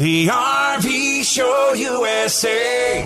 The 0.00 0.28
RV 0.28 1.24
Show 1.24 1.74
USA. 1.74 3.04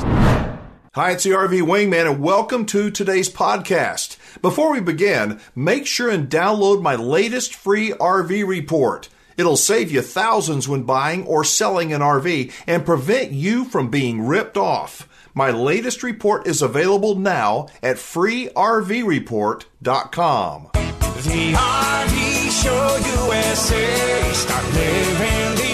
Hi, 0.94 1.10
it's 1.10 1.24
the 1.24 1.30
RV 1.30 1.62
Wingman, 1.62 2.08
and 2.08 2.22
welcome 2.22 2.64
to 2.66 2.88
today's 2.88 3.28
podcast. 3.28 4.16
Before 4.40 4.70
we 4.70 4.78
begin, 4.78 5.40
make 5.56 5.88
sure 5.88 6.08
and 6.08 6.30
download 6.30 6.82
my 6.82 6.94
latest 6.94 7.52
free 7.52 7.90
RV 7.90 8.46
report. 8.46 9.08
It'll 9.36 9.56
save 9.56 9.90
you 9.90 10.02
thousands 10.02 10.68
when 10.68 10.84
buying 10.84 11.26
or 11.26 11.42
selling 11.42 11.92
an 11.92 12.00
RV 12.00 12.52
and 12.64 12.86
prevent 12.86 13.32
you 13.32 13.64
from 13.64 13.90
being 13.90 14.24
ripped 14.24 14.56
off. 14.56 15.08
My 15.34 15.50
latest 15.50 16.04
report 16.04 16.46
is 16.46 16.62
available 16.62 17.16
now 17.16 17.66
at 17.82 17.96
freervreport.com. 17.96 20.68
The 20.72 21.54
RV 21.54 22.62
Show 22.62 22.96
USA. 23.26 24.32
Start 24.32 24.64
living 24.74 25.56
the 25.56 25.64
RV 25.64 25.73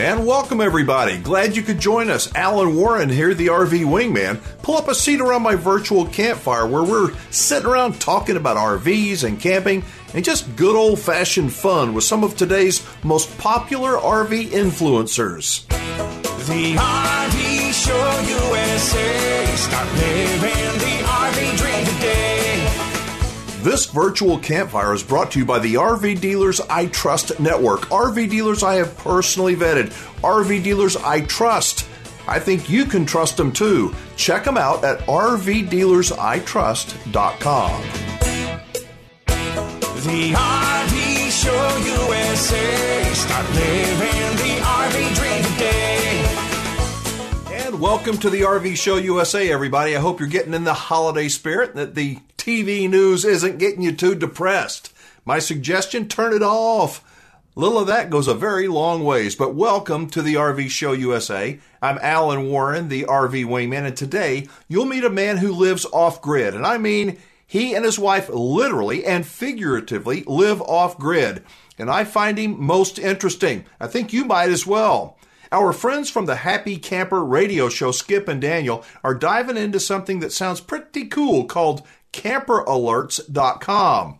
And 0.00 0.26
welcome, 0.26 0.62
everybody. 0.62 1.18
Glad 1.18 1.54
you 1.54 1.60
could 1.60 1.78
join 1.78 2.08
us. 2.08 2.34
Alan 2.34 2.74
Warren 2.74 3.10
here, 3.10 3.34
the 3.34 3.48
RV 3.48 3.84
Wingman. 3.84 4.40
Pull 4.62 4.78
up 4.78 4.88
a 4.88 4.94
seat 4.94 5.20
around 5.20 5.42
my 5.42 5.56
virtual 5.56 6.06
campfire 6.06 6.66
where 6.66 6.82
we're 6.82 7.14
sitting 7.30 7.68
around 7.68 8.00
talking 8.00 8.38
about 8.38 8.56
RVs 8.56 9.24
and 9.24 9.38
camping 9.38 9.84
and 10.14 10.24
just 10.24 10.56
good 10.56 10.74
old 10.74 11.00
fashioned 11.00 11.52
fun 11.52 11.92
with 11.92 12.04
some 12.04 12.24
of 12.24 12.34
today's 12.34 12.82
most 13.04 13.36
popular 13.36 13.92
RV 13.92 14.46
influencers. 14.46 15.66
The 15.68 16.76
RV 16.76 17.72
Show 17.74 18.20
USA. 18.38 19.56
Start 19.56 19.86
living 19.92 20.78
the 20.78 21.04
RV 21.04 21.58
dream 21.58 21.84
today. 21.84 22.29
This 23.62 23.84
virtual 23.84 24.38
campfire 24.38 24.94
is 24.94 25.02
brought 25.02 25.32
to 25.32 25.38
you 25.38 25.44
by 25.44 25.58
the 25.58 25.74
RV 25.74 26.22
Dealers 26.22 26.62
I 26.62 26.86
Trust 26.86 27.38
Network. 27.38 27.82
RV 27.90 28.30
dealers 28.30 28.62
I 28.62 28.76
have 28.76 28.96
personally 28.96 29.54
vetted. 29.54 29.88
RV 30.22 30.62
dealers 30.62 30.96
I 30.96 31.20
trust. 31.20 31.86
I 32.26 32.38
think 32.38 32.70
you 32.70 32.86
can 32.86 33.04
trust 33.04 33.36
them 33.36 33.52
too. 33.52 33.94
Check 34.16 34.44
them 34.44 34.56
out 34.56 34.82
at 34.82 35.00
rvdealersitrust.com. 35.00 37.82
The 39.26 40.32
RV 40.32 41.30
Show 41.30 41.76
USA. 41.98 43.12
Start 43.12 43.46
living 43.50 44.36
the 44.38 44.58
RV 44.62 45.14
dream 45.16 45.42
today. 45.52 46.24
And 47.62 47.78
welcome 47.78 48.16
to 48.16 48.30
the 48.30 48.40
RV 48.40 48.78
Show 48.78 48.96
USA, 48.96 49.52
everybody. 49.52 49.94
I 49.94 50.00
hope 50.00 50.18
you're 50.18 50.30
getting 50.30 50.54
in 50.54 50.64
the 50.64 50.72
holiday 50.72 51.28
spirit, 51.28 51.74
that 51.74 51.94
the 51.94 52.20
TV 52.40 52.88
news 52.88 53.26
isn't 53.26 53.58
getting 53.58 53.82
you 53.82 53.92
too 53.92 54.14
depressed. 54.14 54.94
My 55.26 55.38
suggestion 55.38 56.08
turn 56.08 56.32
it 56.32 56.42
off. 56.42 57.04
Little 57.54 57.80
of 57.80 57.86
that 57.88 58.08
goes 58.08 58.28
a 58.28 58.34
very 58.34 58.66
long 58.66 59.04
ways, 59.04 59.36
but 59.36 59.54
welcome 59.54 60.08
to 60.08 60.22
the 60.22 60.36
RV 60.36 60.70
Show 60.70 60.92
USA. 60.92 61.60
I'm 61.82 61.98
Alan 62.00 62.48
Warren, 62.48 62.88
the 62.88 63.02
RV 63.02 63.44
Wingman, 63.44 63.84
and 63.84 63.94
today 63.94 64.48
you'll 64.68 64.86
meet 64.86 65.04
a 65.04 65.10
man 65.10 65.36
who 65.36 65.52
lives 65.52 65.84
off 65.92 66.22
grid. 66.22 66.54
And 66.54 66.66
I 66.66 66.78
mean, 66.78 67.18
he 67.46 67.74
and 67.74 67.84
his 67.84 67.98
wife 67.98 68.30
literally 68.30 69.04
and 69.04 69.26
figuratively 69.26 70.24
live 70.26 70.62
off 70.62 70.96
grid. 70.96 71.44
And 71.78 71.90
I 71.90 72.04
find 72.04 72.38
him 72.38 72.58
most 72.58 72.98
interesting. 72.98 73.66
I 73.78 73.86
think 73.86 74.14
you 74.14 74.24
might 74.24 74.48
as 74.48 74.66
well. 74.66 75.18
Our 75.52 75.72
friends 75.72 76.08
from 76.08 76.26
the 76.26 76.36
Happy 76.36 76.76
Camper 76.76 77.24
radio 77.24 77.68
show, 77.68 77.90
Skip 77.90 78.28
and 78.28 78.40
Daniel, 78.40 78.84
are 79.02 79.16
diving 79.16 79.56
into 79.56 79.80
something 79.80 80.20
that 80.20 80.32
sounds 80.32 80.60
pretty 80.60 81.06
cool 81.06 81.44
called 81.44 81.82
camperalerts.com. 82.12 84.18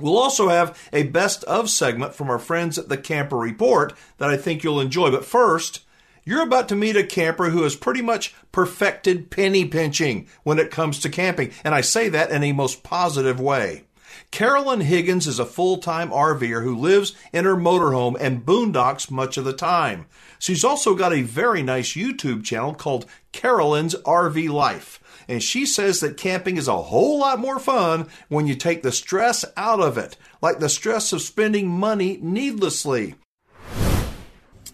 We'll 0.00 0.18
also 0.18 0.48
have 0.48 0.88
a 0.92 1.02
best 1.04 1.44
of 1.44 1.68
segment 1.68 2.14
from 2.14 2.30
our 2.30 2.38
friends 2.38 2.78
at 2.78 2.88
the 2.88 2.96
Camper 2.96 3.36
Report 3.36 3.92
that 4.18 4.30
I 4.30 4.36
think 4.36 4.64
you'll 4.64 4.80
enjoy. 4.80 5.10
But 5.10 5.24
first, 5.24 5.80
you're 6.24 6.42
about 6.42 6.68
to 6.70 6.76
meet 6.76 6.96
a 6.96 7.04
camper 7.04 7.50
who 7.50 7.62
has 7.62 7.76
pretty 7.76 8.00
much 8.00 8.34
perfected 8.52 9.30
penny 9.30 9.64
pinching 9.64 10.28
when 10.44 10.58
it 10.58 10.70
comes 10.70 11.00
to 11.00 11.10
camping, 11.10 11.52
and 11.64 11.74
I 11.74 11.80
say 11.80 12.08
that 12.08 12.30
in 12.30 12.42
a 12.42 12.52
most 12.52 12.82
positive 12.82 13.40
way. 13.40 13.84
Carolyn 14.30 14.80
Higgins 14.80 15.26
is 15.26 15.38
a 15.38 15.44
full 15.44 15.78
time 15.78 16.10
RVer 16.10 16.62
who 16.62 16.76
lives 16.76 17.14
in 17.32 17.44
her 17.44 17.56
motorhome 17.56 18.16
and 18.18 18.46
boondocks 18.46 19.10
much 19.10 19.36
of 19.36 19.44
the 19.44 19.52
time. 19.52 20.06
She's 20.38 20.64
also 20.64 20.94
got 20.94 21.12
a 21.12 21.22
very 21.22 21.62
nice 21.62 21.94
YouTube 21.94 22.44
channel 22.44 22.74
called 22.74 23.06
Carolyn's 23.32 23.94
RV 23.94 24.50
Life. 24.50 25.00
And 25.32 25.42
she 25.42 25.64
says 25.64 26.00
that 26.00 26.18
camping 26.18 26.58
is 26.58 26.68
a 26.68 26.76
whole 26.76 27.20
lot 27.20 27.38
more 27.38 27.58
fun 27.58 28.06
when 28.28 28.46
you 28.46 28.54
take 28.54 28.82
the 28.82 28.92
stress 28.92 29.46
out 29.56 29.80
of 29.80 29.96
it, 29.96 30.14
like 30.42 30.58
the 30.58 30.68
stress 30.68 31.10
of 31.14 31.22
spending 31.22 31.70
money 31.70 32.18
needlessly. 32.20 33.14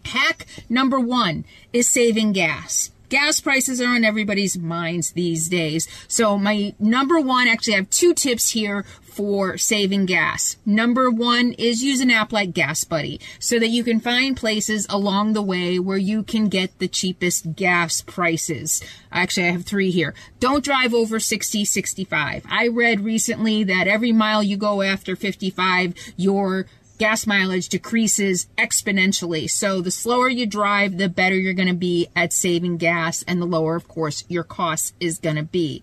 Hack 0.05 0.49
number 0.69 0.99
one 0.99 1.45
is 1.73 1.89
saving 1.89 2.33
gas. 2.33 2.91
Gas 3.09 3.41
prices 3.41 3.81
are 3.81 3.89
on 3.89 4.05
everybody's 4.05 4.59
minds 4.59 5.13
these 5.13 5.49
days. 5.49 5.89
So 6.09 6.39
my 6.39 6.75
number 6.79 7.21
one, 7.21 7.49
actually 7.49 7.75
I 7.75 7.79
have 7.79 7.91
two 7.91 8.15
tips 8.15 8.51
here 8.51 8.85
for 9.19 9.59
saving 9.59 10.07
gas. 10.07 10.57
Number 10.65 11.11
one 11.11 11.53
is 11.55 11.83
use 11.83 12.01
an 12.01 12.11
app 12.11 12.33
like 12.33 12.53
Gas 12.53 12.85
Buddy 12.85 13.21
so 13.41 13.59
that 13.59 13.67
you 13.67 13.83
can 13.83 13.99
find 13.99 14.37
places 14.37 14.87
along 14.89 15.33
the 15.33 15.43
way 15.43 15.81
where 15.81 15.99
you 15.99 16.23
can 16.23 16.49
get 16.49 16.79
the 16.79 16.87
cheapest 16.87 17.57
gas 17.57 18.01
prices. 18.03 18.81
Actually, 19.11 19.49
I 19.49 19.51
have 19.51 19.65
three 19.65 19.91
here. 19.91 20.15
Don't 20.39 20.63
drive 20.63 20.95
over 20.95 21.19
60, 21.19 21.65
65. 21.65 22.45
I 22.49 22.69
read 22.69 23.01
recently 23.01 23.65
that 23.65 23.89
every 23.89 24.13
mile 24.13 24.43
you 24.43 24.57
go 24.57 24.83
after 24.83 25.17
55, 25.17 25.95
your 26.17 26.67
gas 26.99 27.27
mileage 27.27 27.69
decreases 27.69 28.49
exponentially. 28.59 29.49
So 29.49 29.81
the 29.81 29.91
slower 29.91 30.29
you 30.29 30.47
drive, 30.47 30.99
the 30.99 31.09
better 31.09 31.37
you're 31.37 31.55
going 31.55 31.69
to 31.69 31.75
be 31.75 32.09
at 32.15 32.33
saving 32.33 32.77
gas 32.77 33.25
and 33.27 33.41
the 33.41 33.47
lower, 33.47 33.77
of 33.77 33.89
course, 33.89 34.25
your 34.29 34.45
cost 34.45 34.95
is 35.01 35.19
going 35.19 35.37
to 35.37 35.45
be. 35.45 35.83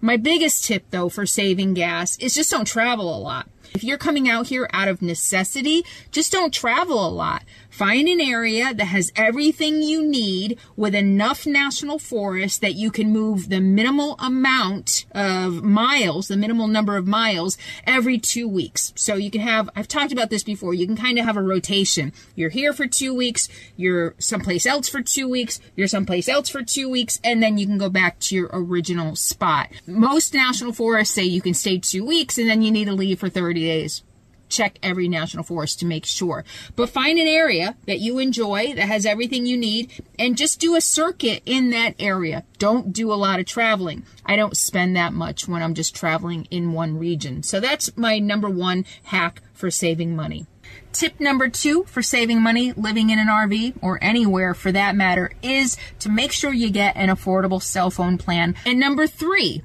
My 0.00 0.16
biggest 0.16 0.64
tip 0.64 0.84
though 0.90 1.08
for 1.08 1.26
saving 1.26 1.74
gas 1.74 2.16
is 2.18 2.34
just 2.34 2.50
don't 2.50 2.66
travel 2.66 3.14
a 3.14 3.18
lot. 3.18 3.48
If 3.74 3.84
you're 3.84 3.98
coming 3.98 4.28
out 4.28 4.46
here 4.46 4.68
out 4.72 4.88
of 4.88 5.02
necessity, 5.02 5.84
just 6.10 6.32
don't 6.32 6.54
travel 6.54 7.06
a 7.06 7.10
lot. 7.10 7.44
Find 7.76 8.08
an 8.08 8.22
area 8.22 8.72
that 8.72 8.86
has 8.86 9.12
everything 9.16 9.82
you 9.82 10.02
need 10.02 10.58
with 10.76 10.94
enough 10.94 11.46
national 11.46 11.98
forest 11.98 12.62
that 12.62 12.74
you 12.74 12.90
can 12.90 13.12
move 13.12 13.50
the 13.50 13.60
minimal 13.60 14.16
amount 14.18 15.04
of 15.12 15.62
miles, 15.62 16.28
the 16.28 16.38
minimal 16.38 16.68
number 16.68 16.96
of 16.96 17.06
miles 17.06 17.58
every 17.86 18.16
two 18.16 18.48
weeks. 18.48 18.94
So 18.96 19.16
you 19.16 19.30
can 19.30 19.42
have, 19.42 19.68
I've 19.76 19.88
talked 19.88 20.10
about 20.10 20.30
this 20.30 20.42
before, 20.42 20.72
you 20.72 20.86
can 20.86 20.96
kind 20.96 21.18
of 21.18 21.26
have 21.26 21.36
a 21.36 21.42
rotation. 21.42 22.14
You're 22.34 22.48
here 22.48 22.72
for 22.72 22.86
two 22.86 23.12
weeks, 23.14 23.46
you're 23.76 24.14
someplace 24.16 24.64
else 24.64 24.88
for 24.88 25.02
two 25.02 25.28
weeks, 25.28 25.60
you're 25.74 25.86
someplace 25.86 26.30
else 26.30 26.48
for 26.48 26.62
two 26.62 26.88
weeks, 26.88 27.20
and 27.22 27.42
then 27.42 27.58
you 27.58 27.66
can 27.66 27.76
go 27.76 27.90
back 27.90 28.18
to 28.20 28.34
your 28.34 28.48
original 28.54 29.16
spot. 29.16 29.68
Most 29.86 30.32
national 30.32 30.72
forests 30.72 31.14
say 31.14 31.24
you 31.24 31.42
can 31.42 31.52
stay 31.52 31.76
two 31.76 32.06
weeks 32.06 32.38
and 32.38 32.48
then 32.48 32.62
you 32.62 32.70
need 32.70 32.86
to 32.86 32.94
leave 32.94 33.20
for 33.20 33.28
30 33.28 33.60
days 33.60 34.02
check 34.48 34.78
every 34.82 35.08
national 35.08 35.44
forest 35.44 35.80
to 35.80 35.86
make 35.86 36.04
sure. 36.04 36.44
But 36.74 36.90
find 36.90 37.18
an 37.18 37.26
area 37.26 37.76
that 37.86 38.00
you 38.00 38.18
enjoy 38.18 38.74
that 38.74 38.88
has 38.88 39.06
everything 39.06 39.46
you 39.46 39.56
need 39.56 40.04
and 40.18 40.36
just 40.36 40.60
do 40.60 40.76
a 40.76 40.80
circuit 40.80 41.42
in 41.46 41.70
that 41.70 41.94
area. 41.98 42.44
Don't 42.58 42.92
do 42.92 43.12
a 43.12 43.14
lot 43.14 43.40
of 43.40 43.46
traveling. 43.46 44.04
I 44.24 44.36
don't 44.36 44.56
spend 44.56 44.96
that 44.96 45.12
much 45.12 45.48
when 45.48 45.62
I'm 45.62 45.74
just 45.74 45.94
traveling 45.94 46.46
in 46.50 46.72
one 46.72 46.98
region. 46.98 47.42
So 47.42 47.60
that's 47.60 47.96
my 47.96 48.18
number 48.18 48.48
one 48.48 48.84
hack 49.04 49.42
for 49.52 49.70
saving 49.70 50.14
money. 50.14 50.46
Tip 50.92 51.20
number 51.20 51.48
two 51.48 51.84
for 51.84 52.00
saving 52.00 52.40
money 52.40 52.72
living 52.72 53.10
in 53.10 53.18
an 53.18 53.28
RV 53.28 53.74
or 53.82 53.98
anywhere 54.02 54.54
for 54.54 54.72
that 54.72 54.96
matter 54.96 55.30
is 55.42 55.76
to 55.98 56.08
make 56.08 56.32
sure 56.32 56.52
you 56.52 56.70
get 56.70 56.96
an 56.96 57.10
affordable 57.10 57.62
cell 57.62 57.90
phone 57.90 58.16
plan. 58.16 58.54
And 58.64 58.80
number 58.80 59.06
three, 59.06 59.62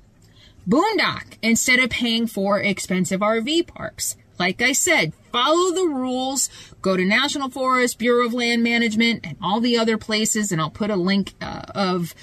boondock 0.68 1.38
instead 1.42 1.80
of 1.80 1.90
paying 1.90 2.28
for 2.28 2.60
expensive 2.60 3.22
RV 3.22 3.68
parks. 3.68 4.18
Like 4.40 4.62
I 4.62 4.72
said, 4.72 5.14
follow 5.32 5.72
the 5.74 5.88
rules. 5.88 6.50
Go 6.82 6.98
to 6.98 7.06
National 7.06 7.50
Forest, 7.50 8.00
Bureau 8.00 8.26
of 8.26 8.34
Land 8.34 8.64
Management, 8.64 9.26
and 9.26 9.38
all 9.42 9.60
the 9.60 9.78
other 9.78 9.98
places, 9.98 10.52
and 10.52 10.60
I'll 10.60 10.70
put 10.70 10.90
a 10.90 10.96
link 10.96 11.34
uh, 11.42 11.62
of 11.76 12.16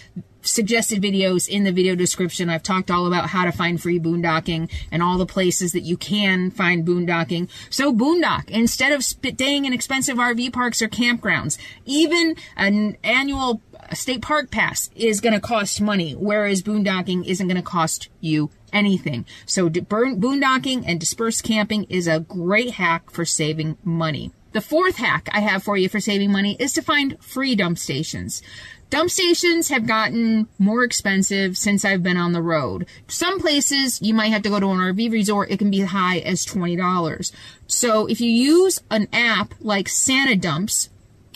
suggested 0.43 1.03
videos 1.03 1.49
in 1.49 1.65
the 1.65 1.73
video 1.73 1.95
description. 1.95 2.49
I've 2.49 2.63
talked 2.63 2.91
all 2.91 3.07
about 3.07 3.29
how 3.29 3.45
to 3.45 3.53
find 3.53 3.81
free 3.81 3.99
boondocking 3.99 4.71
and 4.91 5.03
all 5.03 5.19
the 5.19 5.27
places 5.27 5.73
that 5.73 5.83
you 5.83 5.97
can 5.97 6.51
find 6.51 6.87
boondocking. 6.87 7.49
So 7.71 7.93
boondock 7.93 8.49
instead 8.51 8.93
of 8.93 9.05
staying 9.05 9.65
in 9.65 9.73
expensive 9.73 10.17
RV 10.17 10.53
parks 10.53 10.81
or 10.83 10.89
campgrounds. 10.89 11.59
Even 11.85 12.37
an 12.57 12.97
annual 13.05 13.61
state 13.93 14.23
park 14.23 14.51
pass 14.51 14.91
is 14.95 15.21
going 15.21 15.35
to 15.35 15.41
cost 15.41 15.81
money, 15.81 16.13
whereas 16.13 16.63
boondocking 16.63 17.25
isn't 17.27 17.47
going 17.47 17.57
to 17.57 17.63
cost 17.63 18.09
you 18.21 18.51
anything. 18.73 19.27
So 19.47 19.69
boondocking 19.69 20.85
and 20.87 21.01
dispersed 21.01 21.45
camping 21.45 21.85
is 21.85 22.07
a 22.07 22.21
great 22.21 22.73
hack 22.73 23.11
for 23.11 23.25
saving 23.25 23.79
money. 23.85 24.33
The 24.53 24.61
fourth 24.61 24.97
hack 24.97 25.29
I 25.33 25.41
have 25.41 25.63
for 25.63 25.77
you 25.77 25.89
for 25.89 26.01
saving 26.01 26.33
money 26.33 26.57
is 26.59 26.73
to 26.73 26.83
find 26.83 27.23
free 27.23 27.55
dump 27.55 27.79
stations. 27.79 28.43
Dump 28.91 29.11
stations 29.11 29.69
have 29.69 29.87
gotten 29.87 30.49
more 30.59 30.83
expensive 30.83 31.59
since 31.59 31.85
I've 31.85 32.03
been 32.03 32.17
on 32.17 32.33
the 32.33 32.41
road. 32.41 32.87
Some 33.07 33.39
places 33.39 34.01
you 34.01 34.15
might 34.15 34.33
have 34.33 34.41
to 34.43 34.49
go 34.49 34.59
to 34.59 34.71
an 34.71 34.79
RV 34.79 35.13
resort, 35.13 35.51
it 35.51 35.59
can 35.59 35.71
be 35.71 35.83
as 35.83 35.91
high 35.91 36.21
as 36.21 36.47
$20. 36.47 37.33
So 37.67 38.07
if 38.07 38.21
you 38.23 38.31
use 38.31 38.81
an 38.91 39.09
app 39.13 39.53
like 39.61 39.89
Sanidumps, 39.89 40.89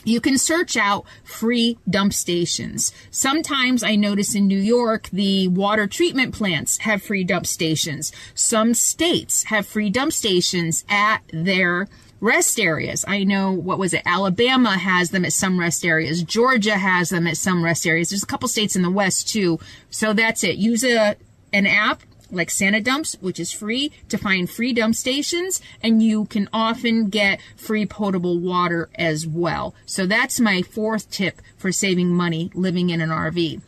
you 0.04 0.20
can 0.20 0.38
search 0.38 0.76
out 0.76 1.04
free 1.24 1.78
dump 1.88 2.12
stations. 2.12 2.92
Sometimes 3.10 3.82
I 3.82 3.96
notice 3.96 4.34
in 4.34 4.46
New 4.46 4.58
York, 4.58 5.08
the 5.12 5.48
water 5.48 5.86
treatment 5.86 6.34
plants 6.34 6.78
have 6.78 7.02
free 7.02 7.24
dump 7.24 7.46
stations. 7.46 8.12
Some 8.34 8.74
states 8.74 9.44
have 9.44 9.66
free 9.66 9.90
dump 9.90 10.12
stations 10.12 10.84
at 10.88 11.20
their 11.32 11.88
rest 12.20 12.60
areas. 12.60 13.04
I 13.08 13.24
know, 13.24 13.50
what 13.50 13.78
was 13.78 13.92
it? 13.92 14.02
Alabama 14.06 14.78
has 14.78 15.10
them 15.10 15.24
at 15.24 15.32
some 15.32 15.58
rest 15.58 15.84
areas. 15.84 16.22
Georgia 16.22 16.76
has 16.76 17.10
them 17.10 17.26
at 17.26 17.36
some 17.36 17.64
rest 17.64 17.86
areas. 17.86 18.10
There's 18.10 18.22
a 18.22 18.26
couple 18.26 18.48
states 18.48 18.76
in 18.76 18.82
the 18.82 18.90
West 18.90 19.28
too. 19.28 19.58
So 19.90 20.12
that's 20.12 20.44
it. 20.44 20.56
Use 20.56 20.84
a, 20.84 21.16
an 21.52 21.66
app 21.66 22.02
like 22.32 22.48
Sanidumps, 22.48 23.20
which 23.22 23.38
is 23.38 23.52
free 23.52 23.92
to 24.08 24.18
find 24.18 24.50
free 24.50 24.72
dump 24.72 24.94
stations, 24.96 25.60
and 25.82 26.02
you 26.02 26.24
can 26.24 26.48
often 26.52 27.08
get 27.08 27.40
free 27.56 27.86
potable 27.86 28.38
water 28.38 28.88
as 28.96 29.26
well. 29.26 29.74
So 29.86 30.06
that's 30.06 30.40
my 30.40 30.62
fourth 30.62 31.10
tip 31.10 31.40
for 31.56 31.70
saving 31.70 32.12
money 32.12 32.50
living 32.54 32.90
in 32.90 33.00
an 33.00 33.10
RV. 33.10 33.60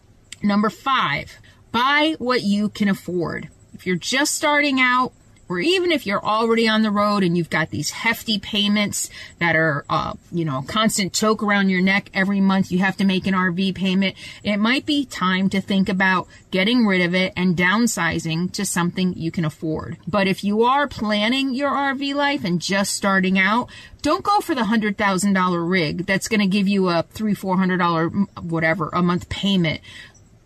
Number 0.42 0.70
five, 0.70 1.38
buy 1.70 2.16
what 2.18 2.42
you 2.42 2.68
can 2.70 2.88
afford. 2.88 3.48
If 3.72 3.86
you're 3.86 3.96
just 3.96 4.34
starting 4.34 4.80
out, 4.80 5.12
or 5.48 5.58
even 5.58 5.92
if 5.92 6.06
you're 6.06 6.24
already 6.24 6.68
on 6.68 6.82
the 6.82 6.90
road 6.90 7.22
and 7.22 7.36
you've 7.36 7.50
got 7.50 7.70
these 7.70 7.90
hefty 7.90 8.38
payments 8.38 9.10
that 9.38 9.56
are, 9.56 9.84
uh, 9.90 10.14
you 10.32 10.44
know, 10.44 10.62
constant 10.66 11.12
choke 11.12 11.42
around 11.42 11.68
your 11.68 11.82
neck 11.82 12.10
every 12.14 12.40
month, 12.40 12.72
you 12.72 12.78
have 12.78 12.96
to 12.96 13.04
make 13.04 13.26
an 13.26 13.34
RV 13.34 13.74
payment. 13.74 14.16
It 14.42 14.56
might 14.56 14.86
be 14.86 15.04
time 15.04 15.50
to 15.50 15.60
think 15.60 15.88
about 15.88 16.28
getting 16.50 16.86
rid 16.86 17.02
of 17.02 17.14
it 17.14 17.32
and 17.36 17.56
downsizing 17.56 18.52
to 18.52 18.64
something 18.64 19.14
you 19.14 19.30
can 19.30 19.44
afford. 19.44 19.98
But 20.06 20.26
if 20.26 20.44
you 20.44 20.62
are 20.62 20.88
planning 20.88 21.54
your 21.54 21.70
RV 21.70 22.14
life 22.14 22.44
and 22.44 22.60
just 22.60 22.94
starting 22.94 23.38
out, 23.38 23.68
don't 24.02 24.24
go 24.24 24.40
for 24.40 24.54
the 24.54 24.64
hundred 24.64 24.98
thousand 24.98 25.32
dollar 25.32 25.64
rig 25.64 26.06
that's 26.06 26.28
going 26.28 26.40
to 26.40 26.46
give 26.46 26.68
you 26.68 26.88
a 26.88 27.04
three 27.10 27.34
four 27.34 27.56
hundred 27.56 27.78
dollar 27.78 28.08
whatever 28.08 28.90
a 28.92 29.02
month 29.02 29.28
payment. 29.28 29.80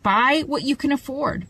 Buy 0.03 0.45
what 0.47 0.63
you 0.63 0.77
can 0.77 0.93
afford. 0.93 1.47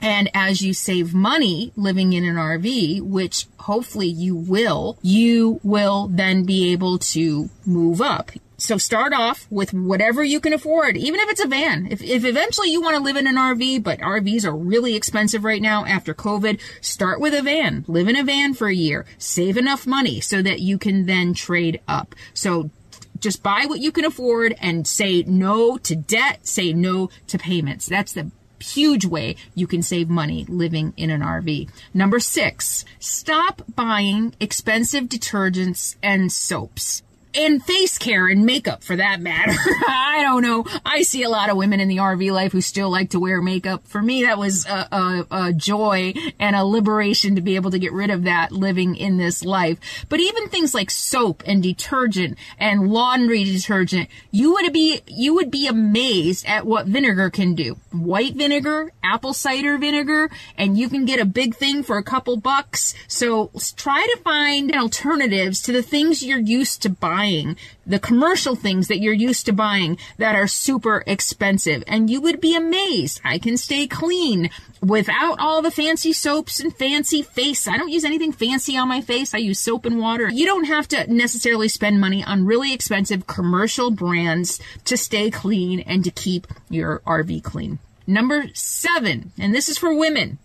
And 0.00 0.30
as 0.34 0.62
you 0.62 0.74
save 0.74 1.14
money 1.14 1.72
living 1.76 2.12
in 2.12 2.24
an 2.24 2.36
RV, 2.36 3.02
which 3.02 3.46
hopefully 3.60 4.08
you 4.08 4.34
will, 4.34 4.98
you 5.02 5.60
will 5.62 6.08
then 6.08 6.44
be 6.44 6.72
able 6.72 6.98
to 6.98 7.48
move 7.64 8.00
up. 8.00 8.30
So 8.58 8.78
start 8.78 9.12
off 9.12 9.46
with 9.50 9.74
whatever 9.74 10.24
you 10.24 10.40
can 10.40 10.54
afford, 10.54 10.96
even 10.96 11.20
if 11.20 11.28
it's 11.28 11.44
a 11.44 11.48
van. 11.48 11.88
If, 11.90 12.02
if 12.02 12.24
eventually 12.24 12.70
you 12.70 12.80
want 12.80 12.96
to 12.96 13.02
live 13.02 13.16
in 13.16 13.26
an 13.26 13.34
RV, 13.34 13.82
but 13.82 13.98
RVs 14.00 14.46
are 14.46 14.56
really 14.56 14.94
expensive 14.94 15.44
right 15.44 15.60
now 15.60 15.84
after 15.84 16.14
COVID, 16.14 16.58
start 16.80 17.20
with 17.20 17.34
a 17.34 17.42
van. 17.42 17.84
Live 17.86 18.08
in 18.08 18.16
a 18.16 18.24
van 18.24 18.54
for 18.54 18.68
a 18.68 18.74
year. 18.74 19.04
Save 19.18 19.58
enough 19.58 19.86
money 19.86 20.20
so 20.20 20.40
that 20.40 20.60
you 20.60 20.78
can 20.78 21.04
then 21.04 21.34
trade 21.34 21.80
up. 21.86 22.14
So 22.32 22.70
just 23.18 23.42
buy 23.42 23.64
what 23.66 23.80
you 23.80 23.92
can 23.92 24.06
afford 24.06 24.54
and 24.58 24.86
say 24.86 25.22
no 25.22 25.76
to 25.78 25.94
debt, 25.94 26.46
say 26.46 26.72
no 26.72 27.10
to 27.26 27.38
payments. 27.38 27.86
That's 27.86 28.12
the 28.12 28.30
huge 28.60 29.04
way 29.04 29.36
you 29.54 29.66
can 29.66 29.82
save 29.82 30.08
money 30.08 30.44
living 30.48 30.92
in 30.96 31.10
an 31.10 31.20
RV. 31.20 31.68
Number 31.94 32.20
six, 32.20 32.84
stop 32.98 33.62
buying 33.74 34.34
expensive 34.40 35.04
detergents 35.04 35.96
and 36.02 36.30
soaps 36.30 37.02
and 37.36 37.62
face 37.62 37.98
care 37.98 38.28
and 38.28 38.46
makeup 38.46 38.82
for 38.82 38.96
that 38.96 39.20
matter. 39.20 39.52
I 39.88 40.22
don't 40.22 40.42
know. 40.42 40.64
I 40.84 41.02
see 41.02 41.22
a 41.22 41.28
lot 41.28 41.50
of 41.50 41.56
women 41.56 41.80
in 41.80 41.88
the 41.88 41.98
RV 41.98 42.32
life 42.32 42.52
who 42.52 42.60
still 42.60 42.90
like 42.90 43.10
to 43.10 43.20
wear 43.20 43.42
makeup. 43.42 43.86
For 43.86 44.00
me, 44.00 44.22
that 44.22 44.38
was 44.38 44.66
a, 44.66 44.88
a, 44.90 45.26
a, 45.30 45.52
joy 45.52 46.14
and 46.38 46.56
a 46.56 46.64
liberation 46.64 47.34
to 47.34 47.40
be 47.40 47.56
able 47.56 47.70
to 47.70 47.78
get 47.78 47.92
rid 47.92 48.10
of 48.10 48.24
that 48.24 48.52
living 48.52 48.96
in 48.96 49.18
this 49.18 49.44
life. 49.44 49.78
But 50.08 50.20
even 50.20 50.48
things 50.48 50.74
like 50.74 50.90
soap 50.90 51.42
and 51.46 51.62
detergent 51.62 52.38
and 52.58 52.88
laundry 52.90 53.44
detergent, 53.44 54.08
you 54.30 54.54
would 54.54 54.72
be, 54.72 55.00
you 55.06 55.34
would 55.34 55.50
be 55.50 55.66
amazed 55.66 56.46
at 56.46 56.66
what 56.66 56.86
vinegar 56.86 57.30
can 57.30 57.54
do. 57.54 57.76
White 57.92 58.34
vinegar, 58.34 58.92
apple 59.02 59.34
cider 59.34 59.76
vinegar, 59.78 60.30
and 60.56 60.78
you 60.78 60.88
can 60.88 61.04
get 61.04 61.20
a 61.20 61.26
big 61.26 61.54
thing 61.54 61.82
for 61.82 61.98
a 61.98 62.02
couple 62.02 62.36
bucks. 62.36 62.94
So 63.08 63.50
try 63.76 64.06
to 64.14 64.22
find 64.22 64.74
alternatives 64.74 65.62
to 65.62 65.72
the 65.72 65.82
things 65.82 66.22
you're 66.22 66.38
used 66.38 66.82
to 66.82 66.90
buying 66.90 67.25
buying, 67.26 67.56
the 67.86 67.98
commercial 67.98 68.54
things 68.54 68.88
that 68.88 69.00
you're 69.00 69.12
used 69.12 69.46
to 69.46 69.52
buying 69.52 69.98
that 70.18 70.36
are 70.36 70.46
super 70.46 71.02
expensive. 71.06 71.82
And 71.86 72.08
you 72.08 72.20
would 72.20 72.40
be 72.40 72.56
amazed. 72.56 73.20
I 73.24 73.38
can 73.38 73.56
stay 73.56 73.86
clean 73.86 74.50
without 74.80 75.38
all 75.40 75.62
the 75.62 75.70
fancy 75.70 76.12
soaps 76.12 76.60
and 76.60 76.74
fancy 76.74 77.22
face. 77.22 77.66
I 77.66 77.76
don't 77.76 77.90
use 77.90 78.04
anything 78.04 78.32
fancy 78.32 78.76
on 78.76 78.88
my 78.88 79.00
face. 79.00 79.34
I 79.34 79.38
use 79.38 79.58
soap 79.58 79.86
and 79.86 79.98
water. 79.98 80.30
You 80.30 80.46
don't 80.46 80.64
have 80.64 80.88
to 80.88 81.12
necessarily 81.12 81.68
spend 81.68 82.00
money 82.00 82.22
on 82.24 82.46
really 82.46 82.72
expensive 82.72 83.26
commercial 83.26 83.90
brands 83.90 84.60
to 84.84 84.96
stay 84.96 85.30
clean 85.30 85.80
and 85.80 86.04
to 86.04 86.10
keep 86.10 86.46
your 86.70 87.00
RV 87.00 87.42
clean. 87.42 87.78
Number 88.06 88.44
seven, 88.54 89.32
and 89.38 89.52
this 89.52 89.68
is 89.68 89.78
for 89.78 89.92
women. 89.92 90.38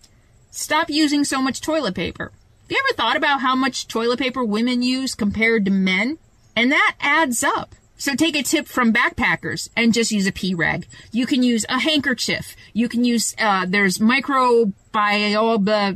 Stop 0.50 0.90
using 0.90 1.24
so 1.24 1.40
much 1.40 1.60
toilet 1.60 1.94
paper. 1.94 2.24
Have 2.24 2.70
you 2.70 2.82
ever 2.86 2.96
thought 2.96 3.16
about 3.16 3.40
how 3.40 3.54
much 3.54 3.86
toilet 3.86 4.18
paper 4.18 4.42
women 4.42 4.82
use 4.82 5.14
compared 5.14 5.64
to 5.66 5.70
men? 5.70 6.18
And 6.54 6.72
that 6.72 6.96
adds 7.00 7.42
up. 7.42 7.74
So 8.02 8.16
take 8.16 8.34
a 8.34 8.42
tip 8.42 8.66
from 8.66 8.92
backpackers 8.92 9.68
and 9.76 9.94
just 9.94 10.10
use 10.10 10.26
a 10.26 10.32
pee 10.32 10.54
rag. 10.54 10.88
You 11.12 11.24
can 11.24 11.44
use 11.44 11.64
a 11.68 11.78
handkerchief. 11.78 12.56
You 12.72 12.88
can 12.88 13.04
use, 13.04 13.32
uh, 13.38 13.64
there's 13.68 13.98
microbiome, 13.98 14.74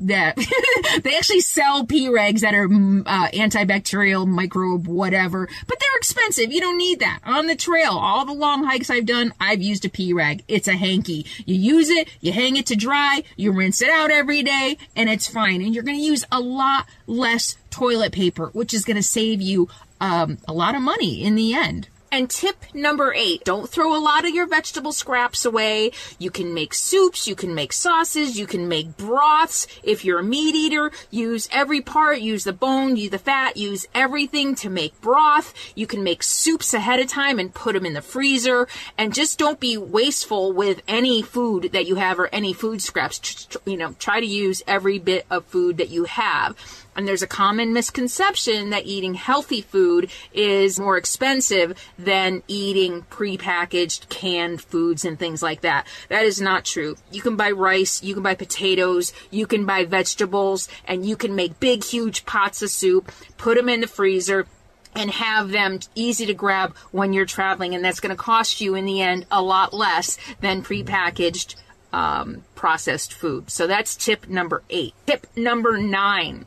that 0.07 0.37
they 1.03 1.17
actually 1.17 1.41
sell 1.41 1.85
pee 1.85 2.09
rags 2.09 2.43
that 2.43 2.55
are, 2.55 2.69
mm, 2.69 3.03
uh, 3.05 3.27
antibacterial, 3.31 4.25
microbe, 4.25 4.87
whatever, 4.87 5.49
but 5.67 5.81
they're 5.81 5.97
expensive. 5.97 6.53
You 6.53 6.61
don't 6.61 6.79
need 6.79 7.01
that. 7.01 7.19
On 7.25 7.49
the 7.49 7.57
trail, 7.57 7.99
all 7.99 8.25
the 8.25 8.33
long 8.33 8.63
hikes 8.63 8.89
I've 8.89 9.07
done, 9.07 9.35
I've 9.41 9.61
used 9.61 9.85
a 9.85 9.89
pee 9.89 10.13
rag. 10.13 10.45
It's 10.47 10.69
a 10.69 10.77
hanky. 10.77 11.27
You 11.45 11.57
use 11.57 11.91
it, 11.91 12.09
you 12.21 12.31
hang 12.31 12.55
it 12.55 12.67
to 12.67 12.77
dry, 12.77 13.25
you 13.35 13.51
rinse 13.51 13.83
it 13.83 13.91
out 13.91 14.13
every 14.13 14.45
day, 14.45 14.79
and 14.95 15.11
it's 15.11 15.27
fine. 15.27 15.61
And 15.61 15.75
you're 15.75 15.83
gonna 15.83 15.99
use 15.99 16.25
a 16.31 16.39
lot 16.39 16.87
less 17.09 17.57
toilet 17.71 18.13
paper, 18.13 18.47
which 18.53 18.73
is 18.73 18.85
gonna 18.85 19.03
save 19.03 19.43
you 19.43 19.69
um, 20.01 20.39
a 20.47 20.53
lot 20.53 20.75
of 20.75 20.83
money 20.83 21.23
in 21.23 21.35
the 21.35 21.55
end. 21.55 21.89
And 22.13 22.31
tip 22.31 22.57
number 22.73 23.13
eight, 23.15 23.45
don't 23.45 23.69
throw 23.69 23.95
a 23.95 24.01
lot 24.01 24.25
of 24.25 24.35
your 24.35 24.47
vegetable 24.47 24.93
scraps 24.93 25.45
away. 25.45 25.91
You 26.19 26.31
can 26.31 26.55
make 26.55 26.73
soups, 26.73 27.27
you 27.27 27.35
can 27.35 27.55
make 27.55 27.73
sauces, 27.73 28.39
you 28.39 28.47
can 28.47 28.69
make 28.69 28.97
broths. 28.97 29.67
If 29.83 30.05
you're 30.05 30.21
a 30.21 30.25
meat 30.25 30.55
eater, 30.55 30.93
use 31.11 31.49
every 31.53 31.81
part, 31.81 32.21
use 32.21 32.45
the 32.45 32.53
bone, 32.53 32.97
use 32.97 33.11
the 33.11 33.19
fat, 33.19 33.57
use 33.57 33.87
everything 33.95 34.55
to 34.57 34.71
make 34.71 34.99
broth. 35.01 35.53
You 35.75 35.87
can 35.87 36.05
make 36.05 36.23
soups 36.23 36.73
ahead 36.73 37.01
of 37.01 37.09
time 37.09 37.39
and 37.39 37.53
put 37.53 37.75
them 37.75 37.85
in 37.85 37.95
the 37.95 38.03
freezer. 38.03 38.69
And 38.97 39.13
just 39.13 39.39
don't 39.39 39.61
be 39.61 39.77
wasteful 39.77 40.53
with 40.53 40.83
any 40.87 41.23
food 41.23 41.71
that 41.73 41.87
you 41.87 41.97
have 41.97 42.21
or 42.21 42.29
any 42.29 42.53
food 42.53 42.81
scraps. 42.81 43.49
You 43.67 43.77
know, 43.77 43.95
try 43.99 44.21
to 44.21 44.27
use 44.27 44.63
every 44.67 44.99
bit 44.99 45.27
of 45.29 45.45
food 45.45 45.79
that 45.79 45.91
you 45.91 46.05
have. 46.05 46.86
And 46.97 47.07
there's 47.07 47.23
a 47.23 47.27
common 47.27 47.73
misconception 47.75 48.71
that 48.71 48.87
eating 48.87 49.15
healthy 49.15 49.61
food 49.61 50.11
is 50.33 50.81
more 50.81 50.97
expensive 50.97 51.79
than 51.99 52.43
eating 52.49 53.03
prepackaged 53.11 54.09
canned 54.09 54.63
foods 54.63 55.05
and 55.05 55.19
things 55.19 55.43
like 55.43 55.61
that. 55.61 55.87
That 56.09 56.25
is 56.25 56.41
not 56.41 56.65
true. 56.65 56.97
You 57.13 57.21
can 57.21 57.37
buy 57.37 57.51
rice, 57.51 58.03
you 58.03 58.15
can 58.15 58.23
buy 58.23 58.35
potatoes, 58.35 59.13
you 59.31 59.47
can 59.47 59.67
buy 59.67 59.85
vegetables, 59.85 60.69
and 60.87 61.05
you 61.05 61.17
can 61.17 61.35
make 61.35 61.61
big, 61.61 61.85
huge 61.85 62.25
pots 62.25 62.63
of 62.63 62.71
soup, 62.71 63.13
put 63.37 63.57
them 63.57 63.69
in 63.69 63.83
the 63.83 63.87
freezer, 63.87 64.47
and 64.95 65.11
have 65.11 65.51
them 65.51 65.79
easy 65.95 66.25
to 66.25 66.33
grab 66.33 66.75
when 66.91 67.13
you're 67.13 67.27
traveling. 67.27 67.75
And 67.75 67.85
that's 67.85 68.01
going 68.01 68.17
to 68.17 68.23
cost 68.23 68.63
you 68.63 68.75
in 68.75 68.87
the 68.87 69.03
end 69.03 69.27
a 69.31 69.43
lot 69.43 69.75
less 69.75 70.17
than 70.41 70.63
prepackaged 70.63 71.57
um, 71.93 72.45
processed 72.55 73.13
food. 73.13 73.51
So 73.51 73.67
that's 73.67 73.95
tip 73.95 74.29
number 74.29 74.63
eight. 74.71 74.95
Tip 75.07 75.27
number 75.37 75.77
nine 75.77 76.47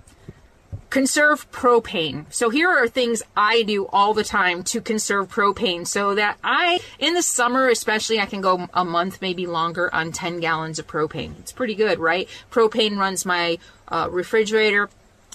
conserve 0.90 1.50
propane. 1.52 2.26
So 2.30 2.50
here 2.50 2.70
are 2.70 2.88
things 2.88 3.22
I 3.36 3.64
do 3.64 3.88
all 3.88 4.14
the 4.14 4.24
time 4.24 4.64
to 4.66 4.82
conserve 4.82 5.30
propane 5.30 5.86
so 5.86 6.16
that 6.16 6.38
I, 6.44 6.80
in 6.98 7.14
the 7.14 7.22
summer 7.22 7.70
especially, 7.70 8.20
I 8.20 8.26
can 8.26 8.42
go 8.42 8.68
a 8.74 8.84
month, 8.84 9.22
maybe 9.22 9.46
longer 9.46 9.94
on 9.94 10.12
10 10.12 10.40
gallons 10.40 10.80
of 10.80 10.88
propane. 10.88 11.38
It's 11.40 11.52
pretty 11.52 11.76
good, 11.76 12.00
right? 12.00 12.28
Propane 12.52 12.98
runs 12.98 13.26
my 13.26 13.60
uh, 13.88 14.08
refrigerator 14.12 14.90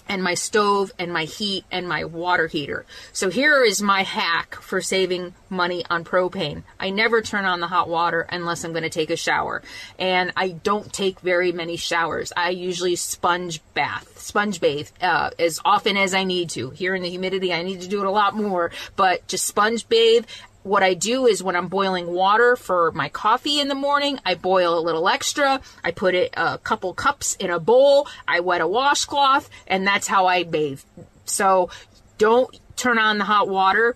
and 0.08 0.22
my 0.22 0.34
stove 0.34 0.92
and 0.98 1.12
my 1.12 1.24
heat 1.24 1.64
and 1.70 1.88
my 1.88 2.04
water 2.04 2.46
heater. 2.46 2.84
So 3.12 3.30
here 3.30 3.64
is 3.64 3.80
my 3.82 4.02
hack 4.02 4.56
for 4.56 4.80
saving 4.80 5.34
money 5.48 5.84
on 5.88 6.04
propane. 6.04 6.62
I 6.78 6.90
never 6.90 7.22
turn 7.22 7.44
on 7.44 7.60
the 7.60 7.66
hot 7.66 7.88
water 7.88 8.26
unless 8.28 8.64
I'm 8.64 8.72
going 8.72 8.82
to 8.82 8.90
take 8.90 9.10
a 9.10 9.16
shower. 9.16 9.62
And 9.98 10.32
I 10.36 10.48
don't 10.48 10.92
take 10.92 11.20
very 11.20 11.52
many 11.52 11.76
showers. 11.76 12.32
I 12.36 12.50
usually 12.50 12.96
sponge 12.96 13.60
bath, 13.74 14.18
sponge 14.18 14.60
bathe 14.60 14.88
uh, 15.00 15.30
as 15.38 15.60
often 15.64 15.96
as 15.96 16.14
I 16.14 16.24
need 16.24 16.50
to. 16.50 16.70
Here 16.70 16.94
in 16.94 17.02
the 17.02 17.10
humidity, 17.10 17.52
I 17.52 17.62
need 17.62 17.80
to 17.82 17.88
do 17.88 18.00
it 18.00 18.06
a 18.06 18.10
lot 18.10 18.36
more, 18.36 18.70
but 18.96 19.26
just 19.28 19.46
sponge 19.46 19.88
bathe 19.88 20.26
what 20.64 20.82
I 20.82 20.94
do 20.94 21.26
is 21.26 21.42
when 21.42 21.54
I'm 21.54 21.68
boiling 21.68 22.06
water 22.06 22.56
for 22.56 22.90
my 22.92 23.08
coffee 23.10 23.60
in 23.60 23.68
the 23.68 23.74
morning, 23.74 24.18
I 24.24 24.34
boil 24.34 24.76
a 24.76 24.80
little 24.80 25.08
extra. 25.08 25.60
I 25.84 25.92
put 25.92 26.14
it 26.14 26.32
a 26.36 26.58
couple 26.58 26.92
cups 26.94 27.36
in 27.36 27.50
a 27.50 27.60
bowl. 27.60 28.08
I 28.26 28.40
wet 28.40 28.62
a 28.62 28.66
washcloth, 28.66 29.48
and 29.66 29.86
that's 29.86 30.08
how 30.08 30.26
I 30.26 30.42
bathe. 30.42 30.80
So 31.26 31.70
don't 32.18 32.58
turn 32.76 32.98
on 32.98 33.18
the 33.18 33.24
hot 33.24 33.48
water 33.48 33.94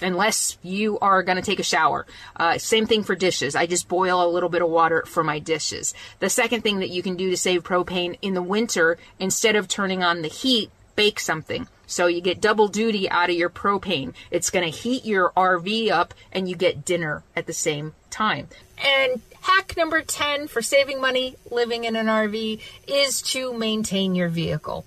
unless 0.00 0.58
you 0.62 0.98
are 0.98 1.22
going 1.22 1.36
to 1.36 1.42
take 1.42 1.60
a 1.60 1.64
shower. 1.64 2.06
Uh, 2.34 2.58
same 2.58 2.86
thing 2.86 3.04
for 3.04 3.14
dishes. 3.14 3.54
I 3.54 3.66
just 3.66 3.88
boil 3.88 4.20
a 4.20 4.28
little 4.28 4.48
bit 4.48 4.62
of 4.62 4.68
water 4.68 5.04
for 5.06 5.22
my 5.22 5.38
dishes. 5.38 5.94
The 6.18 6.28
second 6.28 6.62
thing 6.62 6.80
that 6.80 6.90
you 6.90 7.02
can 7.02 7.14
do 7.14 7.30
to 7.30 7.36
save 7.36 7.62
propane 7.62 8.18
in 8.20 8.34
the 8.34 8.42
winter, 8.42 8.98
instead 9.20 9.54
of 9.54 9.68
turning 9.68 10.02
on 10.02 10.22
the 10.22 10.28
heat, 10.28 10.70
bake 10.96 11.20
something. 11.20 11.68
So 11.86 12.06
you 12.06 12.20
get 12.20 12.40
double 12.40 12.68
duty 12.68 13.08
out 13.10 13.30
of 13.30 13.36
your 13.36 13.50
propane. 13.50 14.14
It's 14.30 14.50
going 14.50 14.70
to 14.70 14.76
heat 14.76 15.04
your 15.04 15.30
RV 15.36 15.90
up 15.90 16.14
and 16.32 16.48
you 16.48 16.56
get 16.56 16.84
dinner 16.84 17.22
at 17.36 17.46
the 17.46 17.52
same 17.52 17.94
time. 18.10 18.48
And 18.78 19.20
hack 19.40 19.76
number 19.76 20.02
10 20.02 20.48
for 20.48 20.62
saving 20.62 21.00
money 21.00 21.36
living 21.50 21.84
in 21.84 21.96
an 21.96 22.06
RV 22.06 22.60
is 22.86 23.22
to 23.22 23.52
maintain 23.52 24.14
your 24.14 24.28
vehicle. 24.28 24.84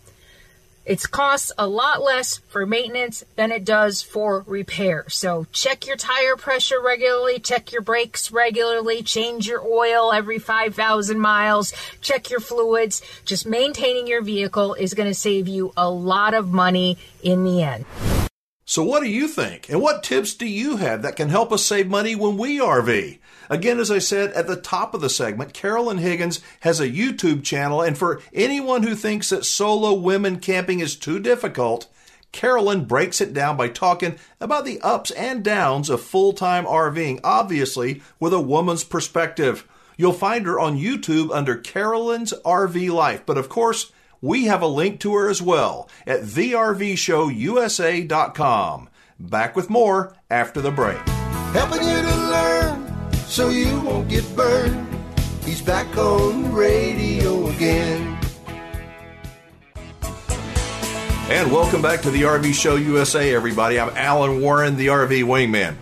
It 0.88 1.12
costs 1.12 1.51
a 1.58 1.67
lot 1.67 2.01
less 2.01 2.38
for 2.48 2.65
maintenance 2.65 3.22
than 3.36 3.51
it 3.51 3.65
does 3.65 4.01
for 4.01 4.46
repair. 4.48 5.03
So 5.10 5.46
check 5.51 5.86
your 5.86 5.98
tire 5.98 6.38
pressure 6.38 6.82
regularly, 6.82 7.39
check 7.39 7.74
your 7.74 7.82
brakes 7.82 8.32
regularly, 8.32 9.03
change 9.03 9.48
your 9.48 9.62
oil 9.62 10.13
every 10.13 10.39
5,000 10.39 11.20
miles, 11.20 11.74
check 12.00 12.29
your 12.29 12.39
fluids. 12.39 13.01
Just 13.25 13.46
maintaining 13.46 14.08
your 14.08 14.22
vehicle 14.22 14.75
is 14.75 14.94
going 14.94 15.10
to 15.10 15.13
save 15.13 15.50
you 15.50 15.74
a 15.75 15.89
lot 15.89 16.34
of 16.34 16.53
money 16.53 16.98
in 17.22 17.44
the 17.44 17.63
end. 17.63 17.84
So, 18.63 18.82
what 18.84 19.01
do 19.01 19.10
you 19.10 19.27
think? 19.27 19.70
And 19.70 19.82
what 19.82 20.03
tips 20.03 20.36
do 20.36 20.46
you 20.46 20.77
have 20.77 21.01
that 21.01 21.17
can 21.17 21.27
help 21.27 21.51
us 21.51 21.65
save 21.65 21.88
money 21.88 22.15
when 22.15 22.38
we 22.38 22.60
RV? 22.60 23.20
Again, 23.50 23.80
as 23.80 23.92
I 23.92 24.00
said 24.00 24.32
at 24.32 24.48
the 24.48 24.56
top 24.56 24.94
of 24.94 25.01
the 25.01 25.10
segment, 25.10 25.54
Carolyn 25.54 25.98
Higgins 25.98 26.39
has 26.62 26.80
a 26.80 26.89
YouTube 26.89 27.44
channel, 27.44 27.82
and 27.82 27.98
for 27.98 28.22
anyone 28.34 28.84
who 28.84 28.96
thinks 28.96 29.30
that 29.30 29.46
solo 29.46 29.94
women 29.94 30.39
camping 30.39 30.80
is 30.80 30.96
too 30.96 31.20
difficult, 31.20 31.88
Carolyn 32.32 32.86
breaks 32.86 33.20
it 33.22 33.34
down 33.34 33.58
by 33.58 33.70
talking 33.70 34.18
about 34.39 34.66
the 34.66 34.80
ups 34.82 35.12
and 35.12 35.44
downs 35.44 35.89
of 35.89 36.01
full 36.01 36.34
time 36.34 36.66
RVing, 36.66 37.20
obviously 37.24 38.01
with 38.20 38.34
a 38.34 38.39
woman's 38.39 38.84
perspective. 38.84 39.68
You'll 39.98 40.13
find 40.13 40.46
her 40.46 40.60
on 40.60 40.77
YouTube 40.77 41.34
under 41.34 41.56
Carolyn's 41.56 42.32
RV 42.46 42.92
Life, 42.92 43.24
but 43.25 43.39
of 43.39 43.50
course, 43.50 43.92
we 44.22 44.46
have 44.46 44.62
a 44.62 44.68
link 44.68 45.01
to 45.01 45.16
her 45.16 45.27
as 45.30 45.42
well 45.42 45.89
at 46.06 46.22
thervshowusa.com. 46.22 48.89
Back 49.20 49.56
with 49.56 49.72
more 49.72 50.16
after 50.30 50.62
the 50.62 50.70
break. 50.72 51.00
Helping 51.54 51.82
you 51.82 52.01
to 52.01 52.16
learn 52.16 52.77
so 53.28 53.50
you 53.50 53.80
won't 53.82 54.08
get 54.08 54.24
burned. 54.36 54.88
He's 55.44 55.62
back 55.62 55.98
on 55.98 56.44
the 56.44 56.50
radio 56.50 57.48
again. 57.48 58.18
And 61.30 61.52
welcome 61.52 61.82
back 61.82 62.02
to 62.04 62.10
the 62.10 62.22
RV 62.22 62.54
Show 62.54 62.78
USA, 62.78 63.36
everybody. 63.36 63.80
I'm 63.80 63.96
Alan 63.98 64.42
Warren, 64.42 64.78
the 64.78 64.88
RV 64.88 65.26
Wingman. 65.26 65.76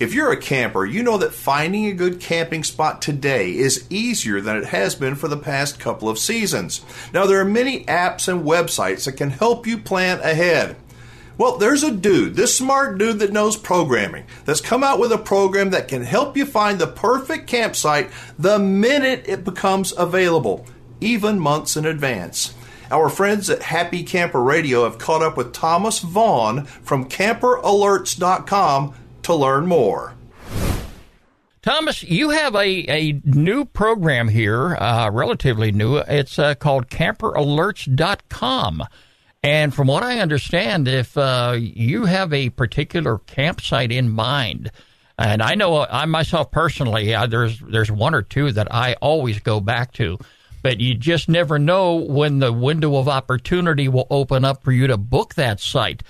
If 0.00 0.14
you're 0.14 0.32
a 0.32 0.38
camper, 0.38 0.86
you 0.86 1.02
know 1.02 1.18
that 1.18 1.34
finding 1.34 1.86
a 1.86 1.92
good 1.92 2.18
camping 2.18 2.64
spot 2.64 3.02
today 3.02 3.54
is 3.54 3.86
easier 3.90 4.40
than 4.40 4.56
it 4.56 4.64
has 4.66 4.94
been 4.94 5.14
for 5.14 5.28
the 5.28 5.36
past 5.36 5.78
couple 5.78 6.08
of 6.08 6.18
seasons. 6.18 6.82
Now, 7.12 7.26
there 7.26 7.40
are 7.40 7.46
many 7.46 7.84
apps 7.84 8.26
and 8.26 8.44
websites 8.44 9.04
that 9.04 9.12
can 9.12 9.30
help 9.30 9.66
you 9.66 9.78
plan 9.78 10.20
ahead. 10.20 10.76
Well, 11.38 11.58
there's 11.58 11.82
a 11.82 11.90
dude, 11.90 12.34
this 12.34 12.56
smart 12.56 12.96
dude 12.96 13.18
that 13.18 13.32
knows 13.32 13.56
programming, 13.56 14.24
that's 14.46 14.62
come 14.62 14.82
out 14.82 14.98
with 14.98 15.12
a 15.12 15.18
program 15.18 15.70
that 15.70 15.88
can 15.88 16.02
help 16.02 16.34
you 16.36 16.46
find 16.46 16.78
the 16.78 16.86
perfect 16.86 17.46
campsite 17.46 18.10
the 18.38 18.58
minute 18.58 19.24
it 19.26 19.44
becomes 19.44 19.92
available, 19.96 20.66
even 21.00 21.38
months 21.38 21.76
in 21.76 21.84
advance. 21.84 22.54
Our 22.90 23.10
friends 23.10 23.50
at 23.50 23.62
Happy 23.62 24.02
Camper 24.02 24.42
Radio 24.42 24.84
have 24.84 24.98
caught 24.98 25.22
up 25.22 25.36
with 25.36 25.52
Thomas 25.52 25.98
Vaughn 25.98 26.64
from 26.64 27.08
CamperAlerts.com 27.08 28.94
to 29.24 29.34
learn 29.34 29.66
more. 29.66 30.14
Thomas, 31.60 32.02
you 32.04 32.30
have 32.30 32.54
a, 32.54 32.88
a 32.88 33.20
new 33.24 33.64
program 33.64 34.28
here, 34.28 34.76
uh, 34.76 35.10
relatively 35.10 35.72
new. 35.72 35.96
It's 35.96 36.38
uh, 36.38 36.54
called 36.54 36.88
CamperAlerts.com. 36.88 38.84
And 39.46 39.72
from 39.72 39.86
what 39.86 40.02
I 40.02 40.18
understand, 40.18 40.88
if 40.88 41.16
uh, 41.16 41.54
you 41.56 42.06
have 42.06 42.32
a 42.32 42.50
particular 42.50 43.18
campsite 43.18 43.92
in 43.92 44.08
mind, 44.08 44.72
and 45.16 45.40
I 45.40 45.54
know 45.54 45.86
I 45.88 46.04
myself 46.06 46.50
personally, 46.50 47.14
uh, 47.14 47.28
there's 47.28 47.60
there's 47.60 47.88
one 47.88 48.12
or 48.12 48.22
two 48.22 48.50
that 48.50 48.74
I 48.74 48.94
always 48.94 49.38
go 49.38 49.60
back 49.60 49.92
to, 49.92 50.18
but 50.64 50.80
you 50.80 50.96
just 50.96 51.28
never 51.28 51.60
know 51.60 51.94
when 51.94 52.40
the 52.40 52.52
window 52.52 52.96
of 52.96 53.06
opportunity 53.06 53.86
will 53.86 54.08
open 54.10 54.44
up 54.44 54.64
for 54.64 54.72
you 54.72 54.88
to 54.88 54.96
book 54.96 55.36
that 55.36 55.60
site. 55.60 56.02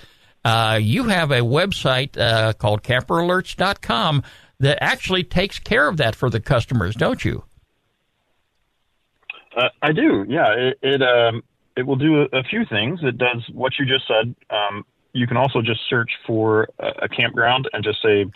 Uh, 0.42 0.78
you 0.80 1.04
have 1.04 1.30
a 1.30 1.40
website 1.40 2.16
uh, 2.16 2.54
called 2.54 2.82
CamperAlerts.com 2.82 4.22
that 4.60 4.82
actually 4.82 5.24
takes 5.24 5.58
care 5.58 5.86
of 5.88 5.98
that 5.98 6.16
for 6.16 6.30
the 6.30 6.40
customers, 6.40 6.94
don't 6.94 7.22
you? 7.22 7.44
Uh, 9.54 9.68
I 9.82 9.92
do. 9.92 10.24
Yeah, 10.26 10.54
it 10.54 10.78
it, 10.80 11.02
um, 11.02 11.42
it 11.76 11.86
will 11.86 11.96
do 11.96 12.26
a, 12.32 12.42
few 12.42 12.64
things. 12.64 13.00
It 13.02 13.18
does 13.18 13.44
what 13.52 13.72
you 13.78 13.84
just 13.84 14.06
said. 14.08 14.34
Um, 14.50 14.84
you 15.12 15.26
can 15.26 15.36
also 15.36 15.60
just 15.62 15.80
search 15.88 16.10
for 16.26 16.68
a, 16.78 17.04
a, 17.04 17.08
campground 17.08 17.68
and 17.72 17.84
just 17.84 18.02
say, 18.02 18.26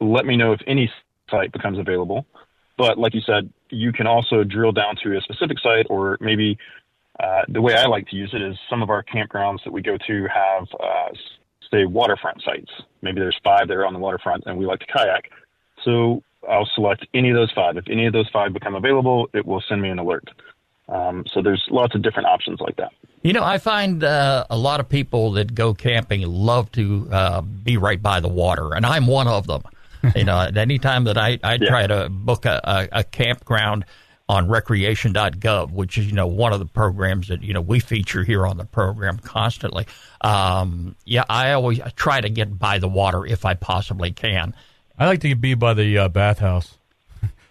"Let 0.00 0.26
me 0.26 0.36
know 0.36 0.52
if 0.52 0.60
any 0.66 0.90
site 1.30 1.52
becomes 1.52 1.78
available." 1.78 2.26
But 2.78 2.98
like 2.98 3.14
you 3.14 3.20
said, 3.20 3.52
you 3.68 3.92
can 3.92 4.06
also 4.06 4.44
drill 4.44 4.72
down 4.72 4.96
to 5.02 5.16
a 5.16 5.20
specific 5.20 5.58
site, 5.58 5.86
or 5.90 6.16
maybe 6.20 6.58
uh, 7.22 7.42
the 7.48 7.60
way 7.60 7.74
I 7.74 7.86
like 7.86 8.08
to 8.08 8.16
use 8.16 8.30
it 8.32 8.40
is 8.40 8.56
some 8.68 8.82
of 8.82 8.88
our 8.88 9.02
campgrounds 9.02 9.62
that 9.64 9.72
we 9.72 9.82
go 9.82 9.98
to 10.06 10.26
have 10.28 10.66
uh, 10.80 11.14
say 11.70 11.84
waterfront 11.84 12.42
sites. 12.42 12.70
Maybe 13.02 13.20
there's 13.20 13.38
five 13.44 13.68
there 13.68 13.86
on 13.86 13.92
the 13.92 13.98
waterfront, 13.98 14.44
and 14.46 14.58
we 14.58 14.66
like 14.66 14.80
to 14.80 14.86
kayak. 14.86 15.30
So 15.84 16.22
I'll 16.48 16.68
select 16.74 17.06
any 17.14 17.30
of 17.30 17.36
those 17.36 17.52
five. 17.52 17.76
If 17.76 17.84
any 17.90 18.06
of 18.06 18.12
those 18.12 18.28
five 18.32 18.52
become 18.52 18.74
available, 18.74 19.28
it 19.34 19.46
will 19.46 19.62
send 19.68 19.82
me 19.82 19.90
an 19.90 19.98
alert. 19.98 20.28
Um, 20.90 21.24
so 21.32 21.40
there's 21.40 21.64
lots 21.70 21.94
of 21.94 22.02
different 22.02 22.28
options 22.28 22.60
like 22.60 22.76
that. 22.76 22.92
You 23.22 23.32
know, 23.32 23.44
I 23.44 23.58
find 23.58 24.02
uh, 24.02 24.46
a 24.50 24.56
lot 24.56 24.80
of 24.80 24.88
people 24.88 25.32
that 25.32 25.54
go 25.54 25.74
camping 25.74 26.22
love 26.22 26.72
to 26.72 27.08
uh, 27.12 27.40
be 27.42 27.76
right 27.76 28.02
by 28.02 28.20
the 28.20 28.28
water, 28.28 28.74
and 28.74 28.84
I'm 28.84 29.06
one 29.06 29.28
of 29.28 29.46
them. 29.46 29.62
you 30.16 30.24
know, 30.24 30.40
at 30.40 30.56
any 30.56 30.78
time 30.78 31.04
that 31.04 31.18
I, 31.18 31.38
I 31.44 31.58
yeah. 31.60 31.68
try 31.68 31.86
to 31.86 32.08
book 32.08 32.46
a, 32.46 32.60
a, 32.64 33.00
a 33.00 33.04
campground, 33.04 33.84
on 34.30 34.46
recreation.gov, 34.46 35.72
which 35.72 35.98
is, 35.98 36.06
you 36.06 36.12
know, 36.12 36.28
one 36.28 36.52
of 36.52 36.60
the 36.60 36.64
programs 36.64 37.26
that, 37.26 37.42
you 37.42 37.52
know, 37.52 37.60
we 37.60 37.80
feature 37.80 38.22
here 38.22 38.46
on 38.46 38.58
the 38.58 38.64
program 38.64 39.18
constantly. 39.18 39.84
Um, 40.20 40.94
yeah, 41.04 41.24
I 41.28 41.50
always 41.50 41.80
try 41.96 42.20
to 42.20 42.28
get 42.28 42.56
by 42.56 42.78
the 42.78 42.86
water 42.86 43.26
if 43.26 43.44
I 43.44 43.54
possibly 43.54 44.12
can. 44.12 44.54
I 44.96 45.06
like 45.06 45.20
to 45.22 45.34
be 45.34 45.54
by 45.54 45.74
the 45.74 45.98
uh, 45.98 46.08
bathhouse. 46.08 46.78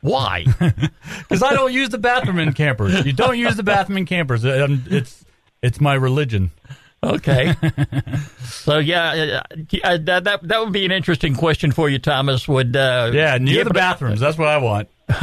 Why? 0.01 0.45
Because 1.19 1.43
I 1.43 1.53
don't 1.53 1.71
use 1.71 1.89
the 1.89 1.99
bathroom 1.99 2.39
in 2.39 2.53
campers. 2.53 3.05
You 3.05 3.13
don't 3.13 3.37
use 3.37 3.55
the 3.55 3.61
bathroom 3.61 3.99
in 3.99 4.05
campers. 4.07 4.43
Um, 4.43 4.83
it's 4.89 5.23
it's 5.61 5.79
my 5.79 5.93
religion. 5.93 6.49
Okay. 7.03 7.53
so 8.43 8.79
yeah, 8.79 9.41
uh, 9.41 9.77
uh, 9.83 9.97
that, 9.97 10.23
that 10.23 10.47
that 10.47 10.59
would 10.59 10.73
be 10.73 10.85
an 10.85 10.91
interesting 10.91 11.35
question 11.35 11.71
for 11.71 11.87
you, 11.87 11.99
Thomas. 11.99 12.47
Would 12.47 12.75
uh, 12.75 13.11
yeah, 13.13 13.37
near 13.37 13.63
the 13.63 13.73
bathrooms. 13.73 14.19
That's 14.19 14.39
what 14.39 14.47
I 14.47 14.57
want. 14.57 14.89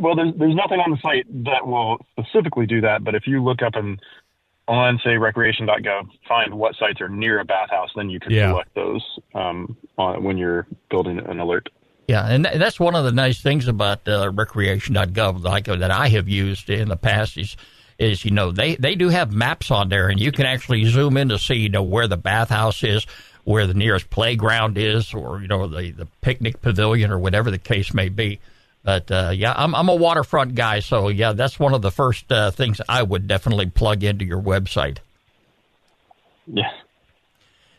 well, 0.00 0.14
there's 0.14 0.34
there's 0.36 0.54
nothing 0.54 0.80
on 0.80 0.90
the 0.90 0.98
site 1.02 1.26
that 1.44 1.66
will 1.66 2.04
specifically 2.12 2.66
do 2.66 2.82
that. 2.82 3.04
But 3.04 3.14
if 3.14 3.26
you 3.26 3.42
look 3.42 3.62
up 3.62 3.74
and 3.74 4.00
on 4.68 5.00
say 5.04 5.16
recreation.gov, 5.16 6.08
find 6.28 6.54
what 6.54 6.74
sites 6.76 7.00
are 7.00 7.08
near 7.08 7.40
a 7.40 7.44
bathhouse, 7.44 7.90
then 7.96 8.10
you 8.10 8.20
can 8.20 8.32
yeah. 8.32 8.50
select 8.50 8.74
those 8.74 9.02
um, 9.34 9.76
on, 9.96 10.22
when 10.22 10.36
you're 10.36 10.66
building 10.90 11.18
an 11.18 11.40
alert. 11.40 11.68
Yeah, 12.08 12.24
and 12.24 12.44
that's 12.44 12.78
one 12.78 12.94
of 12.94 13.04
the 13.04 13.12
nice 13.12 13.40
things 13.40 13.66
about 13.66 14.06
uh, 14.06 14.30
recreation.gov, 14.32 15.42
like 15.42 15.64
that 15.64 15.90
I 15.90 16.08
have 16.08 16.28
used 16.28 16.70
in 16.70 16.88
the 16.88 16.96
past 16.96 17.36
is 17.36 17.56
is 17.98 18.24
you 18.24 18.30
know 18.30 18.52
they 18.52 18.76
they 18.76 18.94
do 18.94 19.08
have 19.08 19.32
maps 19.32 19.70
on 19.70 19.88
there, 19.88 20.08
and 20.08 20.20
you 20.20 20.30
can 20.30 20.46
actually 20.46 20.84
zoom 20.84 21.16
in 21.16 21.30
to 21.30 21.38
see 21.38 21.56
you 21.56 21.68
know 21.68 21.82
where 21.82 22.06
the 22.06 22.16
bathhouse 22.16 22.84
is, 22.84 23.06
where 23.44 23.66
the 23.66 23.74
nearest 23.74 24.08
playground 24.10 24.78
is, 24.78 25.12
or 25.14 25.40
you 25.40 25.48
know 25.48 25.66
the 25.66 25.90
the 25.90 26.06
picnic 26.20 26.60
pavilion, 26.60 27.10
or 27.10 27.18
whatever 27.18 27.50
the 27.50 27.58
case 27.58 27.92
may 27.92 28.08
be. 28.08 28.38
But 28.84 29.10
uh, 29.10 29.32
yeah, 29.34 29.52
I'm, 29.56 29.74
I'm 29.74 29.88
a 29.88 29.94
waterfront 29.96 30.54
guy, 30.54 30.78
so 30.78 31.08
yeah, 31.08 31.32
that's 31.32 31.58
one 31.58 31.74
of 31.74 31.82
the 31.82 31.90
first 31.90 32.30
uh, 32.30 32.52
things 32.52 32.80
I 32.88 33.02
would 33.02 33.26
definitely 33.26 33.66
plug 33.66 34.04
into 34.04 34.24
your 34.24 34.40
website. 34.40 34.98
Yeah. 36.46 36.70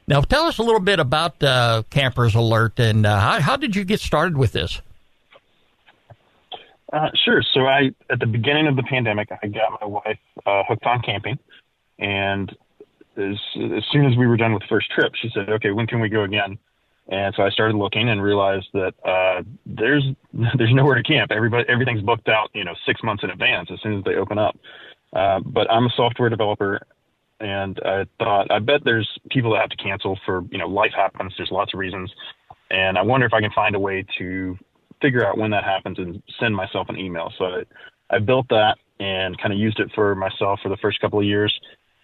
Now, 0.08 0.22
tell 0.22 0.46
us 0.46 0.58
a 0.58 0.64
little 0.64 0.80
bit 0.80 1.00
about 1.00 1.42
uh, 1.44 1.84
Campers 1.90 2.34
Alert 2.34 2.80
and 2.80 3.06
uh, 3.06 3.20
how, 3.20 3.42
how 3.42 3.56
did 3.58 3.76
you 3.76 3.84
get 3.84 4.00
started 4.00 4.38
with 4.38 4.54
this? 4.54 4.82
Uh, 6.94 7.10
sure. 7.26 7.44
So 7.54 7.68
I, 7.68 7.92
at 8.10 8.20
the 8.20 8.26
beginning 8.26 8.68
of 8.68 8.78
the 8.78 8.84
pandemic, 8.84 9.30
I 9.44 9.48
got 9.48 9.82
my 9.82 9.88
wife 9.88 10.20
uh, 10.46 10.64
hooked 10.70 10.86
on 10.86 11.02
camping, 11.02 11.38
and 12.00 12.50
as 13.18 13.36
as 13.56 13.84
soon 13.92 14.06
as 14.06 14.16
we 14.16 14.26
were 14.26 14.38
done 14.38 14.54
with 14.54 14.62
the 14.62 14.70
first 14.70 14.90
trip, 14.92 15.12
she 15.22 15.30
said, 15.34 15.50
"Okay, 15.50 15.72
when 15.72 15.86
can 15.86 16.00
we 16.00 16.08
go 16.08 16.24
again?" 16.24 16.58
And 17.10 17.34
so 17.36 17.44
I 17.44 17.50
started 17.50 17.76
looking 17.76 18.08
and 18.08 18.22
realized 18.22 18.68
that 18.74 18.94
uh, 19.04 19.44
there's 19.66 20.06
there's 20.58 20.74
nowhere 20.74 20.96
to 20.96 21.04
camp. 21.04 21.32
Everybody 21.32 21.68
everything's 21.68 22.02
booked 22.02 22.30
out, 22.30 22.50
you 22.54 22.64
know, 22.64 22.74
six 22.86 23.04
months 23.04 23.24
in 23.24 23.32
advance 23.32 23.70
as 23.70 23.82
soon 23.82 23.98
as 23.98 24.06
they 24.06 24.16
open 24.16 24.38
up. 24.38 24.58
Uh, 25.12 25.42
but 25.42 25.70
I'm 25.70 25.86
a 25.86 25.90
software 25.96 26.30
developer, 26.30 26.82
and 27.40 27.80
I 27.86 28.06
thought 28.20 28.52
I 28.52 28.60
bet 28.60 28.82
there's 28.84 29.08
people 29.30 29.52
that 29.52 29.62
have 29.62 29.70
to 29.70 29.78
cancel 29.78 30.20
for 30.26 30.44
you 30.52 30.58
know 30.58 30.68
life 30.68 30.94
happens. 30.96 31.34
There's 31.38 31.52
lots 31.52 31.74
of 31.74 31.80
reasons, 31.80 32.12
and 32.72 32.98
I 32.98 33.02
wonder 33.02 33.26
if 33.26 33.34
I 33.34 33.42
can 33.42 33.52
find 33.52 33.76
a 33.76 33.80
way 33.80 34.06
to 34.18 34.58
figure 35.02 35.26
out 35.26 35.38
when 35.38 35.52
that 35.52 35.64
happens 35.64 36.00
and 36.00 36.22
send 36.40 36.56
myself 36.56 36.90
an 36.90 36.98
email. 36.98 37.32
So 37.38 37.46
I, 37.46 38.16
I 38.16 38.20
built 38.20 38.48
that 38.50 38.78
and 39.00 39.40
kind 39.40 39.54
of 39.54 39.60
used 39.60 39.80
it 39.80 39.92
for 39.94 40.16
myself 40.16 40.60
for 40.64 40.70
the 40.70 40.78
first 40.78 41.00
couple 41.00 41.20
of 41.20 41.26
years. 41.26 41.54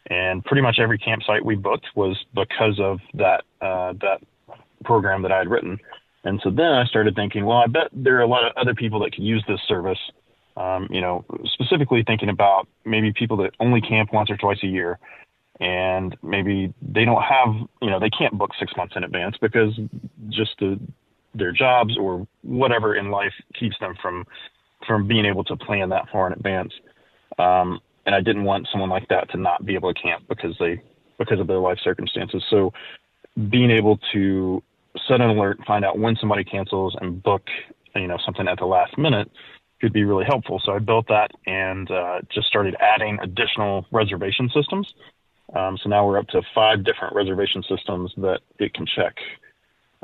And 0.09 0.43
pretty 0.43 0.61
much 0.61 0.79
every 0.79 0.97
campsite 0.97 1.43
we 1.43 1.55
booked 1.55 1.87
was 1.95 2.17
because 2.35 2.79
of 2.79 2.99
that 3.15 3.43
uh, 3.61 3.93
that 4.01 4.21
program 4.83 5.21
that 5.21 5.31
I 5.31 5.37
had 5.37 5.49
written. 5.49 5.79
And 6.25 6.39
so 6.43 6.49
then 6.49 6.71
I 6.71 6.85
started 6.85 7.15
thinking, 7.15 7.45
well, 7.45 7.57
I 7.57 7.67
bet 7.67 7.87
there 7.91 8.17
are 8.17 8.21
a 8.21 8.27
lot 8.27 8.45
of 8.45 8.53
other 8.57 8.73
people 8.73 8.99
that 9.01 9.13
could 9.13 9.23
use 9.23 9.43
this 9.47 9.59
service. 9.67 9.99
Um, 10.55 10.87
you 10.91 11.01
know, 11.01 11.25
specifically 11.45 12.03
thinking 12.05 12.29
about 12.29 12.67
maybe 12.85 13.11
people 13.11 13.37
that 13.37 13.55
only 13.59 13.81
camp 13.81 14.13
once 14.13 14.29
or 14.29 14.37
twice 14.37 14.59
a 14.61 14.67
year, 14.67 14.99
and 15.59 16.15
maybe 16.21 16.73
they 16.81 17.05
don't 17.05 17.23
have, 17.23 17.55
you 17.81 17.89
know, 17.89 17.99
they 17.99 18.09
can't 18.09 18.37
book 18.37 18.51
six 18.59 18.71
months 18.77 18.93
in 18.95 19.03
advance 19.03 19.35
because 19.41 19.73
just 20.29 20.51
the 20.59 20.79
their 21.35 21.51
jobs 21.51 21.97
or 21.97 22.27
whatever 22.43 22.95
in 22.95 23.09
life 23.09 23.33
keeps 23.59 23.75
them 23.79 23.95
from 24.01 24.25
from 24.85 25.07
being 25.07 25.25
able 25.25 25.43
to 25.43 25.55
plan 25.55 25.89
that 25.89 26.09
far 26.11 26.27
in 26.27 26.33
advance. 26.33 26.73
Um, 27.39 27.79
and 28.05 28.13
I 28.13 28.21
didn't 28.21 28.43
want 28.43 28.67
someone 28.71 28.89
like 28.89 29.07
that 29.07 29.31
to 29.31 29.37
not 29.37 29.65
be 29.65 29.75
able 29.75 29.93
to 29.93 29.99
camp 29.99 30.25
because 30.27 30.55
they 30.59 30.81
because 31.17 31.39
of 31.39 31.47
their 31.47 31.59
life 31.59 31.79
circumstances. 31.83 32.43
So 32.49 32.73
being 33.49 33.71
able 33.71 33.97
to 34.11 34.61
set 35.07 35.21
an 35.21 35.29
alert, 35.29 35.59
find 35.65 35.85
out 35.85 35.97
when 35.97 36.15
somebody 36.17 36.43
cancels, 36.43 36.95
and 37.01 37.23
book 37.23 37.43
you 37.95 38.07
know 38.07 38.17
something 38.23 38.47
at 38.47 38.59
the 38.59 38.65
last 38.65 38.97
minute 38.97 39.29
could 39.83 39.91
be 39.91 40.05
really 40.05 40.23
helpful. 40.23 40.61
So 40.63 40.71
I 40.71 40.79
built 40.79 41.07
that 41.09 41.31
and 41.45 41.91
uh, 41.91 42.21
just 42.33 42.47
started 42.47 42.75
adding 42.79 43.19
additional 43.21 43.85
reservation 43.91 44.49
systems. 44.55 44.87
Um, 45.53 45.77
so 45.83 45.89
now 45.89 46.07
we're 46.07 46.17
up 46.17 46.27
to 46.29 46.41
five 46.55 46.85
different 46.85 47.13
reservation 47.13 47.63
systems 47.67 48.13
that 48.17 48.39
it 48.59 48.73
can 48.73 48.85
check 48.85 49.15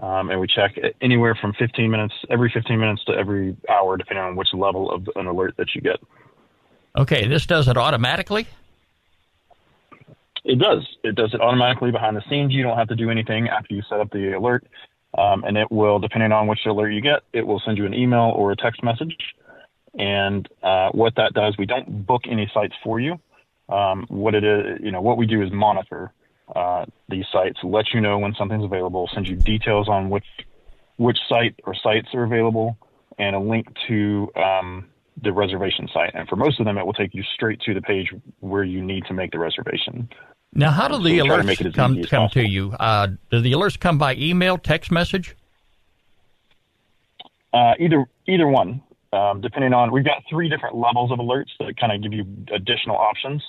um, 0.01 0.29
and 0.29 0.39
we 0.39 0.47
check 0.47 0.77
anywhere 1.01 1.35
from 1.39 1.53
15 1.53 1.91
minutes, 1.91 2.13
every 2.29 2.49
15 2.53 2.79
minutes 2.79 3.03
to 3.05 3.13
every 3.13 3.55
hour, 3.69 3.97
depending 3.97 4.23
on 4.23 4.35
which 4.35 4.49
level 4.53 4.91
of 4.91 5.09
an 5.15 5.27
alert 5.27 5.55
that 5.57 5.67
you 5.75 5.81
get. 5.81 5.97
Okay, 6.97 7.27
this 7.27 7.45
does 7.45 7.67
it 7.67 7.77
automatically? 7.77 8.47
It 10.45 10.57
does. 10.57 10.87
It 11.03 11.15
does 11.15 11.33
it 11.33 11.41
automatically 11.41 11.91
behind 11.91 12.15
the 12.15 12.23
scenes. 12.29 12.53
You 12.53 12.63
don't 12.63 12.77
have 12.77 12.87
to 12.87 12.95
do 12.95 13.09
anything 13.09 13.49
after 13.49 13.75
you 13.75 13.81
set 13.89 13.99
up 13.99 14.09
the 14.11 14.37
alert. 14.37 14.65
Um, 15.17 15.43
and 15.43 15.57
it 15.57 15.69
will, 15.71 15.99
depending 15.99 16.31
on 16.31 16.47
which 16.47 16.59
alert 16.65 16.91
you 16.91 17.01
get, 17.01 17.23
it 17.33 17.45
will 17.45 17.61
send 17.65 17.77
you 17.77 17.85
an 17.85 17.93
email 17.93 18.31
or 18.35 18.51
a 18.51 18.55
text 18.55 18.83
message. 18.83 19.15
And 19.97 20.47
uh, 20.61 20.89
what 20.91 21.15
that 21.15 21.33
does, 21.33 21.55
we 21.57 21.65
don't 21.65 22.05
book 22.05 22.23
any 22.29 22.49
sites 22.53 22.75
for 22.83 22.99
you. 22.99 23.19
Um, 23.69 24.05
what 24.09 24.35
it 24.35 24.43
is, 24.43 24.79
you 24.81 24.91
know, 24.91 25.01
what 25.01 25.17
we 25.17 25.25
do 25.25 25.41
is 25.41 25.51
monitor 25.51 26.11
uh, 26.55 26.85
these 27.07 27.25
sites, 27.31 27.59
let 27.63 27.93
you 27.93 28.01
know 28.01 28.17
when 28.17 28.33
something's 28.35 28.63
available, 28.63 29.09
send 29.13 29.27
you 29.27 29.35
details 29.35 29.87
on 29.87 30.09
which 30.09 30.25
which 30.97 31.17
site 31.29 31.55
or 31.63 31.73
sites 31.73 32.07
are 32.13 32.23
available, 32.23 32.77
and 33.17 33.35
a 33.35 33.39
link 33.39 33.67
to 33.87 34.29
um, 34.35 34.85
the 35.21 35.31
reservation 35.31 35.87
site. 35.93 36.11
And 36.13 36.27
for 36.27 36.35
most 36.35 36.59
of 36.59 36.65
them, 36.65 36.77
it 36.77 36.85
will 36.85 36.93
take 36.93 37.13
you 37.13 37.23
straight 37.35 37.61
to 37.61 37.73
the 37.73 37.81
page 37.81 38.13
where 38.41 38.63
you 38.63 38.83
need 38.83 39.05
to 39.05 39.13
make 39.13 39.31
the 39.31 39.39
reservation. 39.39 40.09
Now, 40.53 40.71
how 40.71 40.87
do 40.87 40.95
So 40.95 41.03
the 41.03 41.21
we 41.21 41.27
try 41.27 41.37
to 41.37 41.43
make 41.43 41.61
it 41.61 41.67
alerts 41.67 41.75
come 41.75 42.03
come 42.03 42.29
to 42.29 42.47
you? 42.47 42.73
Uh, 42.79 43.07
do 43.31 43.39
the 43.39 43.53
alerts 43.53 43.79
come 43.79 43.97
by 43.97 44.15
email, 44.15 44.57
text 44.57 44.91
message? 44.91 45.35
Uh, 47.53 47.73
either 47.79 48.05
either 48.27 48.47
one, 48.47 48.81
um, 49.13 49.41
depending 49.41 49.73
on. 49.73 49.91
We've 49.91 50.05
got 50.05 50.23
three 50.29 50.49
different 50.49 50.75
levels 50.75 51.11
of 51.11 51.19
alerts 51.19 51.49
that 51.59 51.77
kind 51.79 51.91
of 51.93 52.01
give 52.03 52.13
you 52.13 52.25
additional 52.53 52.95
options. 52.97 53.43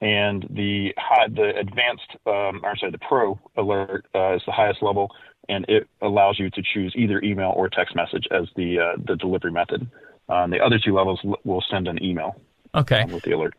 And 0.00 0.46
the 0.50 0.94
high, 0.96 1.26
the 1.28 1.50
advanced, 1.58 2.10
um, 2.26 2.60
or 2.64 2.76
sorry, 2.76 2.92
the 2.92 2.98
pro 2.98 3.38
alert 3.56 4.06
uh, 4.14 4.36
is 4.36 4.42
the 4.46 4.52
highest 4.52 4.80
level, 4.80 5.10
and 5.48 5.64
it 5.68 5.88
allows 6.02 6.38
you 6.38 6.50
to 6.50 6.62
choose 6.62 6.94
either 6.96 7.20
email 7.22 7.52
or 7.56 7.68
text 7.68 7.96
message 7.96 8.28
as 8.30 8.44
the 8.54 8.78
uh, 8.78 9.02
the 9.04 9.16
delivery 9.16 9.50
method. 9.50 9.90
And 10.28 10.52
the 10.52 10.60
other 10.60 10.78
two 10.78 10.94
levels 10.94 11.18
l- 11.24 11.38
will 11.44 11.64
send 11.68 11.88
an 11.88 12.00
email 12.04 12.40
Okay. 12.74 13.04
with 13.06 13.24
the 13.24 13.32
alert. 13.32 13.54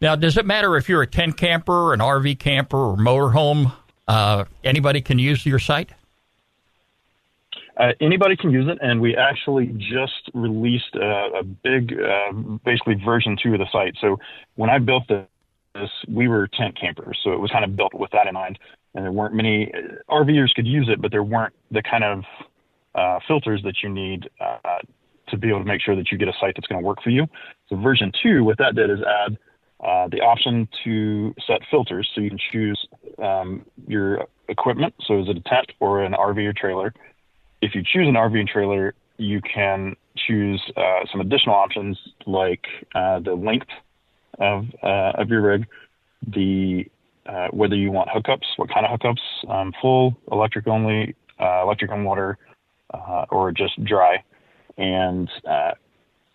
Now, 0.00 0.16
does 0.16 0.38
it 0.38 0.46
matter 0.46 0.76
if 0.76 0.88
you're 0.88 1.02
a 1.02 1.06
tent 1.06 1.36
camper, 1.36 1.92
an 1.92 2.00
RV 2.00 2.38
camper, 2.38 2.92
or 2.92 2.96
motorhome? 2.96 3.72
Uh, 4.08 4.44
anybody 4.62 5.00
can 5.02 5.18
use 5.18 5.44
your 5.44 5.58
site? 5.58 5.90
Uh, 7.76 7.92
anybody 8.00 8.36
can 8.36 8.50
use 8.50 8.66
it, 8.68 8.78
and 8.80 9.00
we 9.00 9.16
actually 9.16 9.66
just 9.78 10.30
released 10.32 10.94
a, 10.94 11.40
a 11.40 11.42
big, 11.42 11.92
uh, 11.92 12.32
basically 12.64 12.94
version 13.04 13.36
two 13.42 13.52
of 13.54 13.58
the 13.58 13.66
site. 13.72 13.94
So 14.00 14.18
when 14.54 14.70
I 14.70 14.78
built 14.78 15.08
this, 15.08 15.90
we 16.08 16.28
were 16.28 16.46
tent 16.46 16.78
campers, 16.80 17.18
so 17.24 17.32
it 17.32 17.40
was 17.40 17.50
kind 17.50 17.64
of 17.64 17.76
built 17.76 17.94
with 17.94 18.10
that 18.12 18.26
in 18.28 18.34
mind. 18.34 18.58
And 18.94 19.04
there 19.04 19.12
weren't 19.12 19.34
many 19.34 19.72
uh, 19.74 20.12
RVers 20.12 20.54
could 20.54 20.66
use 20.66 20.88
it, 20.88 21.02
but 21.02 21.10
there 21.10 21.24
weren't 21.24 21.52
the 21.72 21.82
kind 21.82 22.04
of 22.04 22.22
uh, 22.94 23.18
filters 23.26 23.60
that 23.64 23.74
you 23.82 23.88
need 23.88 24.30
uh, 24.40 24.78
to 25.28 25.36
be 25.36 25.48
able 25.48 25.60
to 25.60 25.64
make 25.64 25.80
sure 25.80 25.96
that 25.96 26.12
you 26.12 26.18
get 26.18 26.28
a 26.28 26.32
site 26.40 26.54
that's 26.56 26.68
going 26.68 26.80
to 26.80 26.86
work 26.86 27.02
for 27.02 27.10
you. 27.10 27.26
So 27.68 27.76
version 27.76 28.12
two, 28.22 28.44
what 28.44 28.58
that 28.58 28.76
did 28.76 28.88
is 28.90 29.00
add 29.00 29.36
uh, 29.84 30.08
the 30.08 30.20
option 30.20 30.68
to 30.84 31.34
set 31.44 31.60
filters, 31.70 32.08
so 32.14 32.20
you 32.20 32.30
can 32.30 32.38
choose 32.52 32.86
um, 33.22 33.66
your 33.88 34.26
equipment. 34.48 34.94
So 35.06 35.20
is 35.20 35.28
it 35.28 35.36
a 35.36 35.40
tent 35.40 35.72
or 35.80 36.04
an 36.04 36.12
RV 36.12 36.38
or 36.46 36.52
trailer? 36.52 36.94
If 37.64 37.74
you 37.74 37.82
choose 37.82 38.06
an 38.06 38.14
RV 38.14 38.38
and 38.38 38.48
trailer, 38.48 38.94
you 39.16 39.40
can 39.40 39.96
choose 40.16 40.60
uh, 40.76 41.00
some 41.10 41.22
additional 41.22 41.54
options 41.54 41.98
like 42.26 42.66
uh, 42.94 43.20
the 43.20 43.34
length 43.34 43.68
of 44.38 44.66
uh, 44.82 45.12
of 45.14 45.30
your 45.30 45.40
rig, 45.40 45.66
the 46.26 46.84
uh, 47.26 47.48
whether 47.52 47.74
you 47.74 47.90
want 47.90 48.10
hookups, 48.10 48.44
what 48.56 48.68
kind 48.68 48.84
of 48.84 49.00
hookups, 49.00 49.50
um, 49.50 49.72
full, 49.80 50.14
electric 50.30 50.66
only, 50.66 51.16
uh, 51.40 51.62
electric 51.62 51.90
and 51.90 52.04
water, 52.04 52.36
or 53.30 53.50
just 53.50 53.82
dry, 53.82 54.22
and 54.76 55.30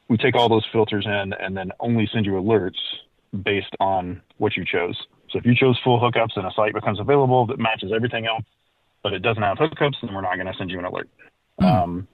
we 0.08 0.18
take 0.18 0.36
all 0.36 0.50
those 0.50 0.66
filters 0.72 1.06
in 1.06 1.34
and 1.34 1.56
then 1.56 1.72
only 1.80 2.10
send 2.12 2.26
you 2.26 2.32
alerts 2.32 2.80
based 3.44 3.76
on 3.80 4.20
what 4.40 4.58
you 4.58 4.66
chose. 4.66 4.98
So 5.30 5.38
if 5.38 5.46
you 5.46 5.54
chose 5.56 5.78
full 5.84 6.00
hookups 6.00 6.36
and 6.36 6.48
a 6.48 6.52
site 6.56 6.74
becomes 6.74 7.00
available 7.00 7.46
that 7.46 7.60
matches 7.60 7.92
everything 7.96 8.26
else, 8.26 8.44
but 9.04 9.14
it 9.14 9.20
doesn't 9.20 9.44
have 9.44 9.58
hookups, 9.58 9.96
then 10.02 10.14
we're 10.14 10.22
not 10.22 10.36
going 10.36 10.48
to 10.48 10.54
send 10.58 10.70
you 10.70 10.80
an 10.80 10.86
alert. 10.86 11.10
Um, 11.60 12.08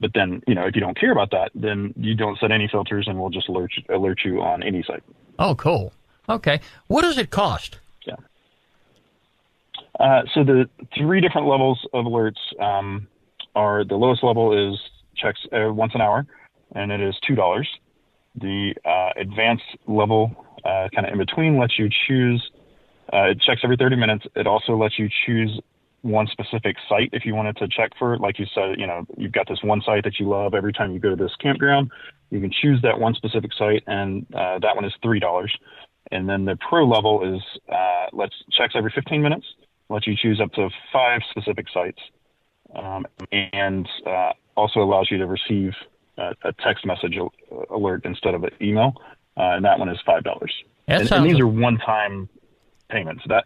but 0.00 0.12
then, 0.14 0.42
you 0.46 0.54
know, 0.54 0.66
if 0.66 0.74
you 0.74 0.80
don't 0.80 0.98
care 0.98 1.12
about 1.12 1.30
that, 1.32 1.50
then 1.54 1.92
you 1.96 2.14
don't 2.14 2.38
set 2.38 2.50
any 2.50 2.68
filters, 2.68 3.06
and 3.08 3.18
we'll 3.18 3.30
just 3.30 3.48
alert 3.48 3.72
you, 3.76 3.94
alert 3.94 4.20
you 4.24 4.40
on 4.40 4.62
any 4.62 4.82
site. 4.82 5.02
Oh, 5.38 5.54
cool. 5.54 5.92
Okay. 6.28 6.60
What 6.86 7.02
does 7.02 7.18
it 7.18 7.30
cost? 7.30 7.78
Yeah. 8.06 8.14
Uh, 9.98 10.22
so 10.32 10.44
the 10.44 10.68
three 10.96 11.20
different 11.20 11.46
levels 11.46 11.84
of 11.92 12.04
alerts 12.04 12.60
um, 12.60 13.08
are 13.54 13.84
the 13.84 13.96
lowest 13.96 14.22
level 14.22 14.72
is 14.72 14.78
checks 15.16 15.40
uh, 15.52 15.72
once 15.72 15.92
an 15.94 16.00
hour, 16.00 16.26
and 16.74 16.92
it 16.92 17.00
is 17.00 17.16
two 17.26 17.34
dollars. 17.34 17.68
The 18.36 18.74
uh, 18.84 19.10
advanced 19.20 19.64
level, 19.88 20.46
uh, 20.64 20.88
kind 20.94 21.06
of 21.06 21.12
in 21.12 21.18
between, 21.18 21.58
lets 21.58 21.76
you 21.76 21.88
choose. 22.06 22.50
Uh, 23.12 23.30
it 23.30 23.40
checks 23.40 23.62
every 23.64 23.76
30 23.76 23.96
minutes. 23.96 24.26
It 24.36 24.46
also 24.46 24.76
lets 24.76 24.98
you 24.98 25.08
choose 25.26 25.60
one 26.02 26.26
specific 26.28 26.76
site 26.88 27.10
if 27.12 27.24
you 27.24 27.34
wanted 27.34 27.56
to 27.56 27.68
check 27.68 27.90
for 27.98 28.14
it. 28.14 28.20
Like 28.20 28.38
you 28.38 28.46
said, 28.54 28.78
you 28.78 28.86
know, 28.86 29.06
you've 29.16 29.32
got 29.32 29.48
this 29.48 29.58
one 29.62 29.82
site 29.82 30.04
that 30.04 30.18
you 30.18 30.28
love. 30.28 30.54
Every 30.54 30.72
time 30.72 30.92
you 30.92 30.98
go 30.98 31.10
to 31.10 31.16
this 31.16 31.34
campground, 31.40 31.90
you 32.30 32.40
can 32.40 32.50
choose 32.50 32.80
that 32.82 32.98
one 32.98 33.14
specific 33.14 33.52
site, 33.54 33.82
and 33.86 34.26
uh, 34.34 34.58
that 34.60 34.76
one 34.76 34.84
is 34.84 34.92
three 35.02 35.20
dollars. 35.20 35.54
And 36.10 36.28
then 36.28 36.44
the 36.44 36.56
pro 36.56 36.86
level 36.86 37.34
is 37.34 37.42
uh, 37.70 38.06
let's 38.12 38.34
checks 38.52 38.74
every 38.76 38.92
15 38.94 39.20
minutes, 39.20 39.46
lets 39.88 40.06
you 40.06 40.16
choose 40.16 40.40
up 40.40 40.52
to 40.52 40.70
five 40.92 41.20
specific 41.30 41.66
sites, 41.72 42.00
um, 42.74 43.06
and 43.30 43.86
uh, 44.06 44.32
also 44.56 44.80
allows 44.80 45.10
you 45.10 45.18
to 45.18 45.26
receive 45.26 45.72
uh, 46.16 46.32
a 46.42 46.52
text 46.52 46.86
message 46.86 47.18
alert 47.70 48.02
instead 48.04 48.34
of 48.34 48.44
an 48.44 48.50
email. 48.60 48.94
Uh, 49.36 49.54
and 49.56 49.64
that 49.64 49.78
one 49.78 49.88
is 49.88 49.98
five 50.04 50.24
dollars. 50.24 50.52
And, 50.86 51.10
and 51.12 51.24
these 51.26 51.38
are 51.38 51.46
one-time 51.46 52.30
payments. 52.88 53.22
That 53.28 53.44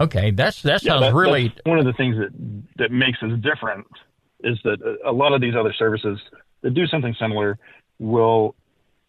Okay, 0.00 0.30
that's 0.30 0.62
that 0.62 0.82
yeah, 0.82 0.92
sounds 0.92 1.02
that- 1.02 1.14
really 1.14 1.54
one 1.64 1.78
of 1.78 1.84
the 1.84 1.92
things 1.92 2.16
that 2.16 2.30
that 2.78 2.90
makes 2.90 3.22
us 3.22 3.32
different 3.40 3.86
is 4.42 4.58
that 4.64 4.78
a 5.04 5.12
lot 5.12 5.32
of 5.32 5.40
these 5.40 5.54
other 5.54 5.72
services 5.72 6.18
that 6.62 6.72
do 6.72 6.86
something 6.86 7.14
similar 7.18 7.58
will 7.98 8.54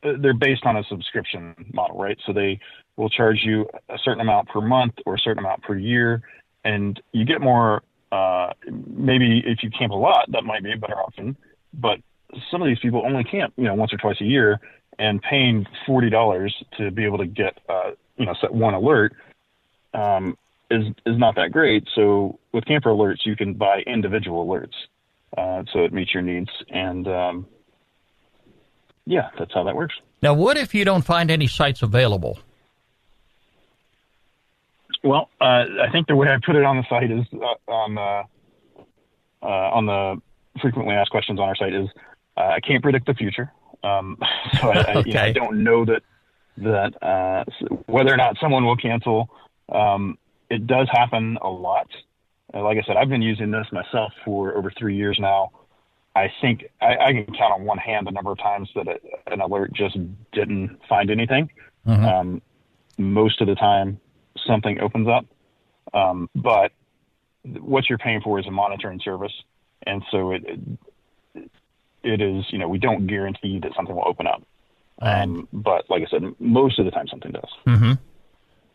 they're 0.03 0.33
based 0.33 0.65
on 0.65 0.77
a 0.77 0.83
subscription 0.85 1.53
model, 1.73 1.97
right? 1.97 2.17
So 2.25 2.33
they 2.33 2.59
will 2.97 3.09
charge 3.09 3.41
you 3.43 3.69
a 3.87 3.97
certain 4.03 4.19
amount 4.21 4.49
per 4.49 4.59
month 4.59 4.93
or 5.05 5.15
a 5.15 5.19
certain 5.19 5.39
amount 5.39 5.61
per 5.63 5.77
year, 5.77 6.21
and 6.63 6.99
you 7.11 7.25
get 7.25 7.41
more. 7.41 7.83
Uh, 8.11 8.51
maybe 8.69 9.41
if 9.45 9.63
you 9.63 9.69
camp 9.69 9.93
a 9.93 9.95
lot, 9.95 10.29
that 10.33 10.43
might 10.43 10.61
be 10.63 10.73
a 10.73 10.77
better 10.77 10.99
option. 10.99 11.37
But 11.73 11.99
some 12.51 12.61
of 12.61 12.67
these 12.67 12.79
people 12.79 13.03
only 13.05 13.23
camp, 13.23 13.53
you 13.55 13.63
know, 13.63 13.73
once 13.73 13.93
or 13.93 13.97
twice 13.97 14.19
a 14.19 14.25
year, 14.25 14.59
and 14.99 15.21
paying 15.21 15.65
forty 15.85 16.09
dollars 16.09 16.53
to 16.77 16.91
be 16.91 17.05
able 17.05 17.19
to 17.19 17.27
get, 17.27 17.59
uh, 17.69 17.91
you 18.17 18.25
know, 18.25 18.33
set 18.41 18.53
one 18.53 18.73
alert 18.73 19.13
um, 19.93 20.37
is 20.71 20.87
is 21.05 21.17
not 21.17 21.35
that 21.35 21.51
great. 21.51 21.87
So 21.95 22.39
with 22.51 22.65
camper 22.65 22.89
alerts, 22.89 23.25
you 23.25 23.35
can 23.35 23.53
buy 23.53 23.81
individual 23.85 24.45
alerts, 24.45 24.73
uh, 25.37 25.63
so 25.71 25.83
it 25.83 25.93
meets 25.93 26.13
your 26.13 26.23
needs. 26.23 26.49
And 26.69 27.07
um, 27.07 27.47
yeah, 29.05 29.29
that's 29.37 29.53
how 29.53 29.63
that 29.63 29.75
works. 29.75 29.95
Now, 30.21 30.33
what 30.33 30.57
if 30.57 30.73
you 30.73 30.85
don't 30.85 31.03
find 31.03 31.31
any 31.31 31.47
sites 31.47 31.81
available? 31.81 32.39
Well, 35.03 35.29
uh, 35.39 35.65
I 35.81 35.89
think 35.91 36.07
the 36.07 36.15
way 36.15 36.27
I 36.27 36.37
put 36.45 36.55
it 36.55 36.63
on 36.63 36.77
the 36.77 36.85
site 36.87 37.11
is 37.11 37.25
uh, 37.33 37.71
on 37.71 37.95
the 37.95 38.23
uh, 39.41 39.47
on 39.47 39.85
the 39.87 40.21
frequently 40.61 40.93
asked 40.93 41.11
questions 41.11 41.39
on 41.39 41.49
our 41.49 41.55
site 41.55 41.73
is 41.73 41.87
uh, 42.37 42.41
I 42.41 42.59
can't 42.59 42.83
predict 42.83 43.07
the 43.07 43.15
future, 43.15 43.51
um, 43.83 44.17
so 44.61 44.69
I, 44.69 44.79
I, 44.79 44.99
you 44.99 45.13
know, 45.13 45.21
I, 45.23 45.31
don't 45.31 45.63
know 45.63 45.85
that 45.85 46.03
that 46.57 47.03
uh, 47.03 47.43
whether 47.87 48.13
or 48.13 48.17
not 48.17 48.37
someone 48.39 48.65
will 48.65 48.77
cancel. 48.77 49.29
Um, 49.69 50.17
it 50.51 50.67
does 50.67 50.89
happen 50.91 51.37
a 51.41 51.49
lot. 51.49 51.87
Uh, 52.53 52.61
like 52.61 52.77
I 52.77 52.81
said, 52.85 52.97
I've 52.97 53.09
been 53.09 53.21
using 53.21 53.51
this 53.51 53.65
myself 53.71 54.11
for 54.25 54.55
over 54.55 54.71
three 54.77 54.95
years 54.95 55.17
now. 55.19 55.51
I 56.13 56.29
think 56.41 56.65
I, 56.81 56.97
I 56.97 57.13
can 57.13 57.25
count 57.27 57.53
on 57.53 57.63
one 57.63 57.77
hand 57.77 58.05
the 58.05 58.11
number 58.11 58.33
of 58.33 58.37
times 58.37 58.69
that 58.75 58.85
it, 58.87 59.01
an 59.27 59.39
alert 59.39 59.71
just 59.73 59.97
didn't 60.33 60.77
find 60.89 61.09
anything. 61.09 61.49
Mm-hmm. 61.87 62.05
Um, 62.05 62.41
most 62.97 63.39
of 63.39 63.47
the 63.47 63.55
time, 63.55 63.99
something 64.45 64.81
opens 64.81 65.07
up. 65.07 65.25
Um, 65.93 66.29
but 66.35 66.73
what 67.59 67.87
you're 67.87 67.97
paying 67.97 68.19
for 68.21 68.37
is 68.39 68.45
a 68.45 68.51
monitoring 68.51 68.99
service, 68.99 69.33
and 69.87 70.03
so 70.11 70.31
it, 70.31 70.43
it 71.33 71.49
it 72.03 72.21
is 72.21 72.45
you 72.49 72.59
know 72.59 72.67
we 72.67 72.77
don't 72.77 73.07
guarantee 73.07 73.59
that 73.59 73.71
something 73.75 73.95
will 73.95 74.07
open 74.07 74.27
up. 74.27 74.43
Um, 75.01 75.47
but 75.51 75.89
like 75.89 76.03
I 76.03 76.07
said, 76.11 76.23
most 76.39 76.77
of 76.77 76.85
the 76.85 76.91
time 76.91 77.07
something 77.07 77.31
does. 77.31 77.49
Mm-hmm. 77.65 77.93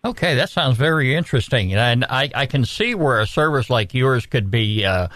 Okay, 0.06 0.36
that 0.36 0.50
sounds 0.50 0.76
very 0.76 1.16
interesting, 1.16 1.74
and 1.74 2.04
I, 2.04 2.30
I 2.32 2.46
can 2.46 2.64
see 2.64 2.94
where 2.94 3.18
a 3.18 3.26
service 3.26 3.68
like 3.68 3.92
yours 3.92 4.24
could 4.24 4.52
be 4.52 4.84
uh, 4.84 5.08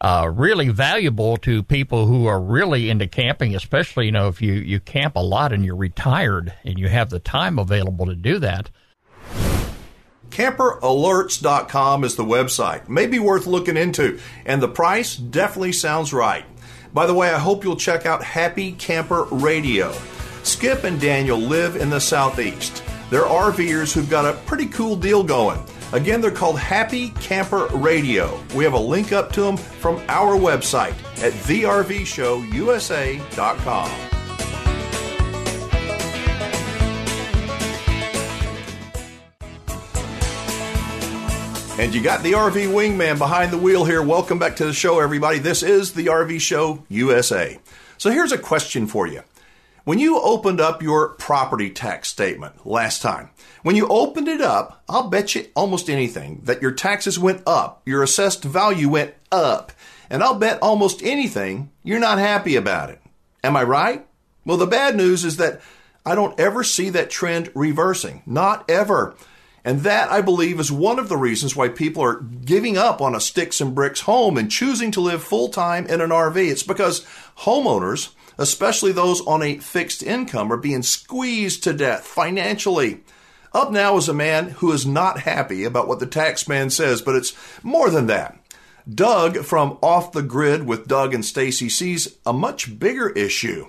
uh, 0.00 0.32
really 0.34 0.68
valuable 0.68 1.36
to 1.36 1.62
people 1.62 2.06
who 2.06 2.26
are 2.26 2.40
really 2.40 2.90
into 2.90 3.06
camping, 3.06 3.54
especially 3.54 4.06
you 4.06 4.10
know 4.10 4.26
if 4.26 4.42
you 4.42 4.54
you 4.54 4.80
camp 4.80 5.14
a 5.14 5.20
lot 5.20 5.52
and 5.52 5.64
you're 5.64 5.76
retired 5.76 6.52
and 6.64 6.76
you 6.76 6.88
have 6.88 7.10
the 7.10 7.20
time 7.20 7.56
available 7.56 8.04
to 8.06 8.16
do 8.16 8.40
that. 8.40 8.68
CamperAlerts.com 10.30 12.02
is 12.02 12.16
the 12.16 12.24
website. 12.24 12.88
Maybe 12.88 13.20
worth 13.20 13.46
looking 13.46 13.76
into, 13.76 14.18
and 14.44 14.60
the 14.60 14.66
price 14.66 15.14
definitely 15.14 15.72
sounds 15.72 16.12
right. 16.12 16.44
By 16.92 17.06
the 17.06 17.14
way, 17.14 17.30
I 17.30 17.38
hope 17.38 17.62
you'll 17.62 17.76
check 17.76 18.06
out 18.06 18.24
Happy 18.24 18.72
Camper 18.72 19.22
Radio. 19.30 19.94
Skip 20.42 20.82
and 20.82 21.00
Daniel 21.00 21.38
live 21.38 21.76
in 21.76 21.90
the 21.90 22.00
Southeast. 22.00 22.81
They're 23.12 23.22
RVers 23.24 23.92
who've 23.92 24.08
got 24.08 24.24
a 24.24 24.32
pretty 24.46 24.64
cool 24.64 24.96
deal 24.96 25.22
going. 25.22 25.62
Again, 25.92 26.22
they're 26.22 26.30
called 26.30 26.58
Happy 26.58 27.10
Camper 27.10 27.66
Radio. 27.66 28.42
We 28.54 28.64
have 28.64 28.72
a 28.72 28.78
link 28.78 29.12
up 29.12 29.30
to 29.32 29.42
them 29.42 29.58
from 29.58 30.02
our 30.08 30.34
website 30.34 30.94
at 31.22 31.34
thervshowusa.com. 31.34 33.90
And 41.78 41.94
you 41.94 42.02
got 42.02 42.22
the 42.22 42.32
RV 42.32 42.72
wingman 42.72 43.18
behind 43.18 43.52
the 43.52 43.58
wheel 43.58 43.84
here. 43.84 44.02
Welcome 44.02 44.38
back 44.38 44.56
to 44.56 44.64
the 44.64 44.72
show, 44.72 45.00
everybody. 45.00 45.38
This 45.38 45.62
is 45.62 45.92
the 45.92 46.06
RV 46.06 46.40
Show 46.40 46.82
USA. 46.88 47.58
So 47.98 48.10
here's 48.10 48.32
a 48.32 48.38
question 48.38 48.86
for 48.86 49.06
you. 49.06 49.20
When 49.84 49.98
you 49.98 50.20
opened 50.20 50.60
up 50.60 50.80
your 50.80 51.08
property 51.14 51.68
tax 51.68 52.08
statement 52.08 52.64
last 52.64 53.02
time, 53.02 53.30
when 53.62 53.74
you 53.74 53.88
opened 53.88 54.28
it 54.28 54.40
up, 54.40 54.82
I'll 54.88 55.08
bet 55.08 55.34
you 55.34 55.46
almost 55.56 55.90
anything 55.90 56.42
that 56.44 56.62
your 56.62 56.70
taxes 56.70 57.18
went 57.18 57.42
up, 57.46 57.82
your 57.84 58.02
assessed 58.02 58.44
value 58.44 58.88
went 58.88 59.14
up, 59.32 59.72
and 60.08 60.22
I'll 60.22 60.38
bet 60.38 60.60
almost 60.62 61.02
anything 61.02 61.72
you're 61.82 61.98
not 61.98 62.18
happy 62.18 62.54
about 62.54 62.90
it. 62.90 63.00
Am 63.42 63.56
I 63.56 63.64
right? 63.64 64.06
Well, 64.44 64.56
the 64.56 64.66
bad 64.66 64.94
news 64.94 65.24
is 65.24 65.36
that 65.38 65.60
I 66.06 66.14
don't 66.14 66.38
ever 66.38 66.62
see 66.62 66.88
that 66.90 67.10
trend 67.10 67.50
reversing. 67.54 68.22
Not 68.24 68.68
ever. 68.70 69.16
And 69.64 69.80
that, 69.80 70.10
I 70.10 70.20
believe, 70.20 70.60
is 70.60 70.70
one 70.70 70.98
of 70.98 71.08
the 71.08 71.16
reasons 71.16 71.56
why 71.56 71.68
people 71.68 72.04
are 72.04 72.20
giving 72.20 72.76
up 72.76 73.00
on 73.00 73.14
a 73.14 73.20
sticks 73.20 73.60
and 73.60 73.74
bricks 73.74 74.00
home 74.02 74.36
and 74.36 74.50
choosing 74.50 74.90
to 74.92 75.00
live 75.00 75.22
full 75.22 75.48
time 75.48 75.86
in 75.86 76.00
an 76.00 76.10
RV. 76.10 76.36
It's 76.36 76.64
because 76.64 77.04
homeowners, 77.38 78.12
especially 78.42 78.92
those 78.92 79.20
on 79.22 79.42
a 79.42 79.58
fixed 79.58 80.02
income, 80.02 80.52
are 80.52 80.56
being 80.56 80.82
squeezed 80.82 81.62
to 81.64 81.72
death 81.72 82.04
financially. 82.04 83.00
Up 83.52 83.70
now 83.70 83.96
is 83.96 84.08
a 84.08 84.14
man 84.14 84.50
who 84.50 84.72
is 84.72 84.86
not 84.86 85.20
happy 85.20 85.64
about 85.64 85.86
what 85.86 85.98
the 85.98 86.06
tax 86.06 86.48
man 86.48 86.70
says, 86.70 87.02
but 87.02 87.14
it's 87.14 87.34
more 87.62 87.90
than 87.90 88.06
that. 88.06 88.38
Doug 88.92 89.38
from 89.38 89.78
Off 89.82 90.12
the 90.12 90.22
Grid 90.22 90.66
with 90.66 90.88
Doug 90.88 91.14
and 91.14 91.24
Stacy 91.24 91.68
sees 91.68 92.16
a 92.26 92.32
much 92.32 92.78
bigger 92.78 93.10
issue. 93.10 93.66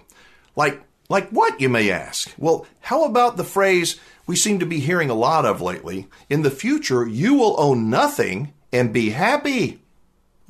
Like, 0.55 0.81
like 1.09 1.29
what, 1.29 1.59
you 1.61 1.69
may 1.69 1.91
ask? 1.91 2.33
Well, 2.37 2.65
how 2.79 3.03
about 3.03 3.37
the 3.37 3.43
phrase 3.43 3.99
we 4.25 4.35
seem 4.35 4.59
to 4.59 4.65
be 4.65 4.79
hearing 4.79 5.09
a 5.09 5.15
lot 5.15 5.45
of 5.45 5.61
lately? 5.61 6.07
In 6.29 6.41
the 6.41 6.49
future, 6.49 7.05
you 7.05 7.35
will 7.35 7.59
own 7.59 7.89
nothing 7.89 8.53
and 8.71 8.93
be 8.93 9.11
happy. 9.11 9.82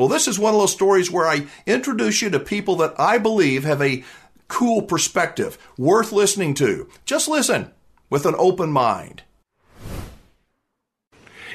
Well, 0.04 0.10
this 0.10 0.28
is 0.28 0.38
one 0.38 0.54
of 0.54 0.60
those 0.60 0.74
stories 0.74 1.10
where 1.10 1.26
I 1.26 1.48
introduce 1.66 2.22
you 2.22 2.30
to 2.32 2.40
people 2.42 2.76
that 2.76 2.94
I 3.00 3.20
believe 3.20 3.64
have 3.64 3.82
a 3.82 4.04
cool 4.50 4.82
perspective, 4.82 5.58
worth 5.78 6.12
listening 6.12 6.56
to. 6.56 6.90
Just 7.06 7.30
listen 7.30 7.72
with 8.10 8.26
an 8.26 8.36
open 8.38 8.70
mind. 8.70 9.24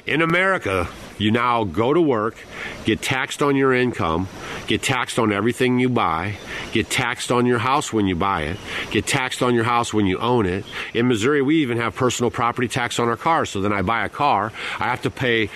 In 0.06 0.22
America, 0.22 0.88
you 1.18 1.30
now 1.30 1.64
go 1.64 1.92
to 1.92 2.00
work, 2.00 2.38
get 2.87 3.02
taxed 3.02 3.42
on 3.42 3.54
your 3.54 3.74
income, 3.74 4.28
get 4.66 4.80
taxed 4.80 5.18
on 5.18 5.30
everything 5.30 5.78
you 5.78 5.90
buy, 5.90 6.37
get 6.72 6.88
taxed 6.88 7.30
on 7.30 7.44
your 7.44 7.58
house 7.58 7.92
when 7.92 8.06
you 8.06 8.16
buy 8.16 8.44
it, 8.44 8.56
get 8.90 9.06
taxed 9.06 9.42
on 9.42 9.54
your 9.54 9.64
house 9.64 9.92
when 9.92 10.06
you 10.06 10.16
own 10.20 10.46
it. 10.46 10.64
In 10.94 11.06
Missouri, 11.06 11.42
we 11.42 11.56
even 11.56 11.76
have 11.76 11.94
personal 11.94 12.30
property 12.30 12.68
tax 12.68 12.98
on 12.98 13.08
our 13.08 13.16
cars. 13.18 13.50
So 13.50 13.61
then 13.61 13.74
I 13.74 13.82
buy 13.82 14.06
a 14.06 14.08
car, 14.08 14.54
I 14.80 14.84
have 14.84 15.02
to 15.02 15.11
pay 15.11 15.50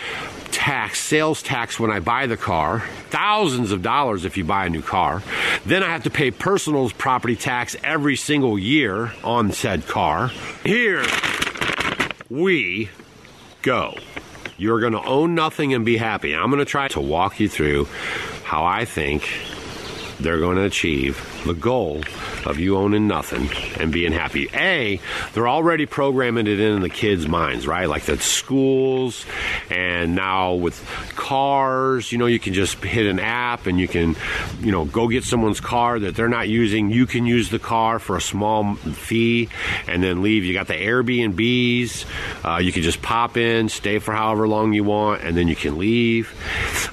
tax, 0.53 1.01
sales 1.01 1.43
tax 1.43 1.81
when 1.81 1.91
I 1.91 1.99
buy 1.99 2.27
the 2.27 2.37
car, 2.37 2.81
thousands 3.11 3.73
of 3.73 3.83
dollars 3.83 4.25
if 4.25 4.37
you 4.37 4.45
buy 4.45 4.67
a 4.67 4.71
new 4.71 4.83
car. 4.83 5.23
Then 5.67 5.83
I 5.83 5.89
have 5.89 6.05
to 6.05 6.11
pay 6.11 6.31
personal 6.31 6.89
property 6.91 7.35
tax 7.35 7.75
every 7.83 8.15
single 8.17 8.59
year 8.59 9.13
on 9.25 9.51
said 9.53 9.89
car. 9.89 10.31
Here 10.65 11.05
we 12.29 12.91
go. 13.63 13.97
You're 14.59 14.81
going 14.81 14.93
to 14.93 15.03
own 15.03 15.35
nothing 15.35 15.75
and 15.75 15.85
be 15.85 15.97
happy. 15.97 16.35
I'm 16.35 16.51
going 16.51 16.59
to 16.59 16.65
try 16.65 16.89
to 16.89 17.01
walk 17.01 17.41
you 17.41 17.49
through 17.49 17.87
how 18.45 18.65
I 18.65 18.85
think 18.85 19.29
they're 20.21 20.39
going 20.39 20.57
to 20.57 20.65
achieve 20.65 21.32
the 21.45 21.55
goal 21.55 22.03
of 22.47 22.59
you 22.59 22.77
owning 22.77 23.09
nothing 23.09 23.51
and 23.79 23.93
being 23.93 24.13
happy. 24.13 24.49
A, 24.55 25.01
they're 25.35 25.49
already 25.49 25.87
programming 25.87 26.47
it 26.47 26.61
in 26.61 26.81
the 26.81 26.89
kids' 26.89 27.27
minds, 27.27 27.67
right? 27.67 27.89
Like 27.89 28.05
the 28.05 28.19
schools 28.19 29.27
and 29.69 30.15
now 30.15 30.55
with 30.55 30.79
cars, 31.17 32.13
you 32.13 32.19
know, 32.19 32.27
you 32.27 32.39
can 32.39 32.55
just 32.55 32.83
hit 32.85 33.07
an 33.07 33.19
app 33.19 33.67
and 33.67 33.81
you 33.81 33.89
can, 33.89 34.17
you 34.61 34.71
know, 34.71 34.85
go 34.85 35.09
get 35.09 35.25
someone's 35.25 35.61
car 35.61 35.99
that 35.99 36.15
they're 36.15 36.29
not 36.29 36.49
using. 36.49 36.91
You 36.91 37.07
can 37.07 37.27
use 37.27 37.51
the 37.51 37.59
car 37.59 37.99
for 37.99 38.17
a 38.17 38.21
small 38.21 38.75
fee 38.77 39.49
and 39.89 40.03
then 40.03 40.23
leave. 40.23 40.45
You 40.45 40.53
got 40.53 40.69
the 40.69 40.75
Airbnbs. 40.75 42.05
Uh, 42.45 42.59
you 42.59 42.71
can 42.73 42.83
just 42.83 43.03
pop 43.03 43.37
in, 43.37 43.69
stay 43.69 43.99
for 43.99 44.13
however 44.13 44.47
long 44.47 44.73
you 44.73 44.85
want, 44.85 45.23
and 45.23 45.37
then 45.37 45.49
you 45.49 45.57
can 45.57 45.79
leave. 45.79 46.33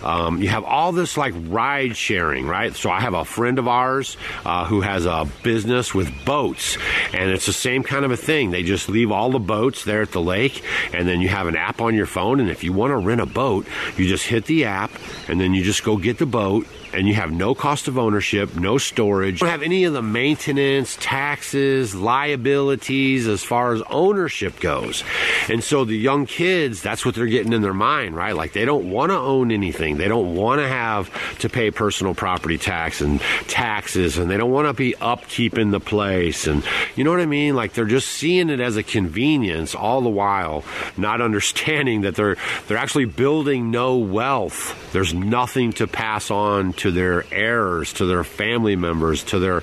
Um, 0.04 0.42
you 0.42 0.50
have 0.50 0.64
all 0.64 0.92
this 0.92 1.16
like 1.16 1.36
ride 1.38 1.96
sharing, 1.96 2.48
right? 2.48 2.76
So 2.76 2.90
I 2.90 3.02
have 3.02 3.14
a 3.14 3.20
a 3.20 3.26
friend 3.26 3.60
of 3.60 3.68
ours 3.68 4.18
uh, 4.46 4.66
who 4.66 4.82
has 4.82 5.06
a 5.06 5.28
business 5.44 5.94
with 5.94 6.10
boats, 6.26 6.78
and 7.14 7.30
it's 7.30 7.46
the 7.46 7.54
same 7.54 7.84
kind 7.84 8.06
of 8.06 8.12
a 8.12 8.18
thing. 8.18 8.52
They 8.52 8.64
just 8.64 8.90
leave 8.90 9.12
all 9.12 9.32
the 9.32 9.40
boats 9.40 9.84
there 9.84 10.02
at 10.02 10.12
the 10.12 10.22
lake, 10.22 10.64
and 10.94 11.08
then 11.08 11.22
you 11.22 11.30
have 11.30 11.48
an 11.48 11.56
app 11.56 11.82
on 11.82 11.96
your 11.96 12.06
phone, 12.06 12.40
and 12.40 12.50
if 12.50 12.64
you 12.64 12.74
want 12.74 12.92
to 12.92 12.98
rent 12.98 13.22
a 13.22 13.26
boat, 13.26 13.68
you 13.98 14.08
just 14.08 14.26
hit 14.26 14.46
the 14.46 14.66
app, 14.66 14.92
and 15.28 15.40
then 15.40 15.54
you 15.54 15.64
just 15.64 15.84
go 15.84 15.98
get 15.98 16.18
the 16.18 16.26
boat, 16.26 16.68
and 16.94 17.08
you 17.08 17.14
have 17.14 17.32
no 17.32 17.56
cost 17.56 17.88
of 17.88 17.98
ownership, 17.98 18.56
no 18.56 18.78
storage, 18.78 19.42
you 19.42 19.48
don't 19.48 19.50
have 19.50 19.64
any 19.64 19.84
of 19.84 19.94
the 19.94 20.02
maintenance, 20.02 20.98
taxes, 21.00 21.96
liabilities 21.96 23.28
as 23.28 23.44
far 23.44 23.74
as 23.74 23.82
ownership 23.90 24.60
goes. 24.60 25.04
And 25.50 25.64
so 25.64 25.86
the 25.86 25.98
young 25.98 26.26
kids, 26.26 26.82
that's 26.82 27.06
what 27.06 27.16
they're 27.16 27.28
getting 27.28 27.54
in 27.54 27.62
their 27.62 27.74
mind, 27.74 28.16
right? 28.16 28.36
Like 28.36 28.54
they 28.54 28.66
don't 28.66 28.90
want 28.92 29.12
to 29.12 29.18
own 29.18 29.52
anything. 29.52 29.98
They 29.98 30.08
don't 30.08 30.36
want 30.36 30.62
to 30.62 30.68
have 30.68 31.10
to 31.40 31.50
pay 31.50 31.72
personal 31.72 32.14
property 32.14 32.58
tax 32.58 33.02
and 33.02 33.20
taxes 33.48 34.18
and 34.18 34.30
they 34.30 34.38
don't 34.38 34.52
want 34.52 34.68
to 34.68 34.74
be 34.74 34.94
upkeeping 34.94 35.72
the 35.72 35.80
place 35.80 36.48
and 36.48 36.64
you 36.96 37.04
know 37.04 37.12
what 37.12 37.20
I 37.20 37.26
mean? 37.26 37.56
Like 37.56 37.74
they're 37.74 37.86
just 37.86 38.08
seeing 38.10 38.50
it 38.50 38.60
as 38.60 38.78
a 38.78 38.84
convenience 38.84 39.76
all 39.76 40.02
the 40.02 40.10
while 40.10 40.64
not 40.98 41.22
understanding 41.30 42.02
that 42.02 42.16
they're 42.16 42.38
they're 42.68 42.78
actually 42.78 43.06
building 43.06 43.72
no 43.72 43.98
wealth. 43.98 44.92
There's 44.94 45.14
nothing 45.14 45.74
to 45.74 45.88
pass 45.88 46.32
on 46.32 46.74
to 46.80 46.92
their 46.92 47.26
heirs, 47.32 47.94
to 47.94 48.06
their 48.06 48.24
family 48.24 48.76
members, 48.76 49.24
to 49.26 49.40
their 49.40 49.62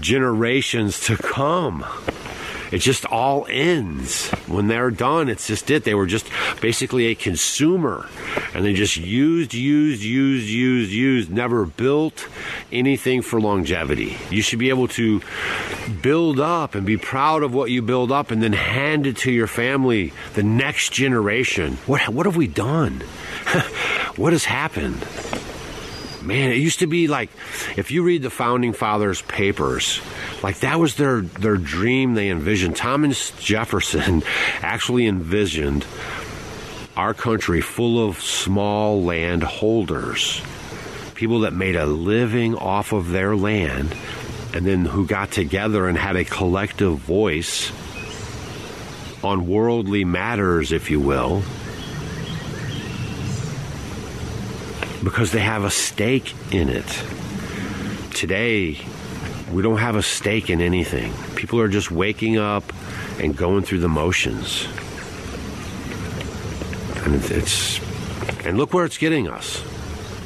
generations 0.00 1.00
to 1.00 1.16
come. 1.16 1.84
It 2.70 2.78
just 2.78 3.04
all 3.04 3.46
ends. 3.50 4.30
When 4.46 4.68
they're 4.68 4.92
done, 4.92 5.28
it's 5.28 5.48
just 5.48 5.70
it. 5.70 5.82
They 5.82 5.94
were 5.94 6.06
just 6.06 6.26
basically 6.60 7.06
a 7.06 7.14
consumer. 7.16 8.08
And 8.54 8.64
they 8.64 8.74
just 8.74 8.96
used, 8.96 9.54
used, 9.54 10.02
used, 10.02 10.48
used, 10.48 10.92
used, 10.92 11.32
never 11.32 11.66
built 11.66 12.28
anything 12.70 13.22
for 13.22 13.40
longevity. 13.40 14.16
You 14.30 14.42
should 14.42 14.60
be 14.60 14.68
able 14.68 14.88
to 14.88 15.20
build 16.00 16.38
up 16.38 16.76
and 16.76 16.86
be 16.86 16.96
proud 16.96 17.42
of 17.42 17.52
what 17.52 17.70
you 17.70 17.82
build 17.82 18.12
up 18.12 18.30
and 18.30 18.40
then 18.40 18.52
hand 18.52 19.06
it 19.06 19.16
to 19.18 19.32
your 19.32 19.48
family, 19.48 20.12
the 20.34 20.44
next 20.44 20.92
generation. 20.92 21.76
What, 21.86 22.08
what 22.08 22.26
have 22.26 22.36
we 22.36 22.46
done? 22.46 23.00
what 24.16 24.32
has 24.32 24.44
happened? 24.44 25.04
Man, 26.22 26.50
it 26.50 26.58
used 26.58 26.80
to 26.80 26.86
be 26.86 27.08
like 27.08 27.30
if 27.76 27.90
you 27.90 28.02
read 28.02 28.22
the 28.22 28.30
founding 28.30 28.72
fathers' 28.72 29.22
papers, 29.22 30.00
like 30.42 30.60
that 30.60 30.78
was 30.78 30.96
their 30.96 31.22
their 31.22 31.56
dream 31.56 32.14
they 32.14 32.30
envisioned. 32.30 32.76
Thomas 32.76 33.30
Jefferson 33.38 34.22
actually 34.62 35.06
envisioned 35.06 35.84
our 36.96 37.14
country 37.14 37.60
full 37.60 38.06
of 38.06 38.20
small 38.20 39.02
land 39.02 39.42
holders, 39.42 40.42
people 41.14 41.40
that 41.40 41.52
made 41.52 41.76
a 41.76 41.86
living 41.86 42.54
off 42.54 42.92
of 42.92 43.10
their 43.10 43.36
land, 43.36 43.94
and 44.52 44.66
then 44.66 44.84
who 44.84 45.06
got 45.06 45.30
together 45.30 45.88
and 45.88 45.96
had 45.96 46.16
a 46.16 46.24
collective 46.24 46.98
voice 46.98 47.72
on 49.22 49.46
worldly 49.46 50.04
matters, 50.04 50.72
if 50.72 50.90
you 50.90 51.00
will. 51.00 51.42
Because 55.02 55.32
they 55.32 55.40
have 55.40 55.64
a 55.64 55.70
stake 55.70 56.34
in 56.52 56.68
it. 56.68 57.04
Today, 58.12 58.78
we 59.52 59.62
don't 59.62 59.78
have 59.78 59.96
a 59.96 60.02
stake 60.02 60.50
in 60.50 60.60
anything. 60.60 61.12
People 61.34 61.60
are 61.60 61.68
just 61.68 61.90
waking 61.90 62.36
up 62.36 62.64
and 63.18 63.36
going 63.36 63.62
through 63.62 63.80
the 63.80 63.88
motions. 63.88 64.66
And 67.04 67.14
it's 67.30 67.80
and 68.44 68.56
look 68.56 68.72
where 68.72 68.84
it's 68.84 68.98
getting 68.98 69.28
us. 69.28 69.62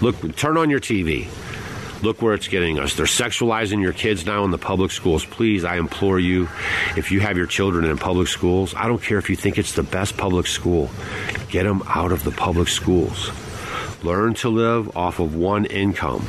Look, 0.03 0.37
turn 0.37 0.57
on 0.57 0.71
your 0.71 0.81
TV. 0.81 1.29
Look 2.03 2.21
where 2.21 2.35
it's 2.35 2.49
getting 2.49 2.79
us. 2.79 2.95
They're 2.95 3.07
sexualizing 3.07 3.81
your 3.81 3.93
kids 3.95 4.27
now 4.27 4.45
in 4.45 4.51
the 4.51 4.59
public 4.59 4.91
schools. 4.91 5.25
Please, 5.25 5.65
I 5.65 5.77
implore 5.77 6.19
you, 6.19 6.49
if 6.97 7.11
you 7.11 7.21
have 7.21 7.39
your 7.39 7.47
children 7.47 7.87
in 7.87 7.97
public 7.97 8.29
schools, 8.29 8.75
I 8.75 8.89
don't 8.89 9.03
care 9.03 9.17
if 9.17 9.31
you 9.31 9.37
think 9.37 9.57
it's 9.57 9.73
the 9.73 9.83
best 9.83 10.19
public 10.19 10.47
school, 10.47 10.91
get 11.49 11.63
them 11.63 11.83
out 11.87 12.13
of 12.13 12.23
the 12.25 12.33
public 12.33 12.69
schools. 12.69 13.31
Learn 14.05 14.35
to 14.35 14.51
live 14.51 14.97
off 14.97 15.19
of 15.19 15.35
one 15.35 15.65
income. 15.65 16.27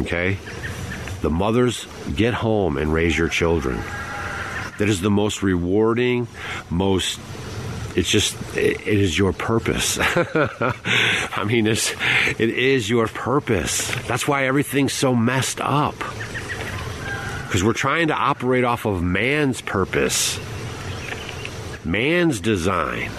Okay? 0.00 0.36
The 1.22 1.30
mothers 1.30 1.86
get 2.16 2.34
home 2.34 2.76
and 2.76 2.92
raise 2.92 3.16
your 3.16 3.28
children. 3.28 3.80
That 4.78 4.88
is 4.88 5.00
the 5.00 5.10
most 5.10 5.42
rewarding, 5.42 6.26
most 6.68 7.20
it's 7.94 8.10
just 8.10 8.34
it, 8.56 8.80
it 8.80 8.98
is 8.98 9.16
your 9.16 9.32
purpose. 9.32 9.98
I 11.36 11.44
mean, 11.46 11.68
it's 11.68 11.94
it 12.40 12.50
is 12.50 12.90
your 12.90 13.06
purpose. 13.06 13.94
That's 14.06 14.26
why 14.26 14.46
everything's 14.46 14.92
so 14.92 15.14
messed 15.14 15.60
up. 15.60 15.94
Because 17.44 17.62
we're 17.62 17.72
trying 17.72 18.08
to 18.08 18.14
operate 18.14 18.64
off 18.64 18.84
of 18.84 19.00
man's 19.00 19.60
purpose, 19.60 20.40
man's 21.84 22.40
design 22.40 23.12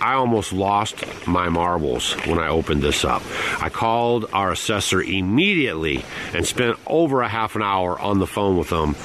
I 0.02 0.14
almost 0.14 0.54
lost 0.54 1.04
my 1.28 1.50
marbles 1.50 2.14
when 2.26 2.40
I 2.40 2.48
opened 2.48 2.82
this 2.82 3.04
up. 3.04 3.22
I 3.62 3.68
called 3.70 4.30
our 4.32 4.50
assessor 4.52 5.02
immediately 5.02 6.06
and 6.34 6.48
spent 6.48 6.78
over 6.88 7.22
a 7.22 7.28
half 7.28 7.58
an 7.58 7.62
hour 7.62 8.00
on 8.00 8.20
the 8.20 8.28
phone 8.28 8.58
with 8.58 8.70
him 8.70 8.96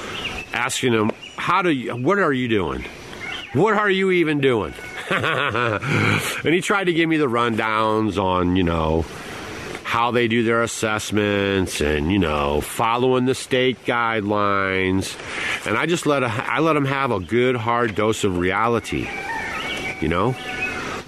asking 0.53 0.93
him, 0.93 1.11
"How 1.35 1.61
do 1.61 1.69
you 1.69 1.93
what 1.95 2.17
are 2.17 2.31
you 2.31 2.47
doing? 2.47 2.85
What 3.53 3.75
are 3.75 3.89
you 3.89 4.11
even 4.11 4.39
doing?" 4.39 4.73
and 6.45 6.53
he 6.53 6.61
tried 6.61 6.85
to 6.85 6.93
give 6.93 7.09
me 7.09 7.17
the 7.17 7.27
rundowns 7.27 8.21
on, 8.21 8.55
you 8.55 8.63
know, 8.63 9.05
how 9.83 10.11
they 10.11 10.27
do 10.27 10.43
their 10.43 10.63
assessments 10.63 11.79
and 11.79 12.11
you 12.11 12.19
know 12.19 12.59
following 12.59 13.25
the 13.25 13.35
state 13.35 13.77
guidelines. 13.85 15.15
And 15.65 15.77
i 15.77 15.85
just 15.85 16.05
let 16.05 16.23
a, 16.23 16.27
i 16.27 16.59
let 16.59 16.75
him 16.75 16.85
have 16.85 17.11
a 17.11 17.19
good 17.19 17.55
hard 17.55 17.95
dose 17.95 18.23
of 18.23 18.37
reality 18.37 19.07
you 20.01 20.07
know? 20.07 20.35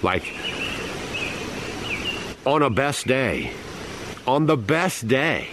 Like 0.02 0.24
on 2.46 2.62
a 2.62 2.70
best 2.70 3.08
day 3.08 3.52
on 4.26 4.46
the 4.46 4.58
best 4.58 5.08
day 5.08 5.50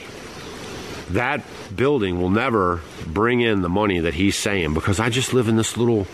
that 1.10 1.42
building 1.74 2.20
will 2.20 2.30
never 2.30 2.80
bring 3.06 3.40
in 3.40 3.62
the 3.62 3.68
money 3.68 4.00
that 4.00 4.14
he's 4.14 4.36
saying 4.36 4.74
because 4.74 5.00
i 5.00 5.08
just 5.08 5.34
live 5.34 5.48
in 5.48 5.56
this 5.56 5.76
little 5.76 6.06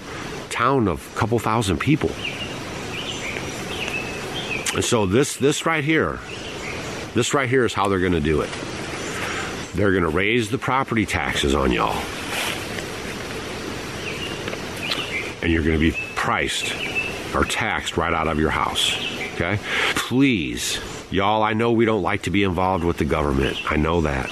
town 0.50 0.88
of 0.88 1.14
a 1.14 1.18
couple 1.18 1.38
thousand 1.38 1.78
people. 1.78 2.10
And 4.74 4.84
so 4.84 5.06
this 5.06 5.36
this 5.36 5.66
right 5.66 5.82
here, 5.82 6.18
this 7.14 7.34
right 7.34 7.48
here 7.48 7.64
is 7.64 7.74
how 7.74 7.88
they're 7.88 7.98
going 7.98 8.12
to 8.12 8.20
do 8.20 8.40
it. 8.40 8.50
They're 9.74 9.90
going 9.90 10.04
to 10.04 10.10
raise 10.10 10.50
the 10.50 10.58
property 10.58 11.06
taxes 11.06 11.54
on 11.54 11.72
y'all. 11.72 11.96
And 15.42 15.50
you're 15.50 15.62
going 15.62 15.78
to 15.78 15.80
be 15.80 15.96
priced 16.14 16.74
or 17.34 17.44
taxed 17.44 17.96
right 17.96 18.12
out 18.12 18.28
of 18.28 18.38
your 18.38 18.50
house. 18.50 18.94
Okay? 19.34 19.58
Please, 19.94 20.78
y'all, 21.10 21.42
I 21.42 21.54
know 21.54 21.72
we 21.72 21.84
don't 21.84 22.02
like 22.02 22.22
to 22.22 22.30
be 22.30 22.42
involved 22.42 22.84
with 22.84 22.98
the 22.98 23.04
government. 23.04 23.56
I 23.70 23.76
know 23.76 24.02
that. 24.02 24.28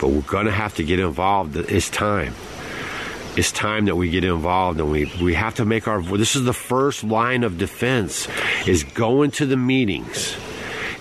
But 0.00 0.08
we're 0.08 0.22
going 0.22 0.46
to 0.46 0.52
have 0.52 0.76
to 0.76 0.84
get 0.84 0.98
involved. 0.98 1.56
It's 1.56 1.90
time 1.90 2.32
it's 3.36 3.50
time 3.50 3.86
that 3.86 3.96
we 3.96 4.10
get 4.10 4.24
involved 4.24 4.78
and 4.78 4.90
we, 4.90 5.10
we 5.22 5.34
have 5.34 5.54
to 5.54 5.64
make 5.64 5.88
our 5.88 6.02
this 6.02 6.36
is 6.36 6.44
the 6.44 6.52
first 6.52 7.02
line 7.02 7.44
of 7.44 7.56
defense 7.56 8.28
is 8.66 8.84
going 8.84 9.30
to 9.30 9.46
the 9.46 9.56
meetings 9.56 10.36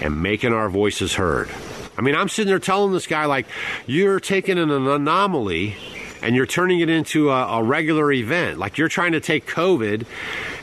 and 0.01 0.21
making 0.21 0.53
our 0.53 0.69
voices 0.69 1.13
heard. 1.15 1.49
I 1.97 2.01
mean 2.01 2.15
i'm 2.15 2.29
sitting 2.29 2.49
there 2.49 2.59
telling 2.59 2.93
this 2.93 3.07
guy 3.07 3.25
like 3.25 3.47
you're 3.85 4.19
taking 4.19 4.57
an 4.57 4.71
anomaly 4.71 5.75
and 6.21 6.35
you're 6.35 6.45
turning 6.45 6.79
it 6.79 6.89
into 6.89 7.31
a, 7.31 7.59
a 7.59 7.63
regular 7.63 8.11
event. 8.11 8.59
Like 8.59 8.77
you're 8.77 8.87
trying 8.87 9.11
to 9.13 9.19
take 9.19 9.45
covid 9.45 10.05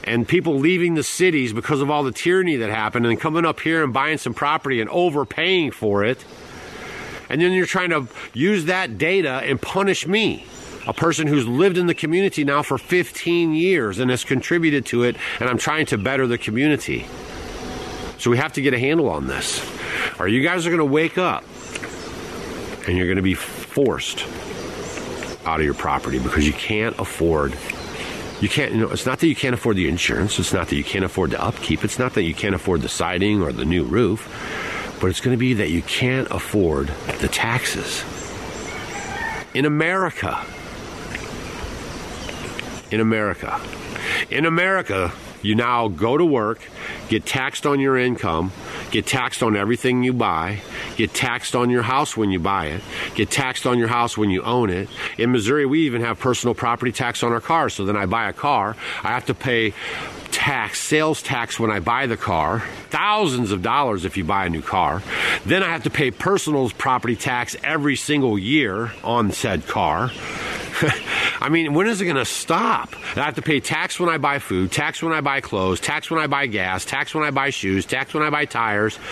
and 0.04 0.26
people 0.26 0.58
leaving 0.58 0.94
the 0.94 1.02
cities 1.02 1.52
because 1.52 1.80
of 1.80 1.90
all 1.90 2.02
the 2.02 2.12
tyranny 2.12 2.56
that 2.56 2.70
happened 2.70 3.06
and 3.06 3.20
coming 3.20 3.44
up 3.44 3.60
here 3.60 3.84
and 3.84 3.92
buying 3.92 4.18
some 4.18 4.34
property 4.34 4.80
and 4.80 4.88
overpaying 4.88 5.72
for 5.72 6.04
it. 6.04 6.24
And 7.28 7.42
then 7.42 7.52
you're 7.52 7.66
trying 7.66 7.90
to 7.90 8.06
use 8.32 8.66
that 8.66 8.96
data 8.96 9.42
and 9.44 9.60
punish 9.60 10.06
me 10.06 10.46
a 10.88 10.92
person 10.92 11.28
who's 11.28 11.46
lived 11.46 11.78
in 11.78 11.86
the 11.86 11.94
community 11.94 12.42
now 12.44 12.62
for 12.62 12.78
15 12.78 13.54
years 13.54 14.00
and 14.00 14.10
has 14.10 14.24
contributed 14.24 14.86
to 14.86 15.04
it, 15.04 15.16
and 15.38 15.48
I'm 15.48 15.58
trying 15.58 15.86
to 15.86 15.98
better 15.98 16.26
the 16.26 16.38
community. 16.38 17.06
So 18.18 18.30
we 18.30 18.38
have 18.38 18.54
to 18.54 18.62
get 18.62 18.74
a 18.74 18.78
handle 18.78 19.08
on 19.08 19.28
this. 19.28 19.64
Or 20.18 20.26
you 20.26 20.42
guys 20.42 20.66
are 20.66 20.70
going 20.70 20.78
to 20.78 20.84
wake 20.84 21.18
up 21.18 21.44
and 22.88 22.96
you're 22.96 23.06
going 23.06 23.16
to 23.16 23.22
be 23.22 23.34
forced 23.34 24.26
out 25.46 25.60
of 25.60 25.64
your 25.64 25.74
property 25.74 26.18
because 26.18 26.46
you 26.46 26.52
can't 26.52 26.98
afford 26.98 27.56
you 28.40 28.48
can't 28.48 28.72
you 28.72 28.80
know 28.80 28.90
it's 28.90 29.06
not 29.06 29.18
that 29.20 29.28
you 29.28 29.34
can't 29.34 29.54
afford 29.54 29.76
the 29.76 29.88
insurance 29.88 30.38
it's 30.38 30.52
not 30.52 30.68
that 30.68 30.76
you 30.76 30.84
can't 30.84 31.04
afford 31.04 31.30
the 31.30 31.42
upkeep 31.42 31.84
it's 31.84 31.98
not 31.98 32.14
that 32.14 32.22
you 32.22 32.34
can't 32.34 32.54
afford 32.54 32.82
the 32.82 32.88
siding 32.88 33.40
or 33.40 33.50
the 33.50 33.64
new 33.64 33.82
roof 33.82 34.28
but 35.00 35.10
it's 35.10 35.20
going 35.20 35.34
to 35.34 35.38
be 35.38 35.54
that 35.54 35.70
you 35.70 35.82
can't 35.82 36.28
afford 36.30 36.88
the 37.20 37.28
taxes. 37.28 38.04
In 39.54 39.64
America. 39.64 40.44
In 42.90 43.00
America. 43.00 43.60
In 44.30 44.46
America, 44.46 45.12
you 45.42 45.54
now 45.54 45.88
go 45.88 46.16
to 46.16 46.24
work, 46.24 46.60
get 47.08 47.24
taxed 47.24 47.66
on 47.66 47.80
your 47.80 47.96
income, 47.96 48.52
get 48.90 49.06
taxed 49.06 49.42
on 49.42 49.56
everything 49.56 50.02
you 50.02 50.12
buy, 50.12 50.60
get 50.96 51.14
taxed 51.14 51.54
on 51.54 51.70
your 51.70 51.82
house 51.82 52.16
when 52.16 52.30
you 52.30 52.40
buy 52.40 52.66
it, 52.66 52.82
get 53.14 53.30
taxed 53.30 53.66
on 53.66 53.78
your 53.78 53.88
house 53.88 54.18
when 54.18 54.30
you 54.30 54.42
own 54.42 54.70
it. 54.70 54.88
In 55.16 55.30
Missouri, 55.30 55.66
we 55.66 55.82
even 55.86 56.00
have 56.00 56.18
personal 56.18 56.54
property 56.54 56.92
tax 56.92 57.22
on 57.22 57.32
our 57.32 57.40
cars. 57.40 57.74
So 57.74 57.84
then 57.84 57.96
I 57.96 58.06
buy 58.06 58.28
a 58.28 58.32
car, 58.32 58.76
I 59.04 59.08
have 59.08 59.26
to 59.26 59.34
pay 59.34 59.74
tax, 60.30 60.80
sales 60.80 61.22
tax 61.22 61.58
when 61.58 61.70
I 61.70 61.80
buy 61.80 62.06
the 62.06 62.16
car, 62.16 62.60
thousands 62.90 63.52
of 63.52 63.62
dollars 63.62 64.04
if 64.04 64.16
you 64.16 64.24
buy 64.24 64.46
a 64.46 64.50
new 64.50 64.62
car. 64.62 65.02
Then 65.46 65.62
I 65.62 65.68
have 65.68 65.84
to 65.84 65.90
pay 65.90 66.10
personal 66.10 66.68
property 66.70 67.16
tax 67.16 67.56
every 67.62 67.96
single 67.96 68.38
year 68.38 68.92
on 69.04 69.32
said 69.32 69.66
car. 69.66 70.10
I 71.40 71.48
mean, 71.50 71.74
when 71.74 71.86
is 71.86 72.00
it 72.00 72.04
going 72.04 72.16
to 72.16 72.24
stop? 72.24 72.94
I 73.16 73.22
have 73.22 73.34
to 73.36 73.42
pay 73.42 73.60
tax 73.60 73.98
when 73.98 74.08
I 74.08 74.18
buy 74.18 74.38
food, 74.38 74.70
tax 74.70 75.02
when 75.02 75.12
I 75.12 75.20
buy 75.20 75.40
clothes, 75.40 75.80
tax 75.80 76.10
when 76.10 76.20
I 76.20 76.26
buy 76.26 76.46
gas, 76.46 76.84
tax 76.84 77.14
when 77.14 77.24
I 77.24 77.30
buy 77.30 77.50
shoes, 77.50 77.84
tax 77.84 78.14
when 78.14 78.22
I 78.22 78.30
buy 78.30 78.44
tires. 78.44 78.98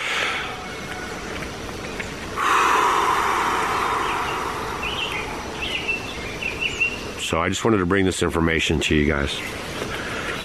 So 7.19 7.41
I 7.41 7.49
just 7.49 7.65
wanted 7.65 7.79
to 7.79 7.85
bring 7.85 8.05
this 8.05 8.23
information 8.23 8.79
to 8.79 8.95
you 8.95 9.05
guys. 9.05 9.37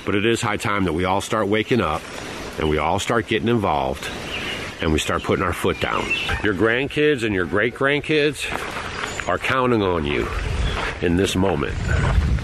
But 0.04 0.16
it 0.16 0.26
is 0.26 0.42
high 0.42 0.56
time 0.56 0.82
that 0.86 0.92
we 0.92 1.04
all 1.04 1.20
start 1.20 1.46
waking 1.46 1.80
up 1.80 2.02
and 2.58 2.68
we 2.68 2.78
all 2.78 2.98
start 2.98 3.28
getting 3.28 3.46
involved 3.46 4.04
and 4.80 4.92
we 4.92 4.98
start 4.98 5.22
putting 5.22 5.44
our 5.44 5.52
foot 5.52 5.78
down. 5.78 6.04
Your 6.42 6.54
grandkids 6.54 7.22
and 7.22 7.36
your 7.36 7.46
great 7.46 7.76
grandkids 7.76 8.48
are 9.28 9.38
counting 9.38 9.80
on 9.80 10.04
you 10.04 10.26
in 11.02 11.16
this 11.16 11.36
moment 11.36 11.74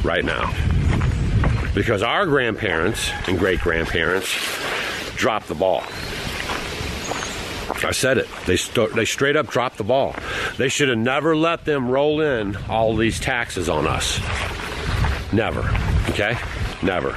right 0.04 0.24
now. 0.24 0.52
Because 1.74 2.02
our 2.02 2.26
grandparents 2.26 3.10
and 3.26 3.38
great 3.38 3.60
grandparents 3.60 4.34
dropped 5.16 5.48
the 5.48 5.54
ball. 5.54 5.82
I 7.84 7.92
said 7.92 8.18
it. 8.18 8.28
They 8.46 8.56
st- 8.56 8.94
they 8.94 9.04
straight 9.04 9.36
up 9.36 9.48
dropped 9.48 9.76
the 9.76 9.84
ball. 9.84 10.16
They 10.56 10.68
should 10.68 10.88
have 10.88 10.98
never 10.98 11.36
let 11.36 11.64
them 11.64 11.88
roll 11.88 12.20
in 12.20 12.56
all 12.68 12.96
these 12.96 13.20
taxes 13.20 13.68
on 13.68 13.86
us. 13.86 14.18
Never. 15.32 15.60
Okay? 16.08 16.36
Never. 16.82 17.16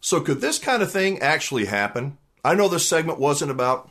So, 0.00 0.20
could 0.20 0.40
this 0.40 0.58
kind 0.58 0.82
of 0.82 0.92
thing 0.92 1.20
actually 1.20 1.64
happen? 1.64 2.18
I 2.44 2.54
know 2.54 2.68
this 2.68 2.88
segment 2.88 3.18
wasn't 3.18 3.50
about 3.50 3.90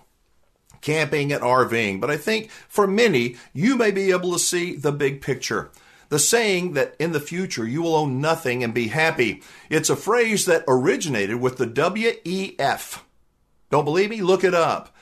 camping 0.85 1.33
and 1.33 1.41
RVing, 1.41 1.99
but 1.99 2.11
I 2.11 2.17
think 2.17 2.51
for 2.69 2.85
many, 2.85 3.35
you 3.53 3.75
may 3.75 3.89
be 3.89 4.11
able 4.11 4.31
to 4.33 4.39
see 4.39 4.75
the 4.75 4.91
big 4.91 5.19
picture. 5.19 5.71
The 6.09 6.19
saying 6.19 6.73
that 6.73 6.95
in 6.99 7.11
the 7.11 7.19
future 7.19 7.67
you 7.67 7.81
will 7.81 7.95
own 7.95 8.21
nothing 8.21 8.63
and 8.63 8.71
be 8.71 8.89
happy. 8.89 9.41
It's 9.67 9.89
a 9.89 9.95
phrase 9.95 10.45
that 10.45 10.63
originated 10.67 11.41
with 11.41 11.57
the 11.57 11.65
WEF. 11.65 13.01
Don't 13.71 13.83
believe 13.83 14.11
me? 14.11 14.21
Look 14.21 14.43
it 14.43 14.53
up. 14.53 14.95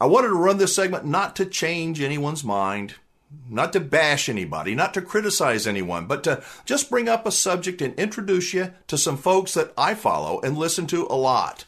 I 0.00 0.06
wanted 0.06 0.28
to 0.28 0.34
run 0.34 0.58
this 0.58 0.74
segment 0.74 1.04
not 1.04 1.36
to 1.36 1.46
change 1.46 2.00
anyone's 2.00 2.42
mind, 2.42 2.94
not 3.48 3.72
to 3.74 3.80
bash 3.80 4.28
anybody, 4.28 4.74
not 4.74 4.92
to 4.94 5.02
criticize 5.02 5.68
anyone, 5.68 6.06
but 6.06 6.24
to 6.24 6.42
just 6.64 6.90
bring 6.90 7.08
up 7.08 7.26
a 7.26 7.32
subject 7.32 7.80
and 7.80 7.94
introduce 7.94 8.52
you 8.52 8.72
to 8.88 8.98
some 8.98 9.16
folks 9.16 9.54
that 9.54 9.72
I 9.78 9.94
follow 9.94 10.40
and 10.40 10.58
listen 10.58 10.88
to 10.88 11.06
a 11.06 11.14
lot. 11.14 11.64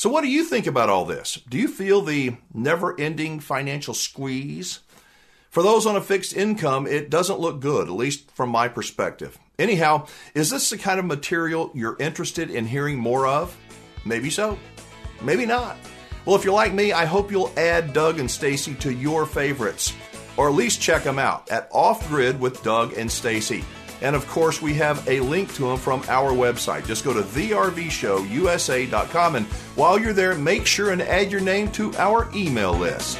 So, 0.00 0.08
what 0.08 0.22
do 0.22 0.28
you 0.28 0.44
think 0.44 0.66
about 0.66 0.88
all 0.88 1.04
this? 1.04 1.38
Do 1.46 1.58
you 1.58 1.68
feel 1.68 2.00
the 2.00 2.34
never 2.54 2.98
ending 2.98 3.38
financial 3.38 3.92
squeeze? 3.92 4.80
For 5.50 5.62
those 5.62 5.84
on 5.84 5.94
a 5.94 6.00
fixed 6.00 6.34
income, 6.34 6.86
it 6.86 7.10
doesn't 7.10 7.38
look 7.38 7.60
good, 7.60 7.86
at 7.86 7.92
least 7.92 8.30
from 8.30 8.48
my 8.48 8.66
perspective. 8.66 9.38
Anyhow, 9.58 10.06
is 10.34 10.48
this 10.48 10.70
the 10.70 10.78
kind 10.78 10.98
of 10.98 11.04
material 11.04 11.70
you're 11.74 11.98
interested 12.00 12.48
in 12.48 12.64
hearing 12.64 12.96
more 12.96 13.26
of? 13.26 13.54
Maybe 14.06 14.30
so. 14.30 14.58
Maybe 15.20 15.44
not. 15.44 15.76
Well, 16.24 16.34
if 16.34 16.46
you're 16.46 16.54
like 16.54 16.72
me, 16.72 16.94
I 16.94 17.04
hope 17.04 17.30
you'll 17.30 17.52
add 17.58 17.92
Doug 17.92 18.18
and 18.18 18.30
Stacy 18.30 18.74
to 18.76 18.94
your 18.94 19.26
favorites, 19.26 19.92
or 20.38 20.48
at 20.48 20.54
least 20.54 20.80
check 20.80 21.04
them 21.04 21.18
out 21.18 21.50
at 21.50 21.68
Off 21.72 22.08
Grid 22.08 22.40
with 22.40 22.62
Doug 22.62 22.94
and 22.94 23.12
Stacy. 23.12 23.66
And 24.02 24.16
of 24.16 24.26
course, 24.26 24.62
we 24.62 24.74
have 24.74 25.06
a 25.08 25.20
link 25.20 25.54
to 25.54 25.62
them 25.62 25.76
from 25.76 26.02
our 26.08 26.32
website. 26.32 26.86
Just 26.86 27.04
go 27.04 27.12
to 27.12 27.22
thervshowusa.com, 27.22 29.36
and 29.36 29.46
while 29.76 29.98
you're 29.98 30.12
there, 30.12 30.34
make 30.34 30.66
sure 30.66 30.90
and 30.90 31.02
add 31.02 31.30
your 31.30 31.40
name 31.40 31.70
to 31.72 31.94
our 31.96 32.28
email 32.34 32.72
list. 32.72 33.18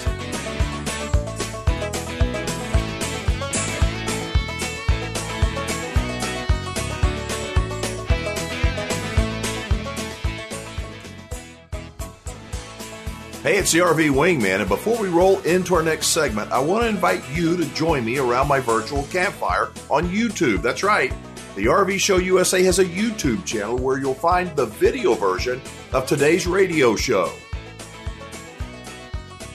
Hey, 13.43 13.57
it's 13.57 13.73
the 13.73 13.79
RV 13.79 14.11
Wingman, 14.11 14.61
and 14.61 14.69
before 14.69 15.01
we 15.01 15.09
roll 15.09 15.41
into 15.41 15.75
our 15.75 15.83
next 15.83 16.09
segment, 16.09 16.53
I 16.53 16.59
want 16.59 16.83
to 16.83 16.91
invite 16.91 17.23
you 17.33 17.57
to 17.57 17.65
join 17.75 18.05
me 18.05 18.19
around 18.19 18.49
my 18.49 18.61
virtual 18.61 19.05
campfire 19.05 19.71
on 19.89 20.09
YouTube. 20.09 20.61
That's 20.61 20.83
right. 20.83 21.11
The 21.57 21.65
RV 21.65 21.99
Show 22.01 22.19
USA 22.19 22.63
has 22.65 22.81
a 22.81 22.85
YouTube 22.85 23.47
channel 23.47 23.79
where 23.79 23.97
you'll 23.97 24.13
find 24.13 24.55
the 24.55 24.67
video 24.67 25.15
version 25.15 25.63
of 25.95 26.07
today's 26.07 26.47
radio 26.47 26.95
show. 26.97 27.33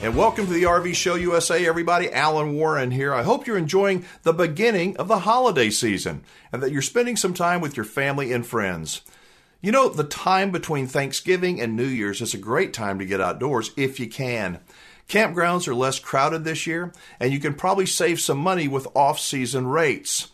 And 0.02 0.16
welcome 0.16 0.46
to 0.46 0.52
the 0.52 0.64
RV 0.64 0.92
Show 0.96 1.14
USA, 1.14 1.64
everybody. 1.64 2.12
Alan 2.12 2.56
Warren 2.56 2.90
here. 2.90 3.14
I 3.14 3.22
hope 3.22 3.46
you're 3.46 3.56
enjoying 3.56 4.04
the 4.24 4.32
beginning 4.32 4.96
of 4.96 5.06
the 5.06 5.20
holiday 5.20 5.70
season 5.70 6.24
and 6.50 6.60
that 6.60 6.72
you're 6.72 6.82
spending 6.82 7.14
some 7.14 7.34
time 7.34 7.60
with 7.60 7.76
your 7.76 7.86
family 7.86 8.32
and 8.32 8.44
friends. 8.44 9.02
You 9.66 9.72
know, 9.72 9.88
the 9.88 10.04
time 10.04 10.52
between 10.52 10.86
Thanksgiving 10.86 11.60
and 11.60 11.74
New 11.74 11.88
Year's 11.88 12.20
is 12.20 12.34
a 12.34 12.38
great 12.38 12.72
time 12.72 13.00
to 13.00 13.04
get 13.04 13.20
outdoors 13.20 13.72
if 13.76 13.98
you 13.98 14.08
can. 14.08 14.60
Campgrounds 15.08 15.66
are 15.66 15.74
less 15.74 15.98
crowded 15.98 16.44
this 16.44 16.68
year, 16.68 16.92
and 17.18 17.32
you 17.32 17.40
can 17.40 17.52
probably 17.52 17.84
save 17.84 18.20
some 18.20 18.38
money 18.38 18.68
with 18.68 18.86
off 18.94 19.18
season 19.18 19.66
rates. 19.66 20.28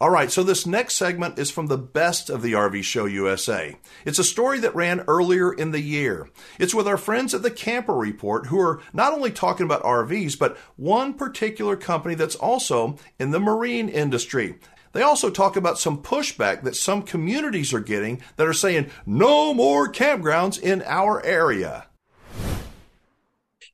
All 0.00 0.10
right, 0.10 0.30
so 0.30 0.44
this 0.44 0.64
next 0.64 0.94
segment 0.94 1.40
is 1.40 1.50
from 1.50 1.66
the 1.66 1.76
best 1.76 2.30
of 2.30 2.40
the 2.40 2.52
RV 2.52 2.84
Show 2.84 3.06
USA. 3.06 3.76
It's 4.04 4.20
a 4.20 4.22
story 4.22 4.60
that 4.60 4.76
ran 4.76 5.00
earlier 5.08 5.52
in 5.52 5.72
the 5.72 5.82
year. 5.82 6.30
It's 6.60 6.72
with 6.72 6.86
our 6.86 6.96
friends 6.96 7.34
at 7.34 7.42
the 7.42 7.50
Camper 7.50 7.96
Report 7.96 8.46
who 8.46 8.60
are 8.60 8.80
not 8.92 9.12
only 9.12 9.32
talking 9.32 9.66
about 9.66 9.82
RVs, 9.82 10.38
but 10.38 10.56
one 10.76 11.14
particular 11.14 11.74
company 11.74 12.14
that's 12.14 12.36
also 12.36 12.96
in 13.18 13.32
the 13.32 13.40
marine 13.40 13.88
industry. 13.88 14.54
They 14.92 15.02
also 15.02 15.30
talk 15.30 15.56
about 15.56 15.78
some 15.78 16.02
pushback 16.02 16.62
that 16.62 16.76
some 16.76 17.02
communities 17.02 17.72
are 17.74 17.80
getting 17.80 18.22
that 18.36 18.46
are 18.46 18.52
saying 18.52 18.90
no 19.06 19.54
more 19.54 19.92
campgrounds 19.92 20.60
in 20.60 20.82
our 20.82 21.24
area. 21.24 21.86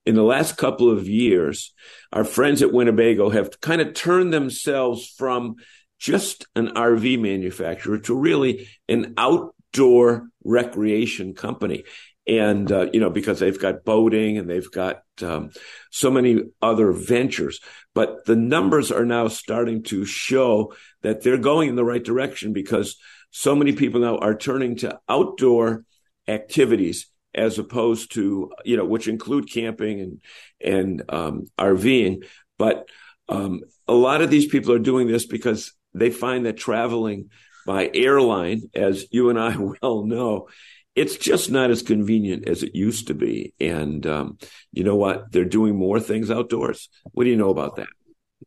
In 0.07 0.15
the 0.15 0.23
last 0.23 0.57
couple 0.57 0.91
of 0.91 1.09
years, 1.09 1.73
our 2.13 2.25
friends 2.25 2.63
at 2.63 2.73
Winnebago 2.73 3.31
have 3.31 3.61
kind 3.61 3.81
of 3.81 3.95
turned 3.95 4.33
themselves 4.33 5.09
from 5.09 5.57
just 5.99 6.47
an 6.55 6.69
RV 6.69 7.19
manufacturer 7.21 7.99
to 7.99 8.15
really 8.15 8.69
an 8.89 9.15
outdoor 9.17 10.29
recreation 10.45 11.35
company. 11.35 11.85
And, 12.27 12.73
uh, 12.73 12.87
you 12.93 13.01
know, 13.01 13.11
because 13.11 13.39
they've 13.39 13.61
got 13.61 13.85
boating 13.85 14.39
and 14.39 14.49
they've 14.49 14.71
got 14.71 15.03
um, 15.21 15.51
so 15.91 16.11
many 16.11 16.39
other 16.63 16.91
ventures. 16.93 17.61
But 17.95 18.25
the 18.25 18.37
numbers 18.37 18.91
are 18.91 19.05
now 19.05 19.29
starting 19.29 19.83
to 19.85 20.07
show 20.07 20.73
that 21.03 21.23
they're 21.23 21.37
going 21.37 21.69
in 21.69 21.77
the 21.77 21.85
right 21.85 22.03
direction 22.03 22.55
because 22.55 22.97
so 23.31 23.55
many 23.55 23.73
people 23.73 24.01
now 24.01 24.17
are 24.17 24.35
turning 24.35 24.77
to 24.77 24.99
outdoor 25.09 25.85
activities 26.27 27.09
as 27.35 27.59
opposed 27.59 28.13
to 28.15 28.53
you 28.65 28.77
know 28.77 28.85
which 28.85 29.09
include 29.09 29.51
camping 29.51 30.01
and 30.01 30.21
and 30.61 31.03
um, 31.09 31.47
RVing. 31.59 32.25
But 32.59 32.89
um, 33.29 33.63
a 33.89 33.95
lot 33.95 34.23
of 34.23 34.31
these 34.31 34.47
people 34.47 34.73
are 34.73 34.79
doing 34.79 35.09
this 35.09 35.27
because 35.27 35.73
they 35.93 36.11
find 36.11 36.47
that 36.47 36.57
traveling 36.57 37.31
by 37.67 37.91
airline, 37.93 38.71
as 38.75 39.07
you 39.11 39.31
and 39.31 39.39
I 39.39 39.57
well 39.83 40.05
know, 40.05 40.49
it's 40.95 41.17
just 41.17 41.51
not 41.51 41.71
as 41.71 41.83
convenient 41.83 42.49
as 42.49 42.63
it 42.63 42.75
used 42.75 43.09
to 43.09 43.15
be. 43.15 43.55
And 43.61 44.07
um, 44.07 44.39
you 44.73 44.85
know 44.85 44.97
what? 44.97 45.33
They're 45.33 45.45
doing 45.45 45.77
more 45.77 46.01
things 46.01 46.31
outdoors. 46.31 46.89
What 47.13 47.25
do 47.25 47.31
you 47.31 47.37
know 47.37 47.51
about 47.51 47.77
that? 47.77 47.89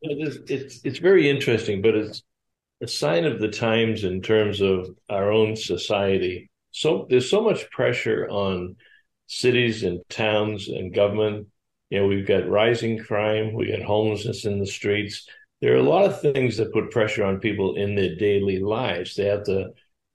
It's, 0.01 0.37
it's 0.49 0.79
it's 0.83 0.99
very 0.99 1.29
interesting, 1.29 1.81
but 1.81 1.95
it's 1.95 2.23
a 2.81 2.87
sign 2.87 3.25
of 3.25 3.39
the 3.39 3.49
times 3.49 4.03
in 4.03 4.21
terms 4.21 4.61
of 4.61 4.89
our 5.09 5.31
own 5.31 5.55
society. 5.55 6.49
So 6.71 7.07
there's 7.09 7.29
so 7.29 7.41
much 7.41 7.69
pressure 7.71 8.27
on 8.29 8.75
cities 9.25 9.83
and 9.83 10.01
towns 10.09 10.67
and 10.67 10.93
government. 10.93 11.47
You 11.89 11.99
know, 12.01 12.07
we've 12.07 12.27
got 12.27 12.47
rising 12.47 12.99
crime, 12.99 13.53
we 13.53 13.71
got 13.71 13.81
homelessness 13.81 14.45
in 14.45 14.59
the 14.59 14.65
streets. 14.65 15.27
There 15.61 15.73
are 15.73 15.77
a 15.77 15.83
lot 15.83 16.05
of 16.05 16.21
things 16.21 16.57
that 16.57 16.73
put 16.73 16.91
pressure 16.91 17.23
on 17.23 17.39
people 17.39 17.75
in 17.75 17.95
their 17.95 18.15
daily 18.15 18.59
lives. 18.59 19.15
They 19.15 19.25
have 19.25 19.45
to, 19.45 19.69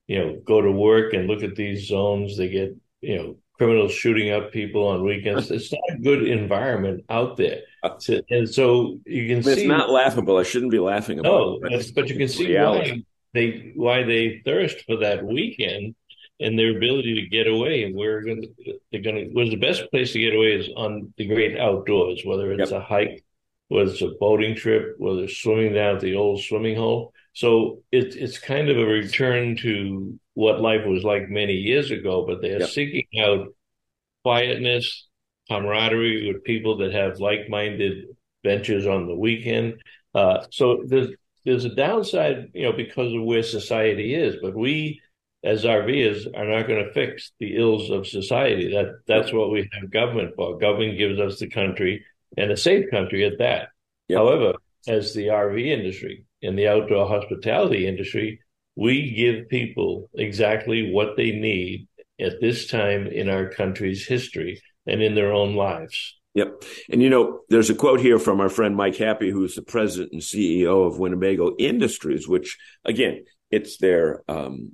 you 0.06 0.18
know, 0.18 0.40
go 0.44 0.60
to 0.60 0.70
work 0.70 1.12
and 1.14 1.26
look 1.28 1.42
at 1.42 1.54
these 1.56 1.86
zones. 1.86 2.36
They 2.36 2.48
get, 2.48 2.76
you 3.00 3.16
know, 3.16 3.36
criminals 3.58 3.92
shooting 3.92 4.30
up 4.30 4.50
people 4.52 4.86
on 4.88 5.04
weekends. 5.04 5.50
It's 5.50 5.72
not 5.72 5.80
a 5.90 5.98
good 5.98 6.26
environment 6.26 7.04
out 7.08 7.36
there. 7.36 7.60
So- 7.98 8.20
and 8.30 8.48
so 8.48 8.98
you 9.06 9.26
can 9.28 9.38
It's 9.38 9.54
see 9.54 9.66
not 9.66 9.90
laughable. 9.90 10.36
I 10.38 10.42
shouldn't 10.44 10.70
be 10.72 10.78
laughing 10.78 11.18
about 11.18 11.30
no, 11.32 11.60
it. 11.62 11.92
but 11.94 12.02
but 12.02 12.08
you 12.10 12.16
can 12.16 12.28
see 12.28 12.48
reality. 12.48 12.90
why 12.90 13.02
they 13.34 13.72
why 13.74 14.02
they 14.02 14.42
thirst 14.44 14.84
for 14.86 14.96
that 14.98 15.24
weekend 15.24 15.94
and 16.40 16.58
their 16.58 16.76
ability 16.76 17.14
to 17.20 17.28
get 17.28 17.46
away. 17.46 17.84
And 17.84 17.94
we're 17.94 18.22
going 18.22 18.42
to 18.42 18.48
they're 18.90 19.00
going 19.00 19.16
to 19.16 19.34
was 19.34 19.50
the 19.50 19.56
best 19.56 19.90
place 19.90 20.12
to 20.12 20.18
get 20.20 20.34
away 20.34 20.52
is 20.54 20.68
on 20.76 21.12
the 21.16 21.26
great 21.26 21.58
outdoors, 21.58 22.22
whether 22.24 22.52
it's 22.52 22.72
a 22.72 22.80
hike, 22.80 23.24
whether 23.68 23.90
it's 23.90 24.02
a 24.02 24.12
boating 24.20 24.54
trip, 24.54 24.94
whether 24.98 25.24
it's 25.24 25.36
swimming 25.38 25.72
down 25.74 25.96
at 25.96 26.00
the 26.02 26.14
old 26.16 26.42
swimming 26.42 26.76
hole. 26.76 27.12
So 27.34 27.82
it's 27.90 28.14
it's 28.16 28.38
kind 28.38 28.68
of 28.68 28.76
a 28.78 28.84
return 28.84 29.56
to 29.58 30.18
what 30.34 30.60
life 30.60 30.86
was 30.86 31.02
like 31.04 31.28
many 31.28 31.54
years 31.54 31.90
ago, 31.90 32.26
but 32.26 32.40
they're 32.42 32.60
Yep. 32.60 32.68
seeking 32.68 33.06
out 33.20 33.48
quietness, 34.22 35.08
camaraderie 35.48 36.32
with 36.32 36.44
people 36.44 36.78
that 36.78 36.92
have 36.92 37.20
like-minded 37.20 38.04
ventures 38.44 38.86
on 38.86 39.06
the 39.06 39.14
weekend. 39.14 39.82
Uh, 40.14 40.44
so 40.50 40.82
there's 40.86 41.08
there's 41.44 41.64
a 41.64 41.74
downside, 41.74 42.50
you 42.54 42.62
know, 42.62 42.72
because 42.72 43.12
of 43.12 43.22
where 43.22 43.42
society 43.42 44.14
is. 44.14 44.36
But 44.40 44.54
we, 44.54 45.00
as 45.42 45.64
RVers, 45.64 46.26
are 46.36 46.46
not 46.46 46.68
going 46.68 46.84
to 46.84 46.92
fix 46.92 47.32
the 47.40 47.56
ills 47.56 47.90
of 47.90 48.06
society. 48.06 48.72
That 48.72 49.00
that's 49.06 49.32
what 49.32 49.50
we 49.50 49.68
have 49.72 49.90
government 49.90 50.34
for. 50.36 50.58
Government 50.58 50.98
gives 50.98 51.18
us 51.18 51.38
the 51.40 51.48
country 51.48 52.04
and 52.36 52.50
a 52.50 52.56
safe 52.56 52.90
country 52.90 53.24
at 53.24 53.38
that. 53.38 53.68
However, 54.12 54.54
as 54.86 55.14
the 55.14 55.28
RV 55.28 55.66
industry 55.66 56.24
and 56.42 56.58
the 56.58 56.68
outdoor 56.68 57.06
hospitality 57.08 57.86
industry, 57.86 58.40
we 58.76 59.12
give 59.12 59.48
people 59.48 60.10
exactly 60.14 60.92
what 60.92 61.16
they 61.16 61.32
need 61.32 61.88
at 62.20 62.40
this 62.40 62.66
time 62.66 63.06
in 63.06 63.28
our 63.28 63.48
country's 63.48 64.06
history 64.06 64.60
and 64.86 65.02
in 65.02 65.14
their 65.14 65.32
own 65.32 65.54
lives. 65.54 66.18
Yep. 66.34 66.62
And 66.90 67.02
you 67.02 67.10
know, 67.10 67.40
there's 67.50 67.70
a 67.70 67.74
quote 67.74 68.00
here 68.00 68.18
from 68.18 68.40
our 68.40 68.48
friend 68.48 68.74
Mike 68.74 68.96
Happe, 68.96 69.30
who's 69.30 69.54
the 69.54 69.62
president 69.62 70.12
and 70.12 70.22
CEO 70.22 70.86
of 70.86 70.98
Winnebago 70.98 71.54
Industries, 71.58 72.26
which 72.26 72.58
again, 72.84 73.24
it's 73.50 73.76
their 73.76 74.22
um, 74.28 74.72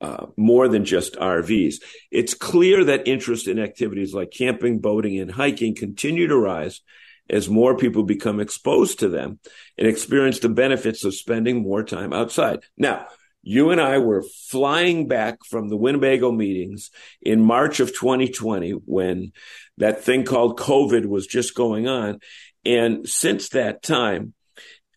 uh, 0.00 0.26
more 0.36 0.68
than 0.68 0.84
just 0.84 1.14
RVs. 1.14 1.76
It's 2.10 2.34
clear 2.34 2.84
that 2.84 3.08
interest 3.08 3.48
in 3.48 3.58
activities 3.58 4.14
like 4.14 4.30
camping, 4.30 4.78
boating, 4.78 5.18
and 5.18 5.30
hiking 5.30 5.74
continue 5.74 6.28
to 6.28 6.38
rise 6.38 6.82
as 7.30 7.48
more 7.48 7.76
people 7.76 8.02
become 8.02 8.40
exposed 8.40 9.00
to 9.00 9.08
them 9.08 9.38
and 9.78 9.86
experience 9.86 10.38
the 10.40 10.48
benefits 10.48 11.04
of 11.04 11.14
spending 11.14 11.62
more 11.62 11.82
time 11.82 12.12
outside. 12.12 12.60
Now, 12.76 13.06
you 13.42 13.70
and 13.70 13.80
I 13.80 13.98
were 13.98 14.24
flying 14.48 15.06
back 15.06 15.44
from 15.44 15.68
the 15.68 15.76
Winnebago 15.76 16.32
meetings 16.32 16.90
in 17.20 17.42
March 17.42 17.78
of 17.80 17.94
2020 17.94 18.70
when 18.70 19.32
that 19.76 20.02
thing 20.02 20.24
called 20.24 20.58
COVID 20.58 21.06
was 21.06 21.26
just 21.26 21.54
going 21.54 21.86
on. 21.86 22.20
And 22.64 23.06
since 23.08 23.50
that 23.50 23.82
time, 23.82 24.32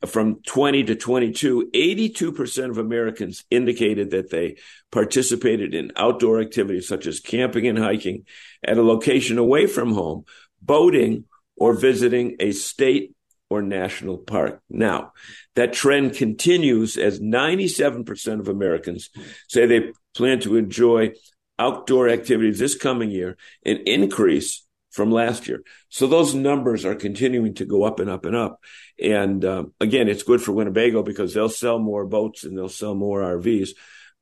from 0.06 0.42
20 0.44 0.86
to 0.86 0.96
22, 0.96 1.72
82% 1.74 2.70
of 2.70 2.78
Americans 2.78 3.44
indicated 3.50 4.12
that 4.12 4.30
they 4.30 4.58
participated 4.92 5.74
in 5.74 5.92
outdoor 5.96 6.40
activities 6.40 6.88
such 6.88 7.08
as 7.08 7.20
camping 7.20 7.68
and 7.68 7.80
hiking 7.80 8.26
at 8.64 8.78
a 8.78 8.84
location 8.84 9.38
away 9.38 9.66
from 9.66 9.94
home, 9.94 10.24
boating, 10.62 11.26
or 11.58 11.74
visiting 11.74 12.36
a 12.40 12.52
state 12.52 13.14
or 13.50 13.62
national 13.62 14.18
park. 14.18 14.62
Now, 14.70 15.14
that 15.56 15.74
trend 15.74 16.16
continues 16.16 16.98
as 16.98 17.20
97% 17.20 18.40
of 18.40 18.48
Americans 18.48 19.10
say 19.48 19.66
they 19.66 19.92
plan 20.16 20.40
to 20.42 20.58
enjoy 20.58 21.14
outdoor 21.60 22.10
activities 22.10 22.60
this 22.60 22.76
coming 22.76 23.10
year, 23.10 23.38
an 23.66 23.78
increase 23.86 24.66
from 24.92 25.12
last 25.12 25.48
year. 25.48 25.64
So 25.90 26.08
those 26.08 26.34
numbers 26.34 26.84
are 26.86 26.96
continuing 26.96 27.54
to 27.56 27.66
go 27.66 27.84
up 27.84 28.00
and 28.00 28.10
up 28.10 28.26
and 28.26 28.36
up. 28.36 28.60
And 29.02 29.46
um, 29.46 29.74
again, 29.80 30.08
it's 30.10 30.24
good 30.24 30.42
for 30.42 30.52
Winnebago 30.52 31.04
because 31.04 31.34
they'll 31.34 31.50
sell 31.50 31.80
more 31.80 32.06
boats 32.06 32.44
and 32.44 32.58
they'll 32.58 32.70
sell 32.70 32.96
more 32.96 33.22
RVs. 33.22 33.70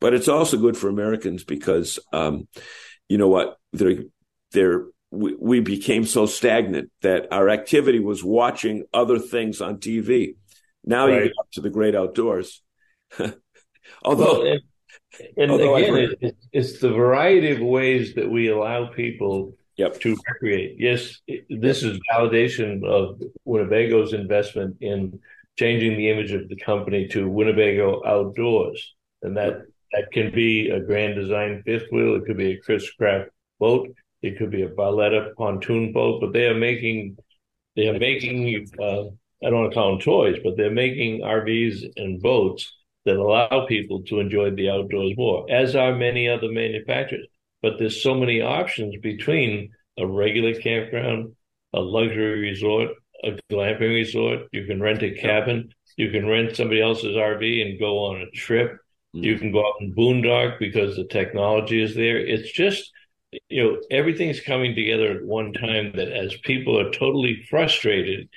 But 0.02 0.14
it's 0.14 0.28
also 0.28 0.58
good 0.58 0.76
for 0.78 0.90
Americans 0.90 1.44
because, 1.46 1.98
um, 2.12 2.48
you 3.08 3.18
know 3.18 3.30
what, 3.30 3.58
they're, 3.72 4.04
they're, 4.52 4.86
we, 5.12 5.36
we 5.40 5.60
became 5.60 6.06
so 6.06 6.26
stagnant 6.26 6.92
that 7.02 7.28
our 7.32 7.50
activity 7.50 8.00
was 8.00 8.24
watching 8.24 8.86
other 8.94 9.20
things 9.20 9.62
on 9.62 9.78
TV. 9.78 10.36
Now 10.84 11.08
you 11.08 11.14
Right. 11.14 11.24
get 11.26 11.34
up 11.40 11.48
to 11.54 11.62
the 11.62 11.70
great 11.70 11.96
outdoors. 11.96 12.62
Although, 14.04 14.42
Well, 14.42 14.52
and, 14.52 14.62
and 15.38 15.52
although 15.52 15.76
again, 15.76 15.96
it, 15.96 16.18
it- 16.22 16.38
it's 16.52 16.80
the 16.80 16.92
variety 16.92 17.52
of 17.52 17.60
ways 17.62 18.16
that 18.16 18.30
we 18.30 18.50
allow 18.50 18.88
people 18.88 19.56
yep. 19.78 20.00
to 20.02 20.18
recreate. 20.28 20.76
Yes, 20.80 21.22
it- 21.28 21.46
this 21.50 21.84
is 21.84 22.00
validation 22.14 22.84
of 22.86 23.22
Winnebago's 23.46 24.14
investment 24.14 24.78
in 24.82 25.20
changing 25.58 25.98
the 25.98 26.10
image 26.10 26.32
of 26.32 26.50
the 26.50 26.56
company 26.58 27.08
to 27.10 27.30
Winnebago 27.30 28.02
Outdoors, 28.06 28.94
and 29.22 29.38
that 29.38 29.62
that 29.94 30.12
can 30.12 30.34
be 30.34 30.70
a 30.70 30.82
Grand 30.82 31.16
Design 31.16 31.62
fifth 31.66 31.90
wheel, 31.92 32.16
it 32.16 32.26
could 32.26 32.36
be 32.38 32.52
a 32.52 32.60
Chris 32.60 32.90
Craft 32.92 33.30
boat, 33.60 33.88
it 34.26 34.38
could 34.38 34.52
be 34.52 34.64
a 34.64 34.70
Barletta 34.70 35.36
pontoon 35.36 35.94
boat, 35.94 36.20
but 36.22 36.34
they 36.34 36.48
are 36.48 36.58
making 36.58 37.18
they 37.76 37.88
are 37.88 38.00
making 38.00 38.68
uh, 38.80 39.04
I 39.44 39.50
don't 39.50 39.62
want 39.62 39.72
to 39.72 39.76
call 39.76 39.92
them 39.92 40.02
toys, 40.02 40.40
but 40.44 40.58
they're 40.58 40.72
making 40.72 41.22
RVs 41.22 41.92
and 41.98 42.22
boats 42.22 42.74
that 43.06 43.18
allow 43.18 43.66
people 43.68 44.02
to 44.04 44.20
enjoy 44.20 44.52
the 44.52 44.70
outdoors 44.70 45.14
more, 45.16 45.46
as 45.52 45.76
are 45.76 45.96
many 45.96 46.28
other 46.28 46.50
manufacturers. 46.50 47.28
But 47.62 47.78
there's 47.78 48.02
so 48.02 48.16
many 48.16 48.42
options 48.42 48.96
between 49.02 49.72
a 49.98 50.08
regular 50.08 50.60
campground, 50.60 51.36
a 51.74 51.80
luxury 51.80 52.40
resort, 52.40 52.92
a 53.24 53.38
glamping 53.52 53.94
resort. 53.94 54.48
You 54.52 54.66
can 54.66 54.82
rent 54.82 55.04
a 55.04 55.12
cabin. 55.12 55.70
You 55.98 56.10
can 56.12 56.28
rent 56.28 56.56
somebody 56.56 56.82
else's 56.82 57.16
RV 57.16 57.62
and 57.62 57.80
go 57.80 58.06
on 58.06 58.22
a 58.22 58.32
trip. 58.32 58.78
You 59.14 59.38
can 59.38 59.52
go 59.52 59.60
out 59.60 59.76
and 59.80 59.96
boondock 59.96 60.60
because 60.60 60.96
the 60.96 61.06
technology 61.06 61.82
is 61.82 61.96
there. 61.96 62.18
It's 62.18 62.52
just, 62.52 62.92
you 63.50 63.64
know, 63.64 63.78
everything's 63.92 64.40
coming 64.40 64.76
together 64.76 65.12
at 65.12 65.26
one 65.26 65.54
time 65.54 65.92
that 65.96 66.12
as 66.12 66.36
people 66.44 66.80
are 66.80 66.92
totally 66.92 67.46
frustrated 67.50 68.30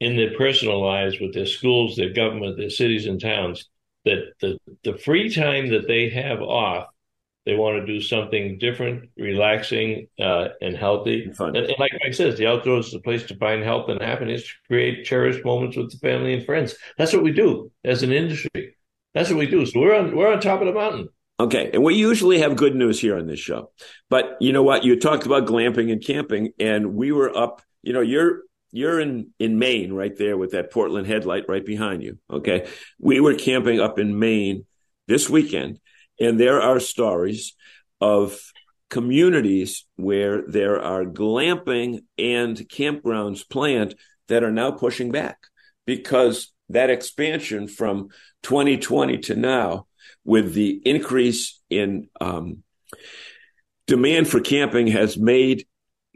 in 0.00 0.16
their 0.16 0.36
personal 0.36 0.84
lives 0.84 1.20
with 1.20 1.34
their 1.34 1.46
schools, 1.46 1.96
their 1.96 2.12
government, 2.12 2.56
their 2.56 2.70
cities 2.70 3.06
and 3.06 3.20
towns, 3.20 3.68
that 4.04 4.32
the, 4.40 4.58
the 4.82 4.98
free 4.98 5.32
time 5.32 5.68
that 5.70 5.86
they 5.86 6.10
have 6.10 6.40
off, 6.40 6.86
they 7.46 7.54
want 7.54 7.78
to 7.78 7.86
do 7.86 8.00
something 8.00 8.58
different, 8.58 9.10
relaxing, 9.16 10.08
uh, 10.18 10.48
and 10.62 10.76
healthy. 10.76 11.30
And, 11.38 11.56
and 11.56 11.74
like 11.78 11.92
Mike 12.02 12.14
says, 12.14 12.38
the 12.38 12.46
outdoors 12.46 12.86
is 12.86 12.92
the 12.92 13.00
place 13.00 13.24
to 13.24 13.36
find 13.36 13.62
health 13.62 13.88
and 13.90 14.00
happiness, 14.00 14.42
to 14.42 14.54
create 14.66 15.04
cherished 15.04 15.44
moments 15.44 15.76
with 15.76 15.90
the 15.90 15.98
family 15.98 16.32
and 16.32 16.44
friends. 16.44 16.74
That's 16.96 17.12
what 17.12 17.22
we 17.22 17.32
do 17.32 17.70
as 17.84 18.02
an 18.02 18.12
industry. 18.12 18.76
That's 19.12 19.28
what 19.28 19.38
we 19.38 19.46
do. 19.46 19.64
So 19.66 19.78
we're 19.78 19.94
on 19.94 20.16
we're 20.16 20.32
on 20.32 20.40
top 20.40 20.60
of 20.60 20.66
the 20.66 20.72
mountain. 20.72 21.08
Okay. 21.40 21.70
And 21.72 21.82
we 21.82 21.94
usually 21.94 22.38
have 22.38 22.56
good 22.56 22.76
news 22.76 23.00
here 23.00 23.18
on 23.18 23.26
this 23.26 23.40
show. 23.40 23.70
But 24.08 24.36
you 24.40 24.52
know 24.52 24.62
what? 24.62 24.84
You 24.84 24.98
talked 24.98 25.26
about 25.26 25.46
glamping 25.46 25.90
and 25.90 26.04
camping, 26.04 26.52
and 26.58 26.94
we 26.94 27.12
were 27.12 27.36
up, 27.36 27.62
you 27.82 27.92
know, 27.92 28.00
you're 28.00 28.42
you're 28.70 28.98
in, 29.00 29.30
in 29.38 29.58
Maine 29.58 29.92
right 29.92 30.16
there 30.18 30.36
with 30.36 30.50
that 30.50 30.72
Portland 30.72 31.06
Head 31.06 31.24
Light 31.24 31.44
right 31.48 31.64
behind 31.64 32.02
you. 32.02 32.18
Okay. 32.28 32.68
We 32.98 33.20
were 33.20 33.34
camping 33.34 33.80
up 33.80 34.00
in 34.00 34.18
Maine 34.18 34.66
this 35.06 35.30
weekend, 35.30 35.78
and 36.18 36.40
there 36.40 36.60
are 36.60 36.80
stories 36.80 37.54
of 38.00 38.40
communities 38.90 39.86
where 39.96 40.42
there 40.46 40.80
are 40.80 41.04
glamping 41.04 42.04
and 42.18 42.56
campgrounds 42.68 43.48
planned 43.48 43.94
that 44.28 44.44
are 44.44 44.52
now 44.52 44.70
pushing 44.70 45.10
back 45.10 45.38
because 45.86 46.52
that 46.68 46.90
expansion 46.90 47.68
from 47.68 48.08
2020 48.42 49.18
to 49.18 49.34
now 49.34 49.86
with 50.24 50.54
the 50.54 50.80
increase 50.84 51.60
in 51.70 52.08
um, 52.20 52.62
demand 53.86 54.28
for 54.28 54.40
camping 54.40 54.86
has 54.88 55.16
made 55.16 55.66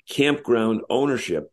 campground 0.08 0.82
ownership 0.88 1.52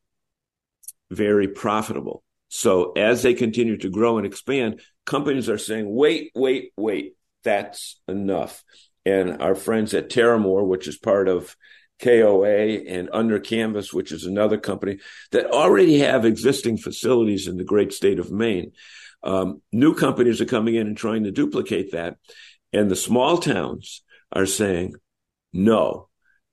very 1.12 1.48
profitable. 1.48 2.24
So 2.48 2.94
as 2.94 3.22
they 3.22 3.34
continue 3.34 3.78
to 3.78 3.90
grow 3.90 4.18
and 4.18 4.26
expand, 4.26 4.82
companies 5.06 5.50
are 5.50 5.58
saying, 5.58 5.94
wait, 5.94 6.32
wait, 6.36 6.72
wait, 6.78 7.16
that's 7.44 8.00
enough. 8.08 8.64
And 9.06 9.42
our 9.42 9.56
friends 9.56 9.94
at 9.94 10.10
Terramor, 10.10 10.66
which 10.66 10.88
is 10.88 10.98
part 10.98 11.28
of 11.28 11.56
KOA 12.02 12.48
and 12.88 13.10
Under 13.14 13.40
Canvas, 13.40 13.94
which 13.94 14.12
is 14.12 14.26
another 14.26 14.58
company 14.58 14.98
that 15.32 15.52
already 15.52 16.00
have 16.00 16.26
existing 16.26 16.78
facilities 16.78 17.48
in 17.48 17.58
the 17.58 17.64
great 17.64 17.94
state 17.94 18.20
of 18.20 18.32
Maine. 18.32 18.72
Um, 19.24 19.62
new 19.72 19.96
companies 19.96 20.42
are 20.42 20.46
coming 20.46 20.76
in 20.76 20.88
and 20.88 20.98
trying 20.98 21.24
to 21.24 21.32
duplicate 21.32 21.92
that. 21.92 22.18
And 22.74 22.90
the 22.90 22.96
small 22.96 23.38
towns 23.38 24.04
are 24.32 24.46
saying 24.46 24.96
no. 25.54 26.10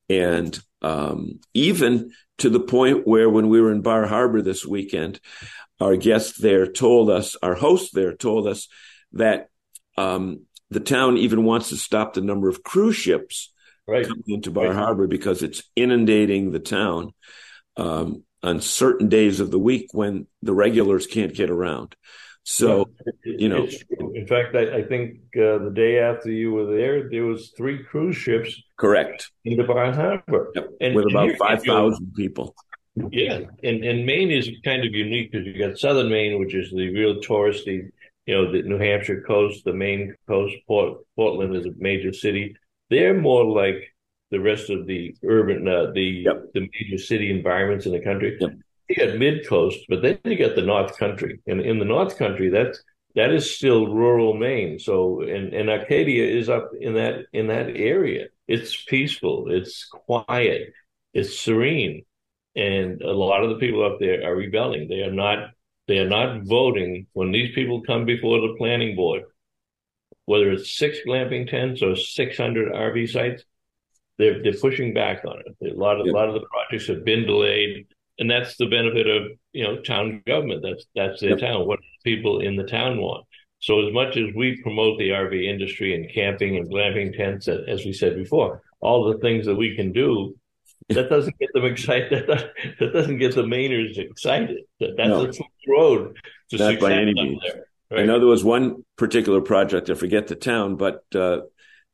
And 0.08 0.58
um, 0.80 1.40
even 1.54 2.12
to 2.38 2.48
the 2.48 2.60
point 2.60 3.06
where 3.06 3.28
when 3.28 3.48
we 3.48 3.60
were 3.60 3.72
in 3.72 3.82
Bar 3.82 4.06
Harbor 4.06 4.42
this 4.42 4.64
weekend, 4.64 5.20
our 5.80 5.96
guest 5.96 6.40
there 6.40 6.66
told 6.66 7.10
us, 7.10 7.36
our 7.42 7.54
host 7.54 7.92
there 7.92 8.14
told 8.14 8.46
us 8.46 8.68
that 9.12 9.48
um, 9.98 10.46
the 10.70 10.80
town 10.80 11.18
even 11.18 11.44
wants 11.44 11.68
to 11.70 11.76
stop 11.76 12.14
the 12.14 12.20
number 12.20 12.48
of 12.48 12.62
cruise 12.62 12.96
ships 12.96 13.52
Right. 13.86 14.06
coming 14.06 14.22
into 14.28 14.52
Bar 14.52 14.68
Right. 14.68 14.76
Harbor 14.76 15.08
because 15.08 15.42
it's 15.42 15.64
inundating 15.74 16.52
the 16.52 16.60
town 16.60 17.12
um, 17.76 18.22
on 18.42 18.60
certain 18.60 19.08
days 19.08 19.40
of 19.40 19.50
the 19.50 19.58
week 19.58 19.88
when 19.92 20.26
the 20.40 20.54
regulars 20.54 21.06
can't 21.06 21.34
get 21.34 21.50
around. 21.50 21.96
So, 22.44 22.90
you 23.24 23.48
know- 23.48 23.68
in 24.14 24.26
fact, 24.26 24.54
I, 24.54 24.78
I 24.78 24.82
think 24.82 25.18
uh, 25.36 25.58
the 25.58 25.72
day 25.74 25.98
after 26.00 26.30
you 26.30 26.52
were 26.52 26.66
there, 26.76 27.08
there 27.08 27.24
was 27.24 27.52
three 27.56 27.82
cruise 27.84 28.16
ships 28.16 28.60
correct. 28.76 29.30
In 29.44 29.56
the 29.56 29.64
Bar 29.64 29.92
Harbor. 29.92 30.50
Yep. 30.54 30.68
And- 30.80 30.94
With 30.96 31.06
about 31.10 31.36
5,000 31.38 32.14
people. 32.14 32.54
Yeah, 33.10 33.40
and 33.62 33.82
and 33.84 34.04
Maine 34.04 34.30
is 34.30 34.50
kind 34.66 34.84
of 34.84 34.92
unique 34.92 35.32
because 35.32 35.46
you 35.46 35.56
got 35.58 35.78
Southern 35.78 36.10
Maine, 36.10 36.38
which 36.38 36.54
is 36.54 36.70
the 36.70 36.92
real 36.92 37.20
touristy, 37.22 37.88
you 38.26 38.34
know, 38.34 38.52
the 38.52 38.60
New 38.64 38.76
Hampshire 38.76 39.22
coast, 39.26 39.64
the 39.64 39.72
Maine 39.72 40.14
coast. 40.28 40.54
Port, 40.68 40.98
Portland 41.16 41.56
is 41.56 41.64
a 41.64 41.70
major 41.78 42.12
city. 42.12 42.54
They're 42.90 43.18
more 43.18 43.46
like 43.46 43.94
the 44.30 44.40
rest 44.40 44.68
of 44.68 44.86
the 44.86 45.16
urban, 45.24 45.66
uh, 45.66 45.92
the 45.94 46.02
Yep. 46.26 46.52
the 46.52 46.68
major 46.74 46.98
city 46.98 47.30
environments 47.30 47.86
in 47.86 47.92
the 47.92 48.00
country. 48.00 48.36
Yep. 48.38 48.50
You 48.88 48.96
get 48.96 49.18
mid 49.18 49.46
coast, 49.46 49.78
but 49.88 50.02
then 50.02 50.18
you 50.24 50.36
get 50.36 50.54
the 50.56 50.62
North 50.62 50.96
Country, 50.98 51.40
and 51.46 51.60
in 51.60 51.78
the 51.78 51.84
North 51.84 52.16
Country, 52.18 52.48
that's 52.50 52.82
that 53.14 53.32
is 53.32 53.54
still 53.54 53.86
rural 53.86 54.34
Maine. 54.34 54.78
So, 54.78 55.20
and 55.22 55.52
and 55.54 55.70
Arcadia 55.70 56.24
is 56.26 56.48
up 56.48 56.70
in 56.80 56.94
that 56.94 57.26
in 57.32 57.46
that 57.48 57.70
area. 57.76 58.28
It's 58.48 58.82
peaceful. 58.84 59.46
It's 59.50 59.86
quiet. 59.86 60.72
It's 61.14 61.38
serene 61.38 62.04
and 62.54 63.00
a 63.02 63.12
lot 63.12 63.42
of 63.42 63.50
the 63.50 63.56
people 63.56 63.84
up 63.84 63.98
there 63.98 64.24
are 64.26 64.34
rebelling. 64.36 64.88
They 64.88 65.02
are 65.02 65.12
not 65.12 65.50
they 65.88 65.98
are 65.98 66.08
not 66.08 66.42
voting 66.44 67.06
when 67.12 67.32
these 67.32 67.54
people 67.54 67.82
come 67.82 68.04
before 68.04 68.40
the 68.40 68.54
planning 68.58 68.94
board, 68.96 69.22
whether 70.26 70.50
it's 70.50 70.76
six 70.76 70.98
glamping 71.06 71.48
tents 71.48 71.82
or 71.82 71.96
six 71.96 72.36
hundred 72.36 72.72
RV 72.72 73.08
sites. 73.10 73.44
They're 74.18 74.42
they're 74.42 74.54
pushing 74.60 74.94
back 74.94 75.24
on 75.24 75.40
it. 75.46 75.72
A 75.74 75.78
lot 75.78 76.00
of 76.00 76.06
Yeah. 76.06 76.12
a 76.12 76.14
lot 76.14 76.28
of 76.28 76.34
the 76.34 76.46
projects 76.50 76.88
have 76.88 77.04
been 77.04 77.26
delayed, 77.26 77.86
and 78.22 78.30
that's 78.30 78.56
the 78.56 78.66
benefit 78.66 79.08
of 79.08 79.22
you 79.52 79.64
know 79.64 79.80
town 79.82 80.22
government. 80.26 80.62
That's 80.62 80.86
that's 80.94 81.20
their 81.20 81.30
Yep. 81.30 81.40
town. 81.40 81.66
What 81.66 81.80
people 82.04 82.38
in 82.40 82.54
the 82.56 82.62
town 82.64 83.00
want. 83.00 83.26
So 83.58 83.84
as 83.86 83.92
much 83.92 84.16
as 84.16 84.32
we 84.34 84.60
promote 84.62 84.98
the 84.98 85.10
RV 85.10 85.44
industry 85.44 85.94
and 85.96 86.08
camping 86.12 86.56
and 86.56 86.68
glamping 86.70 87.16
tents, 87.16 87.48
as 87.48 87.84
we 87.84 87.92
said 87.92 88.14
before, 88.16 88.62
all 88.80 89.10
the 89.10 89.18
things 89.18 89.46
that 89.46 89.54
we 89.56 89.74
can 89.76 89.92
do, 89.92 90.36
that 90.88 91.08
doesn't 91.10 91.36
get 91.38 91.52
them 91.52 91.64
excited. 91.64 92.26
That, 92.28 92.52
that 92.80 92.92
doesn't 92.92 93.18
get 93.18 93.34
the 93.34 93.42
Mainers 93.42 93.98
excited. 93.98 94.58
That, 94.80 94.96
that's 94.96 95.08
No. 95.08 95.22
a 95.22 95.32
tough 95.32 95.46
road 95.68 96.16
to 96.50 96.56
Not 96.58 96.66
by 96.66 96.72
success 96.72 96.92
any 96.92 97.14
means. 97.14 97.42
there. 97.90 98.00
I 98.00 98.04
know 98.06 98.18
there 98.20 98.26
was 98.28 98.44
one 98.44 98.84
particular 98.96 99.40
project, 99.40 99.90
I 99.90 99.94
forget 99.94 100.26
the 100.28 100.36
town, 100.36 100.76
but 100.76 101.02
uh, 101.14 101.40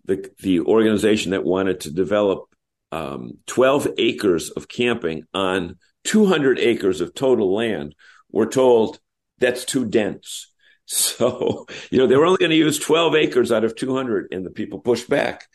the 0.04 0.30
the 0.42 0.60
organization 0.60 1.32
that 1.32 1.44
wanted 1.44 1.80
to 1.80 1.90
develop 1.92 2.44
um, 2.92 3.32
12 3.46 3.88
acres 3.98 4.48
of 4.50 4.68
camping 4.68 5.24
on 5.34 5.76
200 6.04 6.58
acres 6.58 7.00
of 7.00 7.14
total 7.14 7.54
land 7.54 7.94
were 8.30 8.46
told 8.46 9.00
that's 9.38 9.64
too 9.64 9.84
dense. 9.84 10.46
So, 10.90 11.66
you 11.90 11.98
know, 11.98 12.06
they 12.06 12.16
were 12.16 12.24
only 12.24 12.38
going 12.38 12.50
to 12.50 12.56
use 12.56 12.78
12 12.78 13.14
acres 13.14 13.52
out 13.52 13.62
of 13.62 13.76
200, 13.76 14.28
and 14.32 14.46
the 14.46 14.48
people 14.48 14.78
pushed 14.78 15.06
back. 15.06 15.46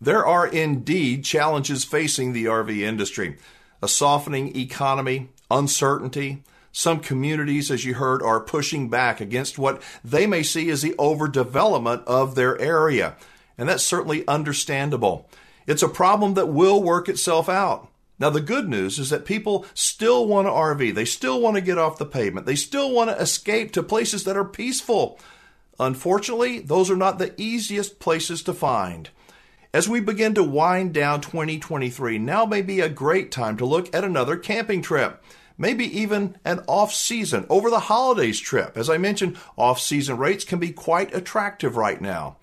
There 0.00 0.24
are 0.24 0.46
indeed 0.46 1.22
challenges 1.22 1.84
facing 1.84 2.32
the 2.32 2.46
RV 2.46 2.80
industry 2.80 3.36
a 3.82 3.88
softening 3.88 4.56
economy, 4.56 5.28
uncertainty. 5.50 6.42
Some 6.72 7.00
communities, 7.00 7.70
as 7.70 7.84
you 7.84 7.92
heard, 7.94 8.22
are 8.22 8.40
pushing 8.40 8.88
back 8.88 9.20
against 9.20 9.58
what 9.58 9.82
they 10.02 10.26
may 10.26 10.42
see 10.42 10.70
as 10.70 10.80
the 10.80 10.94
overdevelopment 10.98 12.04
of 12.04 12.34
their 12.34 12.58
area. 12.58 13.16
And 13.58 13.68
that's 13.68 13.84
certainly 13.84 14.26
understandable. 14.26 15.28
It's 15.66 15.82
a 15.82 15.88
problem 15.88 16.34
that 16.34 16.48
will 16.48 16.82
work 16.82 17.08
itself 17.08 17.50
out. 17.50 17.91
Now, 18.22 18.30
the 18.30 18.40
good 18.40 18.68
news 18.68 19.00
is 19.00 19.10
that 19.10 19.24
people 19.24 19.66
still 19.74 20.28
want 20.28 20.46
to 20.46 20.52
RV. 20.52 20.94
They 20.94 21.04
still 21.04 21.40
want 21.40 21.56
to 21.56 21.60
get 21.60 21.76
off 21.76 21.98
the 21.98 22.06
pavement. 22.06 22.46
They 22.46 22.54
still 22.54 22.92
want 22.92 23.10
to 23.10 23.20
escape 23.20 23.72
to 23.72 23.82
places 23.82 24.22
that 24.22 24.36
are 24.36 24.44
peaceful. 24.44 25.18
Unfortunately, 25.80 26.60
those 26.60 26.88
are 26.88 26.96
not 26.96 27.18
the 27.18 27.34
easiest 27.36 27.98
places 27.98 28.44
to 28.44 28.54
find. 28.54 29.10
As 29.74 29.88
we 29.88 29.98
begin 29.98 30.34
to 30.34 30.44
wind 30.44 30.94
down 30.94 31.20
2023, 31.20 32.18
now 32.18 32.46
may 32.46 32.62
be 32.62 32.78
a 32.78 32.88
great 32.88 33.32
time 33.32 33.56
to 33.56 33.66
look 33.66 33.92
at 33.92 34.04
another 34.04 34.36
camping 34.36 34.82
trip. 34.82 35.20
Maybe 35.58 35.86
even 35.86 36.36
an 36.44 36.60
off 36.68 36.94
season, 36.94 37.44
over 37.50 37.70
the 37.70 37.80
holidays 37.80 38.38
trip. 38.38 38.76
As 38.76 38.88
I 38.88 38.98
mentioned, 38.98 39.36
off 39.56 39.80
season 39.80 40.16
rates 40.16 40.44
can 40.44 40.60
be 40.60 40.70
quite 40.70 41.12
attractive 41.12 41.76
right 41.76 42.00
now. 42.00 42.36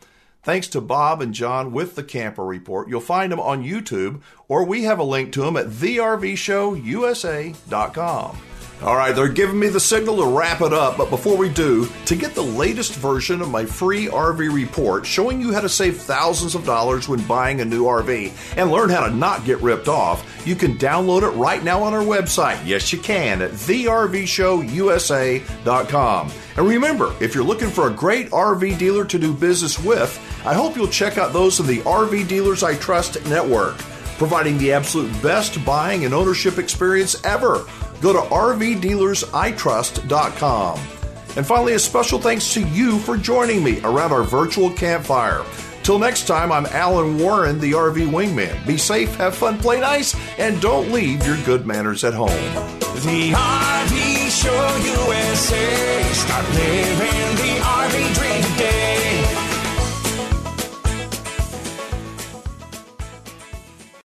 Thanks 0.50 0.70
to 0.70 0.82
Bob 0.82 1.22
and 1.22 1.32
John 1.32 1.74
with 1.74 1.94
the 1.94 2.02
Camper 2.02 2.44
Report. 2.44 2.90
You'll 2.90 3.02
find 3.02 3.32
them 3.32 3.40
on 3.40 3.64
YouTube, 3.64 4.22
or 4.48 4.64
we 4.64 4.86
have 4.86 4.98
a 4.98 5.04
link 5.04 5.32
to 5.34 5.42
them 5.42 5.56
at 5.56 5.68
thervshowusa.com. 5.68 8.38
All 8.82 8.96
right, 8.96 9.14
they're 9.14 9.28
giving 9.28 9.60
me 9.60 9.68
the 9.68 9.80
signal 9.80 10.18
to 10.18 10.26
wrap 10.26 10.62
it 10.62 10.72
up, 10.72 10.98
but 10.98 11.10
before 11.10 11.36
we 11.36 11.50
do, 11.50 11.90
to 12.06 12.16
get 12.16 12.34
the 12.34 12.42
latest 12.42 12.96
version 12.96 13.42
of 13.42 13.52
my 13.52 13.66
free 13.66 14.08
RV 14.08 14.54
report 14.54 15.06
showing 15.06 15.42
you 15.42 15.52
how 15.54 15.60
to 15.60 15.68
save 15.68 15.98
thousands 15.98 16.56
of 16.56 16.66
dollars 16.66 17.10
when 17.10 17.22
buying 17.28 17.60
a 17.62 17.66
new 17.66 17.84
RV 17.84 18.58
and 18.58 18.72
learn 18.72 18.90
how 18.90 19.06
to 19.06 19.14
not 19.14 19.46
get 19.46 19.62
ripped 19.62 19.90
off, 19.90 20.26
you 20.48 20.56
can 20.56 20.78
download 20.78 21.22
it 21.22 21.38
right 21.38 21.64
now 21.64 21.84
on 21.84 21.94
our 21.94 22.02
website. 22.02 22.66
Yes, 22.66 22.92
you 22.94 23.00
can 23.00 23.42
at 23.42 23.52
thervshowusa.com. 23.52 26.32
And 26.56 26.68
remember, 26.68 27.14
if 27.22 27.36
you're 27.36 27.44
looking 27.44 27.70
for 27.70 27.88
a 27.88 27.94
great 27.94 28.32
RV 28.32 28.78
dealer 28.78 29.04
to 29.06 29.20
do 29.20 29.34
business 29.34 29.78
with, 29.78 30.18
I 30.46 30.54
hope 30.54 30.76
you'll 30.76 30.88
check 30.88 31.18
out 31.18 31.34
those 31.34 31.60
of 31.60 31.66
the 31.68 31.80
RV 31.80 32.28
Dealers 32.28 32.64
I 32.64 32.76
Trust 32.76 33.26
network, 33.26 33.78
providing 34.18 34.58
the 34.58 34.72
absolute 34.72 35.12
best 35.22 35.64
buying 35.66 36.06
and 36.06 36.14
ownership 36.14 36.58
experience 36.58 37.22
ever. 37.26 37.66
Go 38.02 38.14
to 38.14 38.20
rvdealersitrust.com. 38.20 40.80
And 41.36 41.46
finally, 41.46 41.74
a 41.74 41.80
special 41.80 42.20
thanks 42.20 42.54
to 42.54 42.66
you 42.70 42.98
for 43.00 43.18
joining 43.18 43.62
me 43.64 43.82
around 43.82 44.12
our 44.12 44.24
virtual 44.24 44.72
campfire. 44.72 45.44
Till 45.84 46.00
next 46.00 46.28
time, 46.28 46.52
I'm 46.52 46.66
Alan 46.68 47.18
Warren, 47.18 47.60
the 47.60 47.72
RV 47.74 48.10
Wingman. 48.10 48.66
Be 48.66 48.78
safe, 48.78 49.14
have 49.16 49.36
fun, 49.36 49.58
play 49.58 49.80
nice, 49.80 50.16
and 50.38 50.62
don't 50.62 50.92
leave 50.92 51.26
your 51.26 51.38
good 51.46 51.66
manners 51.66 52.04
at 52.04 52.14
home. 52.14 52.30
The 52.80 53.32
RV 53.32 54.30
Show 54.30 54.78
USA. 54.86 56.04
Start 56.14 56.48
living 56.54 57.30